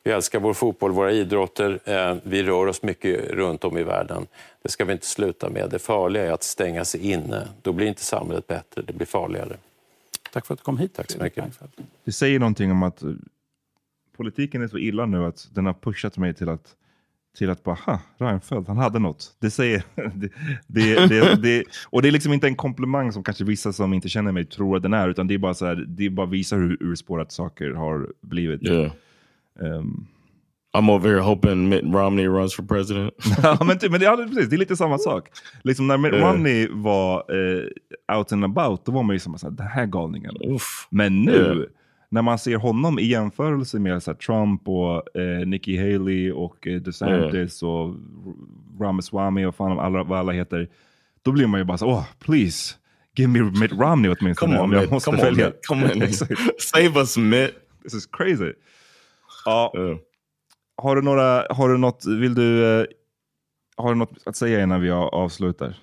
Vi 0.05 0.11
älskar 0.11 0.41
vår 0.41 0.55
fotboll, 0.55 0.93
våra 0.93 1.13
idrotter. 1.13 1.81
Eh, 1.85 2.17
vi 2.23 2.43
rör 2.43 2.67
oss 2.67 2.83
mycket 2.83 3.31
runt 3.31 3.65
om 3.65 3.79
i 3.79 3.83
världen. 3.83 4.27
Det 4.63 4.69
ska 4.69 4.85
vi 4.85 4.93
inte 4.93 5.07
sluta 5.07 5.49
med. 5.49 5.71
Det 5.71 5.79
farliga 5.79 6.27
är 6.27 6.33
att 6.33 6.43
stänga 6.43 6.85
sig 6.85 7.11
inne. 7.11 7.49
Då 7.63 7.73
blir 7.73 7.87
inte 7.87 8.03
samhället 8.03 8.47
bättre, 8.47 8.83
det 8.83 8.93
blir 8.93 9.07
farligare. 9.07 9.57
Tack 10.33 10.47
för 10.47 10.55
att 10.55 10.61
du 10.61 10.65
kom 10.65 10.79
hit. 10.79 10.95
Tack 10.95 11.11
så 11.11 11.23
mycket. 11.23 11.45
Det 12.05 12.13
säger 12.13 12.39
någonting 12.39 12.71
om 12.71 12.83
att 12.83 13.03
eh, 13.03 13.11
politiken 14.17 14.63
är 14.63 14.69
så 14.69 14.79
illa 14.79 15.07
nu 15.07 15.25
att 15.25 15.49
den 15.53 15.67
har 15.67 15.75
pushat 15.75 16.17
mig 16.17 16.35
till 16.35 16.49
att 16.49 16.77
till 17.39 17.51
att 17.51 17.65
bara, 17.65 17.77
ha, 17.87 18.01
Reinfeldt, 18.19 18.69
han 18.69 18.77
hade 18.77 18.99
något. 18.99 19.37
Det 19.41 19.51
säger, 19.51 19.83
det, 20.15 20.33
det, 20.67 21.07
det, 21.07 21.43
det, 21.43 21.65
och 21.91 22.03
det 22.03 22.09
är 22.09 22.13
liksom 22.13 22.33
inte 22.33 22.47
en 22.47 22.57
komplimang 22.57 23.13
som 23.13 23.25
kanske 23.25 23.45
vissa 23.45 23.73
som 23.73 23.93
inte 23.95 24.09
känner 24.09 24.33
mig 24.33 24.45
tror 24.45 24.77
att 24.77 24.83
den 24.83 24.93
är, 24.93 25.09
utan 25.09 25.27
det 25.27 25.35
är 25.35 25.39
bara 25.39 25.55
så 25.55 25.67
här, 25.67 25.85
det 25.89 26.11
bara 26.11 26.27
visar 26.27 26.57
hur 26.57 26.83
urspårat 26.83 27.33
saker 27.33 27.71
har 27.71 28.09
blivit. 28.21 28.63
Yeah. 28.63 28.93
Um, 29.61 30.07
I'm 30.75 30.91
over 30.91 31.11
here 31.11 31.21
hoping 31.21 31.69
Mitt 31.69 31.85
Romney 31.85 32.27
runs 32.27 32.55
for 32.55 32.63
president. 32.63 33.15
ja, 33.43 33.59
men, 33.61 33.79
men 33.91 34.01
det, 34.01 34.05
ja, 34.07 34.17
precis, 34.17 34.49
det 34.49 34.57
är 34.57 34.59
lite 34.59 34.77
samma 34.77 34.99
sak. 34.99 35.29
Liksom 35.63 35.87
när 35.87 35.99
Mitt 35.99 36.13
yeah. 36.13 36.33
Romney 36.33 36.69
var 36.71 37.17
eh, 37.17 38.17
out 38.17 38.33
and 38.33 38.45
about, 38.45 38.85
då 38.85 38.93
var 38.93 39.03
man 39.03 39.17
ju 39.17 39.21
som 39.21 39.35
att 39.35 39.57
den 39.57 39.67
här 39.67 39.87
galningen. 39.87 40.37
Uff. 40.41 40.89
Men 40.91 41.23
nu, 41.23 41.33
yeah. 41.33 41.57
När 42.13 42.23
man 42.23 42.39
ser 42.39 42.57
honom 42.57 42.99
i 42.99 43.05
jämförelse 43.05 43.79
med 43.79 44.03
så 44.03 44.11
här, 44.11 44.19
Trump 44.19 44.69
och 44.69 45.17
eh, 45.17 45.47
Nikki 45.47 45.77
Haley 45.77 46.33
och 46.33 46.67
eh, 46.67 46.81
DeSantis 46.81 47.63
yeah. 47.63 47.75
och 47.75 47.95
Ramaswamy 48.81 49.45
och 49.45 49.55
fan 49.55 49.79
alla, 49.79 50.03
vad 50.03 50.19
alla 50.19 50.33
heter. 50.33 50.69
Då 51.23 51.33
blir 51.33 51.47
man 51.47 51.61
ju 51.61 51.65
bara 51.65 51.79
så 51.79 51.87
åh, 51.87 52.05
please. 52.19 52.75
Give 53.15 53.29
me 53.29 53.61
Mitt 53.61 53.73
Romney 53.73 54.15
åtminstone. 54.19 54.57
Come 54.57 54.61
on, 54.61 54.73
jag 54.73 54.91
måste 54.91 55.11
Come 55.11 55.23
välja. 55.23 55.47
On, 55.47 55.53
Come 55.69 55.93
on, 55.95 56.13
Save 56.59 57.01
us 57.01 57.17
Mitt. 57.17 57.55
This 57.83 57.95
is 57.95 58.07
crazy. 58.07 58.53
Ja. 59.45 59.73
Har 60.77 60.97
du 60.97 61.03
några, 61.03 61.47
har 61.51 61.69
du 61.69 61.79
något, 61.79 62.07
vill 62.07 62.35
du, 62.35 62.81
eh, 62.81 62.87
har 63.77 63.89
du 63.89 63.95
något 63.95 64.19
att 64.27 64.37
säga 64.37 64.63
innan 64.63 64.81
vi 64.81 64.91
avslutar? 64.91 65.75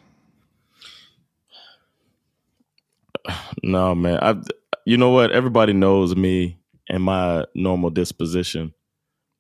No 3.64 3.94
man, 3.96 4.12
I, 4.12 4.42
you 4.90 4.98
know 4.98 5.12
what? 5.12 5.32
Everybody 5.32 5.72
knows 5.72 6.16
me 6.16 6.58
and 6.90 7.04
my 7.04 7.46
normal 7.54 7.92
disposition, 7.92 8.74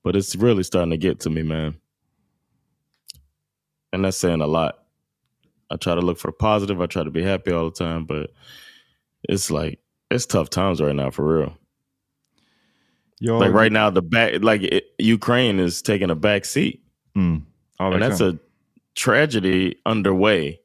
but 0.04 0.16
it's 0.16 0.36
really 0.36 0.62
starting 0.62 0.92
to 0.92 0.98
get 0.98 1.22
to 1.22 1.32
me, 1.32 1.42
man. 1.42 1.76
And 3.92 4.06
that's 4.06 4.18
saying 4.18 4.42
a 4.42 4.46
lot. 4.46 4.78
I 5.72 5.78
try 5.78 5.96
to 5.96 6.02
look 6.02 6.20
for 6.20 6.28
the 6.28 6.34
positive. 6.34 6.80
I 6.80 6.86
try 6.86 7.04
to 7.04 7.10
be 7.10 7.24
happy 7.24 7.52
all 7.52 7.66
the 7.66 7.72
time, 7.72 8.06
but 8.06 8.30
it's 9.24 9.50
like 9.50 9.80
it's 10.12 10.28
tough 10.28 10.52
times 10.52 10.84
right 10.84 10.96
now 10.96 11.10
for 11.10 11.40
real. 11.40 11.58
Yo, 13.20 13.40
like 13.40 13.52
right 13.52 13.72
now, 13.72 13.90
the 13.90 14.04
back 14.04 14.44
like 14.44 14.62
it, 14.62 14.84
Ukraine 15.00 15.60
is 15.60 15.82
taking 15.82 16.12
a 16.12 16.16
back 16.16 16.46
seat, 16.46 16.84
mm. 17.18 17.42
and 17.80 18.02
that's 18.04 18.22
a 18.22 18.38
tragedy 18.94 19.78
underway. 19.84 20.60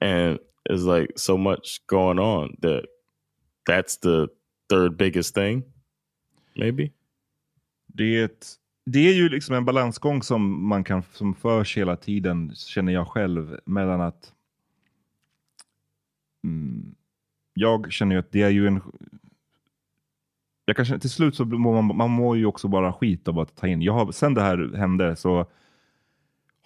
And 0.00 0.40
it's 0.68 0.82
like 0.82 1.16
so 1.16 1.38
much 1.38 1.86
going 1.86 2.18
on 2.18 2.56
that 2.62 2.86
that's 3.68 4.00
the 4.00 4.26
third 4.68 4.96
biggest 4.96 5.34
thing, 5.34 5.62
maybe. 6.54 6.90
Det, 7.86 8.58
det 8.86 9.08
är 9.08 9.14
ju 9.14 9.28
liksom 9.28 9.54
en 9.54 9.64
balansgång 9.64 10.22
som 10.22 10.68
man 10.68 10.84
kan 10.84 11.02
som 11.12 11.34
förs 11.34 11.76
hela 11.76 11.96
tiden, 11.96 12.52
känner 12.54 12.92
jag 12.92 13.08
själv, 13.08 13.60
mellan 13.64 14.00
att 14.00 14.32
mm, 16.44 16.94
jag 17.54 17.92
känner 17.92 18.14
ju 18.14 18.18
att 18.18 18.32
det 18.32 18.42
är 18.42 18.50
ju 18.50 18.66
en 18.66 18.80
jag 20.66 20.76
kanske, 20.76 20.98
till 20.98 21.10
slut 21.10 21.34
så 21.34 21.44
mår 21.44 21.82
man, 21.82 21.96
man 21.96 22.10
mår 22.10 22.36
ju 22.36 22.46
också 22.46 22.68
bara 22.68 22.92
skit 22.92 23.28
av 23.28 23.38
att 23.38 23.56
ta 23.56 23.66
in. 23.66 23.82
Jag 23.82 23.92
har, 23.92 24.12
sen 24.12 24.34
det 24.34 24.42
här 24.42 24.76
hände 24.76 25.16
så 25.16 25.46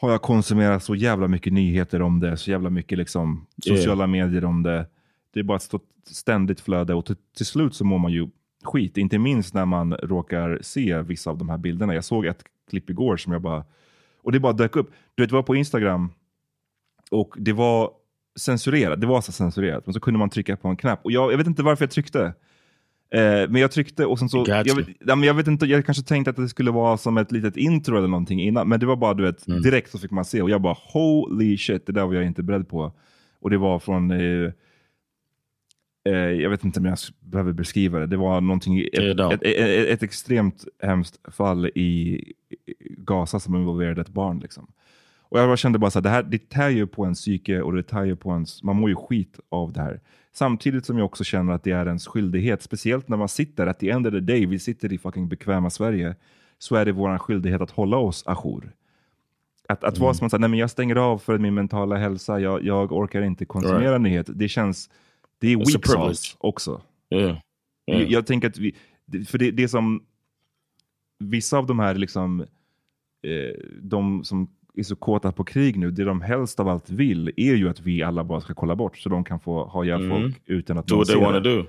har 0.01 0.11
jag 0.11 0.23
konsumerat 0.23 0.83
så 0.83 0.95
jävla 0.95 1.29
mycket 1.29 1.53
nyheter 1.53 2.03
om 2.03 2.21
det, 2.21 2.37
så 2.37 2.51
jävla 2.51 2.71
mycket 2.71 2.99
liksom, 2.99 3.47
sociala 3.63 4.03
yeah. 4.03 4.11
medier 4.11 4.45
om 4.45 4.63
det. 4.63 4.87
Det 5.35 5.41
är 5.41 5.45
bara 5.45 5.57
ett 5.57 5.73
ständigt 6.07 6.61
flöde 6.61 6.95
och 6.95 7.07
till, 7.07 7.17
till, 7.37 7.47
slut 7.47 7.75
så 7.75 7.85
mår 7.85 7.99
man 7.99 8.13
ju 8.13 8.29
skit. 8.65 8.97
Inte 8.97 9.19
minst 9.19 9.55
när 9.55 9.67
man 9.67 9.93
råkar 9.93 10.59
se 10.63 11.03
vissa 11.03 11.31
av 11.31 11.39
de 11.39 11.49
här 11.49 11.59
bilderna. 11.59 11.95
Jag 11.95 12.05
såg 12.05 12.27
ett 12.27 12.45
klipp 12.71 12.91
igår 12.91 13.17
som 13.17 13.33
jag 13.33 13.43
bara... 13.43 13.65
Och 14.23 14.33
det 14.33 14.41
bara 14.41 14.53
dök 14.53 14.77
upp. 14.77 14.91
Du 15.15 15.23
vet, 15.23 15.31
det 15.31 15.37
var 15.37 15.43
på 15.43 15.57
Instagram 15.57 16.11
och 17.11 17.35
det 17.39 17.53
var 17.53 17.91
censurerat. 18.39 19.01
Det 19.01 19.07
var 19.07 19.21
så 19.21 19.33
censurerat, 19.33 19.87
men 19.87 19.95
så 19.95 20.01
kunde 20.01 20.19
man 20.19 20.31
trycka 20.31 20.57
på 20.57 20.69
en 20.69 20.77
knapp. 20.77 21.01
Och 21.05 21.13
jag, 21.13 21.33
jag 21.33 21.39
vet 21.39 21.47
inte 21.47 21.63
varför 21.63 21.85
jag 21.85 21.91
tryckte. 21.91 22.35
Eh, 23.11 23.49
men 23.49 23.55
jag 23.55 23.73
tryckte 23.73 24.07
och 24.07 24.19
sen 24.19 24.29
så, 24.29 24.45
jag 24.47 24.77
vet, 24.77 24.89
ja, 25.01 25.17
men 25.17 25.23
jag 25.23 25.35
vet 25.35 25.47
inte, 25.47 25.67
jag 25.67 25.87
kanske 25.87 26.03
tänkte 26.03 26.31
att 26.31 26.37
det 26.37 26.49
skulle 26.49 26.71
vara 26.71 26.97
som 26.97 27.19
ett 27.19 27.33
litet 27.33 27.57
intro 27.57 27.97
eller 27.97 28.09
någonting 28.09 28.43
innan, 28.43 28.69
men 28.69 28.81
det 28.81 28.87
var 28.87 28.97
bara 28.97 29.15
du 29.15 29.23
vet, 29.23 29.47
mm. 29.47 29.63
direkt 29.63 29.91
så 29.91 29.99
fick 29.99 30.11
man 30.11 30.25
se 30.25 30.43
och 30.43 30.51
jag 30.51 30.61
bara 30.61 30.77
holy 30.93 31.59
shit, 31.59 31.87
det 31.87 31.93
där 31.93 32.07
var 32.07 32.15
jag 32.15 32.25
inte 32.25 32.43
beredd 32.43 32.69
på. 32.69 32.93
Och 33.41 33.51
det 33.51 33.59
var 33.59 33.79
från, 33.79 34.11
eh, 34.11 34.53
jag 36.17 36.51
vet 36.51 36.65
inte 36.65 36.81
om 36.81 36.87
jag 36.87 36.99
behöver 37.21 37.53
beskriva 37.53 37.99
det, 37.99 38.07
det 38.07 38.17
var 38.17 38.41
någonting, 38.41 38.81
ett, 38.81 38.99
ett, 38.99 39.43
ett, 39.43 39.89
ett, 39.89 40.03
extremt 40.03 40.65
hemskt 40.83 41.35
fall 41.35 41.67
i 41.67 42.21
Gaza 42.81 43.41
som 43.41 43.57
involverade 43.57 44.01
ett 44.01 44.09
barn. 44.09 44.39
Liksom. 44.39 44.67
Och 45.21 45.39
jag 45.39 45.49
bara 45.49 45.57
kände 45.57 45.79
bara 45.79 45.91
så 45.91 45.99
här, 45.99 46.03
det 46.03 46.09
här 46.09 46.23
det 46.23 46.49
tär 46.49 46.69
ju 46.69 46.87
på 46.87 47.05
ens 47.05 47.21
psyke 47.21 47.61
och 47.61 47.77
det 47.77 47.83
tär 47.83 48.05
ju 48.05 48.17
på 48.17 48.31
ens, 48.31 48.63
man 48.63 48.77
mår 48.77 48.91
ju 48.91 48.97
skit 48.97 49.41
av 49.49 49.73
det 49.73 49.81
här. 49.81 50.01
Samtidigt 50.33 50.87
som 50.87 50.99
jag 50.99 51.05
också 51.05 51.25
känner 51.25 51.53
att 51.53 51.65
det 51.65 51.71
är 51.71 51.87
ens 51.87 52.07
skyldighet, 52.07 52.63
speciellt 52.63 53.09
när 53.09 53.17
man 53.17 53.29
sitter, 53.29 53.67
at 53.67 53.79
the 53.79 53.91
end 53.91 54.07
of 54.07 54.13
the 54.13 54.21
day, 54.21 54.47
vi 54.47 54.59
sitter 54.59 54.93
i 54.93 54.99
fucking 54.99 55.29
bekväma 55.29 55.71
Sverige, 55.71 56.17
så 56.59 56.77
är 56.77 56.85
det 56.85 56.93
vår 56.93 57.19
skyldighet 57.19 57.61
att 57.61 57.71
hålla 57.71 57.97
oss 57.97 58.23
ajour. 58.27 58.73
Att, 59.69 59.85
att 59.85 59.97
mm. 59.97 60.05
vara 60.05 60.15
som 60.15 60.27
att 60.27 60.41
nej 60.41 60.51
men 60.51 60.59
jag 60.59 60.71
stänger 60.71 60.97
av 60.97 61.19
för 61.19 61.39
min 61.39 61.55
mentala 61.55 61.97
hälsa, 61.97 62.41
jag, 62.41 62.65
jag 62.65 62.93
orkar 62.93 63.23
inte 63.23 63.45
konsumera 63.45 63.91
right. 63.91 64.01
nyheter. 64.01 64.33
Det 64.33 64.49
känns, 64.49 64.91
det 65.41 65.53
är 65.53 65.57
weak 65.57 65.87
sauce 65.87 66.37
också. 66.39 66.83
Yeah. 67.15 67.27
Yeah. 67.27 67.41
Jag, 68.03 68.11
jag, 68.11 68.27
tänker 68.27 68.49
att 68.49 68.59
vi, 68.59 68.75
för 69.27 69.39
det, 69.39 69.51
det 69.51 69.69
som, 69.69 70.03
vissa 71.19 71.59
av 71.59 71.67
de 71.67 71.79
här 71.79 71.95
liksom, 71.95 72.41
eh, 73.23 73.65
de 73.83 74.25
som 74.25 74.51
är 74.75 74.83
så 74.83 74.97
kåta 74.97 75.33
på 75.33 75.45
krig 75.45 75.79
nu, 75.79 75.91
det 75.91 76.05
de 76.05 76.21
helst 76.21 76.61
av 76.61 76.69
allt 76.69 76.91
vill 76.91 77.33
är 77.37 77.55
ju 77.55 77.69
att 77.69 77.81
vi 77.81 78.03
alla 78.03 78.25
bara 78.25 78.41
ska 78.41 78.55
kolla 78.55 78.77
bort 78.77 78.99
så 78.99 79.09
de 79.09 79.25
kan 79.25 79.41
få 79.41 79.65
ha 79.65 79.85
ihjäl 79.85 80.05
mm. 80.05 80.11
folk 80.11 80.43
utan 80.47 80.79
att 80.79 80.87
do 80.87 80.97
want 80.97 81.45
to 81.45 81.51
do. 81.51 81.67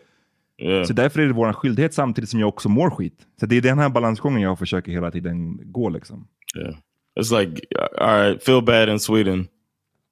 Yeah. 0.57 0.85
Så 0.85 0.93
därför 0.93 1.21
är 1.21 1.27
det 1.27 1.33
vår 1.33 1.53
skyldighet 1.53 1.93
samtidigt 1.93 2.29
som 2.29 2.39
jag 2.39 2.49
också 2.49 2.69
mår 2.69 2.89
skit. 2.89 3.27
Så 3.39 3.45
det 3.45 3.57
är 3.57 3.61
den 3.61 3.79
här 3.79 3.89
balansgången 3.89 4.41
jag 4.41 4.59
försöker 4.59 4.91
hela 4.91 5.11
tiden 5.11 5.59
gå. 5.71 5.89
Liksom. 5.89 6.27
Yeah. 6.57 6.75
It's 7.19 7.39
like, 7.39 7.61
all 7.97 8.21
right, 8.21 8.43
feel 8.43 8.61
bad 8.61 8.89
in 8.89 8.99
Sweden. 8.99 9.47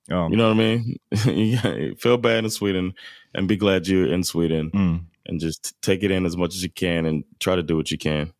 Yeah. 0.09 0.31
You 0.31 0.35
know 0.35 0.47
what 0.47 0.57
I 0.57 0.67
mean? 0.67 1.95
feel 2.03 2.17
bad 2.17 2.43
in 2.43 2.51
Sweden 2.51 2.93
and 3.37 3.47
be 3.47 3.55
glad 3.55 3.87
you're 3.87 4.11
in 4.11 4.23
Sweden. 4.23 4.71
Mm. 4.71 5.01
And 5.27 5.39
just 5.39 5.79
take 5.81 6.03
it 6.03 6.11
in 6.11 6.25
as 6.25 6.37
much 6.37 6.55
as 6.55 6.63
you 6.63 6.69
can 6.69 7.05
and 7.05 7.23
try 7.39 7.55
to 7.55 7.63
do 7.63 7.75
what 7.75 7.91
you 7.91 7.97
can. 7.97 8.33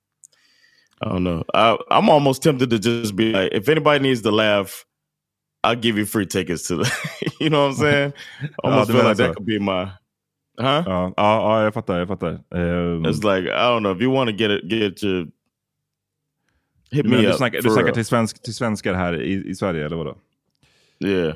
I 1.01 1.09
don't 1.09 1.23
know. 1.23 1.43
I, 1.53 1.77
am 1.91 2.09
almost 2.09 2.41
tempted 2.41 2.69
to 2.69 2.79
just 2.79 3.15
be 3.15 3.31
like, 3.31 3.51
if 3.51 3.69
anybody 3.69 4.01
needs 4.01 4.21
to 4.21 4.31
laugh, 4.31 4.85
I'll 5.63 5.75
give 5.75 5.97
you 5.97 6.05
free 6.05 6.25
tickets 6.25 6.67
to 6.67 6.77
the. 6.77 7.31
you 7.39 7.49
know 7.49 7.63
what 7.63 7.71
I'm 7.71 7.75
saying? 7.75 8.13
almost 8.63 8.91
feel 8.91 9.03
like 9.03 9.17
that 9.17 9.35
could 9.35 9.45
be 9.45 9.59
my. 9.59 9.91
Huh? 10.59 10.83
Ja, 10.87 11.13
ja, 11.17 11.63
jag 11.63 11.73
fattar. 11.73 11.99
Jag 11.99 12.07
fattar. 12.07 12.39
Um, 12.51 13.05
It's 13.05 13.23
like 13.23 13.43
I 13.43 13.69
don't 13.69 13.83
know 13.83 13.91
if 13.91 14.01
you 14.01 14.09
want 14.09 14.29
to 14.29 14.35
get 14.35 14.49
it, 14.49 14.67
get 14.67 15.03
your. 15.03 15.27
Hit 16.91 17.05
me 17.05 17.21
du 17.21 17.29
up. 17.29 17.37
Snackar, 17.37 17.61
du 17.61 17.69
snackar 17.69 17.91
till, 17.91 18.05
svensk, 18.05 18.41
till 18.41 18.55
svenskar 18.55 18.93
här 18.93 19.21
i, 19.21 19.49
i 19.49 19.55
Sverige 19.55 19.85
eller 19.85 19.97
vadå? 19.97 20.17
Yeah. 20.99 21.35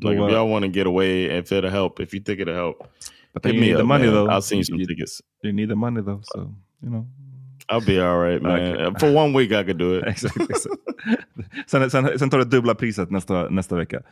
Like 0.00 0.18
if 0.18 0.30
y'all 0.30 0.48
want 0.48 0.64
to 0.64 0.68
get 0.68 0.86
away 0.86 1.24
if 1.24 1.52
it'll 1.52 1.70
help, 1.70 2.00
if 2.00 2.12
you 2.12 2.20
think 2.20 2.40
it'll 2.40 2.54
help, 2.54 2.88
but 3.32 3.44
me 3.44 3.60
need 3.60 3.74
up, 3.74 3.78
the 3.78 3.84
money 3.84 4.04
man. 4.04 4.14
though. 4.14 4.28
I'll 4.28 4.42
send 4.42 4.66
some 4.66 4.78
you, 4.78 4.86
tickets. 4.86 5.22
You 5.42 5.52
need 5.52 5.68
the 5.68 5.76
money 5.76 6.02
though, 6.02 6.20
so 6.22 6.54
you 6.82 6.90
know. 6.90 7.06
I'll 7.68 7.80
be 7.80 7.98
all 7.98 8.18
right 8.18 8.40
man. 8.40 8.76
Okay. 8.76 8.98
For 8.98 9.12
one 9.12 9.32
week 9.32 9.52
I 9.52 9.64
could 9.64 9.78
do 9.78 9.94
it. 9.94 10.04
exakt, 10.06 10.36
exakt. 10.36 10.76
Sen, 11.66 11.90
sen, 11.90 12.18
sen 12.18 12.30
tar 12.30 12.38
du 12.38 12.44
dubbla 12.44 12.74
priset 12.74 13.10
nästa, 13.10 13.48
nästa 13.48 13.76
vecka. 13.76 14.02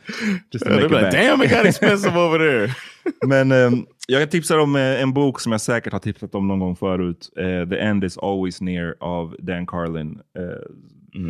Just 0.51 0.65
to 0.65 0.71
make 0.71 0.89
like, 0.89 1.11
damn, 1.11 1.41
it 1.41 1.49
got 1.49 1.65
expensive 1.65 2.17
over 2.17 2.39
there. 2.39 2.75
Men 3.27 3.51
eh, 3.51 3.71
jag 4.07 4.31
tipsar 4.31 4.57
om 4.57 4.75
eh, 4.75 5.01
en 5.01 5.13
bok 5.13 5.39
som 5.39 5.51
jag 5.51 5.61
säkert 5.61 5.93
har 5.93 5.99
tipsat 5.99 6.35
om 6.35 6.47
någon 6.47 6.59
gång 6.59 6.75
förut. 6.75 7.29
Eh, 7.37 7.69
The 7.69 7.79
End 7.79 8.03
is 8.03 8.17
always 8.17 8.61
near 8.61 8.95
av 8.99 9.35
Dan 9.39 9.65
Carlin. 9.65 10.19
Eh, 10.37 11.21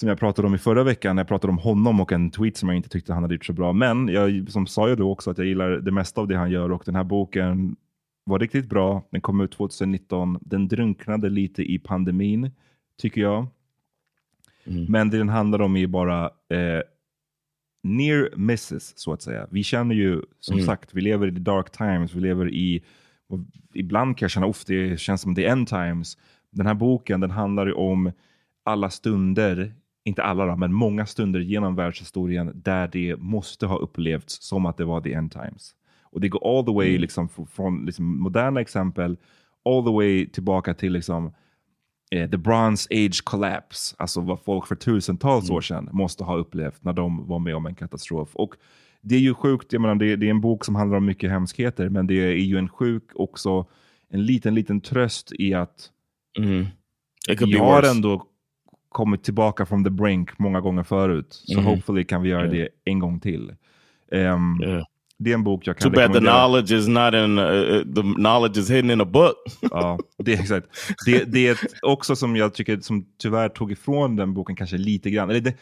Som 0.00 0.08
jag 0.08 0.18
pratade 0.18 0.48
om 0.48 0.54
i 0.54 0.58
förra 0.58 0.82
veckan. 0.82 1.16
Jag 1.18 1.28
pratade 1.28 1.50
om 1.50 1.58
honom 1.58 2.00
och 2.00 2.12
en 2.12 2.30
tweet 2.30 2.56
som 2.56 2.68
jag 2.68 2.76
inte 2.76 2.88
tyckte 2.88 3.12
han 3.12 3.22
hade 3.22 3.34
gjort 3.34 3.44
så 3.44 3.52
bra. 3.52 3.72
Men 3.72 4.08
jag 4.08 4.50
som 4.50 4.66
sa 4.66 4.88
ju 4.88 4.96
då 4.96 5.12
också 5.12 5.30
att 5.30 5.38
jag 5.38 5.46
gillar 5.46 5.70
det 5.70 5.90
mesta 5.90 6.20
av 6.20 6.28
det 6.28 6.36
han 6.36 6.50
gör 6.50 6.72
och 6.72 6.82
den 6.86 6.94
här 6.94 7.04
boken 7.04 7.76
var 8.24 8.38
riktigt 8.38 8.68
bra. 8.68 9.02
Den 9.10 9.20
kom 9.20 9.40
ut 9.40 9.52
2019. 9.52 10.38
Den 10.40 10.68
drunknade 10.68 11.28
lite 11.28 11.62
i 11.72 11.78
pandemin, 11.78 12.50
tycker 12.98 13.20
jag. 13.20 13.46
Men 14.88 15.10
det 15.10 15.18
den 15.18 15.28
handlar 15.28 15.60
om 15.62 15.76
är 15.76 15.86
bara 15.86 16.24
eh, 16.24 16.82
near 17.82 18.36
misses, 18.36 18.98
så 18.98 19.12
att 19.12 19.22
säga. 19.22 19.46
Vi 19.50 19.62
känner 19.62 19.94
ju, 19.94 20.22
som 20.40 20.54
Mm. 20.54 20.66
sagt, 20.66 20.94
vi 20.94 21.00
lever 21.00 21.26
i 21.26 21.32
the 21.34 21.40
dark 21.40 21.70
times, 21.70 22.14
vi 22.14 22.20
lever 22.20 22.48
i, 22.54 22.84
ibland 23.74 24.16
kan 24.18 24.24
jag 24.26 24.30
känna, 24.30 24.52
det 24.66 25.00
känns 25.00 25.20
som 25.20 25.34
the 25.34 25.46
end 25.46 25.68
times. 25.68 26.18
Den 26.50 26.66
här 26.66 26.74
boken, 26.74 27.20
den 27.20 27.30
handlar 27.30 27.66
ju 27.66 27.72
om 27.72 28.12
alla 28.62 28.90
stunder, 28.90 29.74
inte 30.04 30.22
alla 30.22 30.46
då, 30.46 30.56
men 30.56 30.72
många 30.72 31.06
stunder 31.06 31.40
genom 31.40 31.76
världshistorien 31.76 32.52
där 32.64 32.88
det 32.92 33.16
måste 33.16 33.66
ha 33.66 33.78
upplevts 33.78 34.42
som 34.42 34.66
att 34.66 34.76
det 34.76 34.84
var 34.84 35.00
the 35.00 35.12
end 35.12 35.32
times. 35.32 35.74
Och 36.02 36.20
det 36.20 36.28
går 36.28 36.58
all 36.58 36.64
the 36.64 36.72
way, 36.72 36.98
liksom, 36.98 37.28
fr- 37.28 37.46
från 37.46 37.86
liksom, 37.86 38.20
moderna 38.20 38.60
exempel, 38.60 39.16
all 39.64 39.84
the 39.84 39.90
way 39.90 40.26
tillbaka 40.26 40.74
till 40.74 40.92
liksom, 40.92 41.32
eh, 42.10 42.30
the 42.30 42.36
bronze 42.36 42.88
age 42.90 43.24
collapse, 43.24 43.94
alltså 43.98 44.20
vad 44.20 44.40
folk 44.40 44.66
för 44.66 44.74
tusentals 44.74 45.50
år 45.50 45.60
sedan 45.60 45.88
måste 45.92 46.24
ha 46.24 46.36
upplevt 46.36 46.84
när 46.84 46.92
de 46.92 47.26
var 47.26 47.38
med 47.38 47.56
om 47.56 47.66
en 47.66 47.74
katastrof. 47.74 48.28
Och 48.32 48.54
det 49.02 49.14
är 49.14 49.20
ju 49.20 49.34
sjukt, 49.34 49.72
jag 49.72 49.82
menar, 49.82 49.94
det, 49.94 50.16
det 50.16 50.26
är 50.26 50.30
en 50.30 50.40
bok 50.40 50.64
som 50.64 50.74
handlar 50.74 50.98
om 50.98 51.04
mycket 51.04 51.30
hemskheter, 51.30 51.88
men 51.88 52.06
det 52.06 52.14
är 52.14 52.34
ju 52.34 52.58
en 52.58 52.68
sjuk 52.68 53.04
också, 53.14 53.66
en 54.08 54.26
liten, 54.26 54.54
liten 54.54 54.80
tröst 54.80 55.32
i 55.32 55.54
att 55.54 55.90
could 57.38 57.52
vi 57.52 57.58
har 57.58 57.82
ändå 57.82 58.26
kommit 58.90 59.22
tillbaka 59.22 59.66
from 59.66 59.84
the 59.84 59.90
brink 59.90 60.38
många 60.38 60.60
gånger 60.60 60.82
förut. 60.82 61.42
Så 61.46 61.58
Mhm. 61.60 61.64
hopefully 61.66 62.04
kan 62.04 62.22
vi 62.22 62.28
göra 62.28 62.42
Yeah. 62.42 62.52
det 62.84 62.90
en 62.90 62.98
gång 62.98 63.20
till. 63.20 63.54
Ehm, 64.12 64.60
Yeah. 64.62 64.84
Det 65.22 65.30
är 65.30 65.34
en 65.34 65.44
bok 65.44 65.66
jag 65.66 65.76
kan 65.76 65.82
Too 65.82 65.90
bad 65.90 66.12
the 66.12 66.18
rekommendera. 66.18 66.32
knowledge 66.46 66.72
is 66.72 66.88
not 66.88 67.14
in 67.14 67.38
uh, 67.38 67.44
uh, 67.44 67.94
the 67.94 68.02
knowledge 68.14 68.58
is 68.58 68.70
hidden 68.70 68.90
in 68.90 69.00
a 69.00 69.04
book. 69.04 69.36
Ja, 69.70 69.98
det 70.18 70.32
är 70.34 70.40
exakt. 70.40 70.66
Det, 71.06 71.24
det 71.24 71.48
är 71.48 71.58
också 71.82 72.16
som 72.16 72.36
jag 72.36 72.54
tycker 72.54 72.80
som 72.80 73.06
tyvärr 73.18 73.48
tog 73.48 73.72
ifrån 73.72 74.16
den 74.16 74.34
boken 74.34 74.56
kanske 74.56 74.76
lite 74.78 75.10
grann. 75.10 75.30
Eller 75.30 75.40
det, 75.40 75.56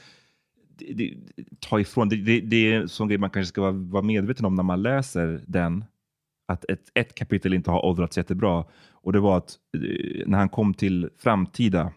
det, 0.78 0.92
det, 0.94 1.14
ta 1.60 1.80
ifrån, 1.80 2.08
det, 2.08 2.16
det, 2.16 2.40
det 2.40 2.72
är 2.72 2.80
en 2.80 2.88
sån 2.88 3.08
grej 3.08 3.18
man 3.18 3.30
kanske 3.30 3.48
ska 3.48 3.60
vara, 3.60 3.72
vara 3.72 4.02
medveten 4.02 4.46
om 4.46 4.54
när 4.54 4.62
man 4.62 4.82
läser 4.82 5.40
den. 5.46 5.84
Att 6.48 6.64
ett, 6.70 6.90
ett 6.94 7.14
kapitel 7.14 7.54
inte 7.54 7.70
har 7.70 7.84
åldrats 7.84 8.16
jättebra. 8.16 8.64
Och 8.92 9.12
det 9.12 9.20
var 9.20 9.36
att 9.36 9.54
eh, 9.76 10.26
när 10.26 10.38
han 10.38 10.48
kom 10.48 10.74
till 10.74 11.08
framtida, 11.18 11.92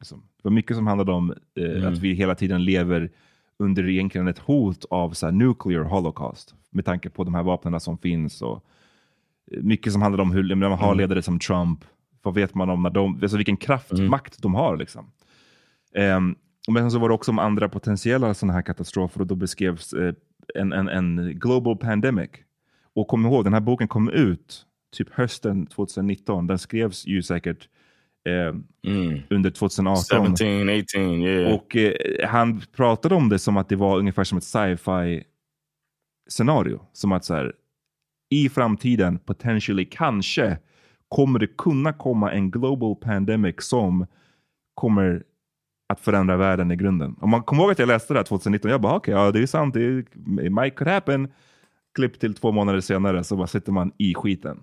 alltså, 0.00 0.20
det 0.42 0.48
var 0.48 0.50
mycket 0.50 0.76
som 0.76 0.86
handlade 0.86 1.12
om 1.12 1.34
eh, 1.56 1.64
Mm. 1.76 1.92
att 1.92 1.98
vi 1.98 2.12
hela 2.14 2.34
tiden 2.34 2.64
lever 2.64 3.10
under 3.58 3.88
egentligen 3.88 4.28
ett 4.28 4.38
hot 4.38 4.84
av 4.90 5.10
så 5.10 5.26
här, 5.26 5.32
nuclear 5.32 5.82
holocaust. 5.84 6.54
Med 6.70 6.84
tanke 6.84 7.10
på 7.10 7.24
de 7.24 7.34
här 7.34 7.42
vapnen 7.42 7.80
som 7.80 7.98
finns. 7.98 8.42
och 8.42 8.64
mycket 9.62 9.92
som 9.92 10.02
handlar 10.02 10.22
om 10.22 10.30
hur, 10.32 10.42
när 10.54 10.68
man 10.68 10.78
har 10.78 10.86
Mm. 10.92 10.98
ledare 10.98 11.22
som 11.22 11.38
Trump, 11.38 11.84
vad 12.22 12.34
vet 12.34 12.54
man 12.54 12.70
om 12.70 12.82
när 12.82 12.90
de, 12.90 13.18
alltså 13.22 13.36
vilken 13.36 13.56
kraftmakt 13.56 14.42
de 14.42 14.54
har. 14.54 14.76
Liksom. 14.76 15.10
Ehm, 15.94 16.34
men 16.68 16.90
så 16.90 16.98
var 16.98 17.08
det 17.08 17.14
också 17.14 17.30
om 17.30 17.38
andra 17.38 17.68
potentiella 17.68 18.34
sådana 18.34 18.52
här 18.52 18.62
katastrofer 18.62 19.20
och 19.20 19.26
då 19.26 19.34
beskrevs 19.34 19.92
eh, 19.92 20.14
en, 20.54 20.72
en, 20.72 20.88
en 20.88 21.32
global 21.38 21.76
pandemic. 21.76 22.30
Och 22.94 23.08
kom 23.08 23.26
ihåg, 23.26 23.44
den 23.44 23.52
här 23.52 23.60
boken 23.60 23.88
kom 23.88 24.08
ut 24.08 24.66
typ 24.96 25.08
hösten 25.12 25.66
2019. 25.66 26.46
Den 26.46 26.58
skrevs 26.58 27.06
ju 27.06 27.22
säkert 27.22 27.68
eh, 28.28 28.54
under 29.30 29.50
2018. 29.50 30.36
17, 30.36 30.68
18, 30.68 31.22
yeah. 31.22 31.54
Och 31.54 31.76
eh, 31.76 32.28
han 32.28 32.60
pratade 32.76 33.14
om 33.14 33.28
det 33.28 33.38
som 33.38 33.56
att 33.56 33.68
det 33.68 33.76
var 33.76 33.98
ungefär 33.98 34.24
som 34.24 34.38
ett 34.38 34.44
sci-fi 34.44 35.24
scenario. 36.28 36.80
Som 36.92 37.12
att 37.12 37.24
så 37.24 37.34
här, 37.34 37.52
i 38.30 38.48
framtiden, 38.48 39.18
potentially, 39.18 39.84
kanske, 39.84 40.58
kommer 41.08 41.38
det 41.38 41.46
kunna 41.46 41.92
komma 41.92 42.32
en 42.32 42.50
global 42.50 42.96
pandemic 42.96 43.54
som 43.58 44.06
kommer 44.74 45.22
att 45.88 46.00
förändra 46.00 46.36
världen 46.36 46.70
i 46.70 46.76
grunden. 46.76 47.16
Om 47.20 47.30
man 47.30 47.42
kommer 47.42 47.62
ihåg 47.62 47.72
att 47.72 47.78
jag 47.78 47.88
läste 47.88 48.14
det 48.14 48.18
här 48.18 48.24
2019, 48.24 48.70
jag 48.70 48.80
bara 48.80 48.96
okej, 48.96 49.14
ja 49.14 49.30
det 49.30 49.42
är 49.42 49.46
sant, 49.46 49.74
det 49.74 49.84
är, 49.84 50.50
might 50.50 50.76
could 50.76 50.90
happen. 50.90 51.28
Klipp 51.94 52.20
till 52.20 52.34
två 52.34 52.52
månader 52.52 52.80
senare 52.80 53.24
så 53.24 53.36
bara 53.36 53.46
sitter 53.46 53.72
man 53.72 53.92
i 53.98 54.14
skiten. 54.14 54.62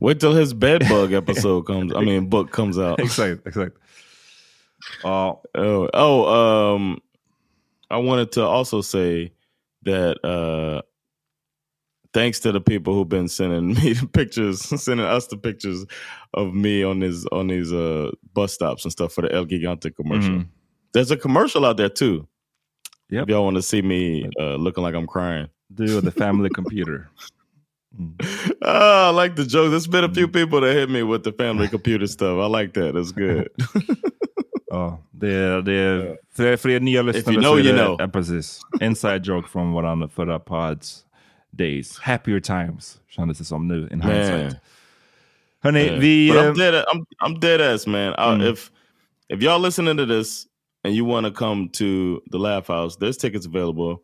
Wait 0.00 0.20
till 0.20 0.34
his 0.34 0.54
bedbug 0.54 1.12
episode 1.22 1.66
comes. 1.66 1.92
I 1.94 2.00
mean, 2.00 2.28
book 2.28 2.50
comes 2.50 2.78
out. 2.78 3.00
exakt, 3.00 3.46
exakt. 3.46 3.76
Ja. 5.04 5.36
Oh, 5.54 5.88
oh 5.94 6.74
um, 6.74 6.98
I 7.90 7.98
wanted 7.98 8.32
to 8.32 8.42
also 8.44 8.80
say 8.80 9.32
that 9.82 10.24
uh, 10.24 10.82
thanks 12.12 12.40
to 12.40 12.52
the 12.52 12.60
people 12.60 12.94
who've 12.94 13.08
been 13.08 13.28
sending 13.28 13.68
me 13.82 13.92
the 13.92 14.06
pictures, 14.06 14.62
sending 14.82 15.06
us 15.06 15.26
the 15.26 15.36
pictures 15.36 15.84
of 16.34 16.54
me 16.54 16.82
on 16.82 17.00
these 17.00 17.26
on 17.26 17.48
these 17.48 17.72
uh, 17.72 18.10
bus 18.34 18.52
stops 18.52 18.84
and 18.84 18.92
stuff 18.92 19.12
for 19.12 19.22
the 19.22 19.32
El 19.32 19.46
Gigante 19.46 19.94
commercial. 19.94 20.34
Mhm. 20.34 20.48
There's 20.92 21.10
a 21.10 21.16
commercial 21.16 21.64
out 21.64 21.76
there 21.76 21.88
too. 21.88 22.26
Yep. 23.10 23.24
If 23.24 23.28
y'all 23.28 23.44
want 23.44 23.56
to 23.56 23.62
see 23.62 23.82
me 23.82 24.28
uh, 24.40 24.56
looking 24.56 24.82
like 24.82 24.94
I'm 24.94 25.06
crying. 25.06 25.48
do 25.74 26.00
the 26.00 26.10
family 26.10 26.50
computer. 26.50 27.08
Ah, 28.64 29.10
I 29.10 29.24
like 29.24 29.36
the 29.36 29.44
joke. 29.44 29.70
There's 29.70 29.86
been 29.88 30.04
a 30.04 30.14
few 30.14 30.28
people 30.28 30.60
that 30.60 30.72
hit 30.74 30.88
me 30.90 31.02
with 31.02 31.24
the 31.24 31.32
family 31.32 31.68
computer 31.76 32.06
stuff. 32.06 32.38
I 32.38 32.46
like 32.60 32.72
that. 32.74 32.94
It's 32.94 33.12
good. 33.12 33.48
Ja, 34.70 34.98
det 35.10 35.32
är, 35.34 35.62
det 35.62 35.72
är, 35.72 36.16
för, 36.36 36.56
för 36.56 36.68
er 36.68 36.80
nya 36.80 37.02
lyssnare 37.02 37.34
you 37.34 37.42
know, 37.42 37.52
så 37.52 37.58
är 37.58 37.64
you 37.64 37.72
det, 37.72 37.84
know. 37.84 37.96
Ja, 37.98 38.08
precis. 38.08 38.60
Inside 38.80 39.26
joke 39.26 39.48
från 39.48 39.72
våran 39.72 40.08
förra 40.08 40.38
pods 40.38 41.04
days. 41.50 41.98
Happier 41.98 42.40
times 42.40 43.00
kändes 43.08 43.38
det 43.38 43.44
som 43.44 43.68
nu 43.68 43.88
in 43.92 43.98
Man. 43.98 44.10
hindsight. 44.12 44.56
Hörni, 45.62 45.80
Yeah. 45.80 45.98
vi... 46.00 46.28
But 46.32 46.38
I'm 46.38 46.54
dead. 46.58 46.74
I'm 46.74 47.04
I'm 47.26 47.38
dead 47.40 47.60
ass 47.60 47.86
man. 47.86 48.12
I, 48.12 48.34
Mm. 48.34 48.52
If 48.52 48.70
if 49.28 49.42
y'all 49.42 49.60
listening 49.62 49.96
to 49.96 50.06
this 50.06 50.46
and 50.84 50.94
you 50.94 51.06
want 51.08 51.26
to 51.26 51.32
come 51.32 51.68
to 51.68 52.20
the 52.32 52.38
Laugh 52.38 52.66
House, 52.68 52.96
there's 52.98 53.16
tickets 53.16 53.46
available 53.46 53.96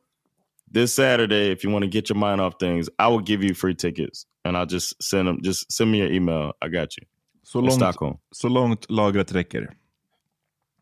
this 0.74 0.94
Saturday. 0.94 1.52
If 1.52 1.64
you 1.64 1.70
want 1.72 1.82
to 1.84 1.90
get 1.90 2.08
your 2.10 2.18
mind 2.18 2.40
off 2.40 2.54
things, 2.60 2.88
I 2.98 3.08
will 3.08 3.22
give 3.24 3.42
you 3.44 3.54
free 3.54 3.74
tickets, 3.74 4.24
and 4.44 4.56
I'll 4.56 4.66
just 4.66 5.02
send 5.02 5.28
them. 5.28 5.40
Just 5.42 5.72
send 5.72 5.90
me 5.90 5.98
your 5.98 6.12
email. 6.12 6.52
I 6.62 6.68
got 6.68 6.96
you. 6.98 7.06
så, 7.42 7.60
långt, 7.60 7.72
Stockholm. 7.72 8.16
så 8.32 8.48
långt 8.48 8.86
lagret 8.90 9.32
räcker. 9.32 9.70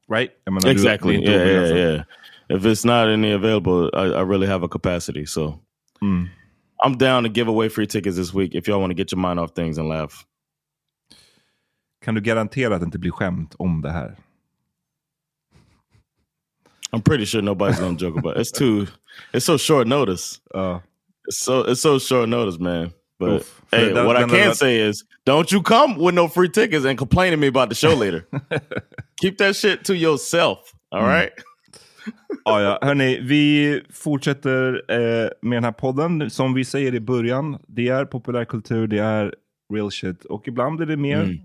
Right? 0.09 0.31
Menar, 0.47 0.61
du- 0.61 0.71
Exactly. 0.71 1.15
yeah, 1.15 1.25
yeah, 1.35 1.43
obegränsat. 1.43 1.77
yeah. 1.77 2.05
If 2.49 2.65
it's 2.65 2.85
not 2.87 3.09
any 3.09 3.33
available, 3.33 3.91
I, 3.95 4.07
I 4.21 4.23
really 4.25 4.47
have 4.47 4.65
a 4.65 4.69
capacity. 4.69 5.27
So 5.27 5.59
Mm. 6.03 6.29
I'm 6.85 6.97
down 6.99 7.23
to 7.25 7.29
give 7.31 7.49
away 7.51 7.69
free 7.71 7.87
tickets 7.87 8.17
this 8.17 8.35
week 8.35 8.55
if 8.55 8.69
y'all 8.69 8.81
want 8.81 8.91
to 8.91 8.95
get 8.95 9.13
your 9.13 9.21
mind 9.21 9.41
off 9.41 9.51
things 9.55 9.79
and 9.79 9.89
laugh. 9.89 10.13
Kan 12.05 12.15
du 12.15 12.21
garantera 12.21 12.75
att 12.75 12.81
det 12.81 12.85
inte 12.85 12.99
blir 12.99 13.11
skämt 13.11 13.55
om 13.59 13.83
det 13.83 13.91
här? 13.91 14.17
I'm 16.97 17.03
pretty 17.03 17.25
sure 17.27 17.43
nobody's 17.43 17.81
gonna 17.81 17.97
joke 17.97 18.19
about 18.19 18.37
it. 18.37 18.41
It's 18.41 18.53
too. 18.59 18.87
It's 19.33 19.45
so 19.47 19.57
short 19.59 19.87
notice. 19.87 20.41
Uh, 20.55 20.79
It's 21.29 21.45
so 21.45 21.61
it's 21.71 21.81
so 21.81 21.99
short 21.99 22.29
notice, 22.29 22.59
man. 22.61 22.91
But 23.19 23.29
Oof. 23.31 23.63
hey, 23.73 23.93
That- 23.93 24.07
what 24.07 24.17
I 24.17 24.21
that- 24.21 24.31
can 24.31 24.49
that- 24.49 24.57
say 24.57 24.89
is, 24.89 25.05
don't 25.27 25.53
you 25.53 25.63
come 25.63 25.95
with 25.99 26.15
no 26.15 26.29
free 26.29 26.49
tickets 26.49 26.87
and 26.87 26.99
complain 26.99 27.31
to 27.33 27.37
me 27.37 27.49
about 27.49 27.69
the 27.69 27.75
show 27.75 27.95
later. 28.05 28.25
Keep 29.21 29.39
that 29.39 29.57
shit 29.57 29.85
to 29.85 29.95
yourself. 29.95 30.59
All 30.91 31.03
Mm. 31.03 31.09
right. 31.09 31.33
Ja, 32.45 32.61
ja. 32.67 32.79
Hörni, 32.83 33.21
vi 33.21 33.83
fortsätter 33.93 34.83
eh, 34.89 35.29
med 35.43 35.57
den 35.57 35.65
här 35.65 35.73
podden. 35.73 36.31
Som 36.31 36.55
vi 36.55 36.65
säger 36.65 36.95
i 36.95 37.01
början, 37.01 37.59
det 37.69 37.89
är 37.89 38.05
populärkultur, 38.05 38.87
det 38.87 38.99
är 38.99 39.35
real 39.75 39.91
shit. 39.91 40.25
Och 40.25 40.49
ibland 40.49 40.77
blir 40.77 40.87
det 40.87 40.97
mer 40.97 41.21
Mm. 41.23 41.37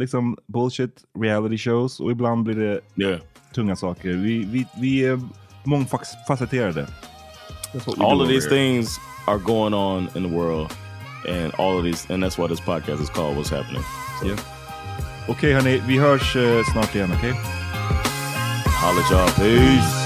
liksom 0.00 0.36
bullshit 0.48 1.04
reality 1.20 1.58
shows 1.58 2.00
och 2.00 2.10
ibland 2.10 2.44
blir 2.44 2.54
det 2.54 2.80
Yeah. 3.04 3.20
Tunga 3.56 3.76
saker. 3.76 4.08
Vi, 4.08 4.44
vi, 4.44 4.66
vi 4.80 5.04
är 5.06 5.20
mångfacetterade. 5.64 6.86
That's 7.72 7.86
what 7.86 7.98
we 7.98 8.04
All 8.04 8.20
of 8.22 8.28
these 8.28 8.48
here. 8.48 8.56
things 8.56 8.88
are 9.26 9.38
going 9.38 9.74
on 9.74 10.08
in 10.14 10.22
the 10.30 10.36
world, 10.36 10.72
and 11.28 11.52
all 11.58 11.78
of 11.78 11.84
these, 11.84 12.14
and 12.14 12.22
that's 12.24 12.38
why 12.38 12.48
this 12.48 12.60
podcast 12.60 13.02
is 13.02 13.10
called 13.10 13.36
"What's 13.36 13.50
Happening." 13.50 13.82
So, 14.20 14.26
Yeah. 14.26 14.38
Okej 15.28 15.54
hörni, 15.54 15.82
vi 15.86 15.98
hörs 15.98 16.36
eh, 16.36 16.64
snart 16.72 16.94
igen, 16.94 17.12
okej? 17.12 17.32
holla 18.82 19.00
at 19.00 19.10
y'all. 19.10 19.28
Peace. 19.36 20.05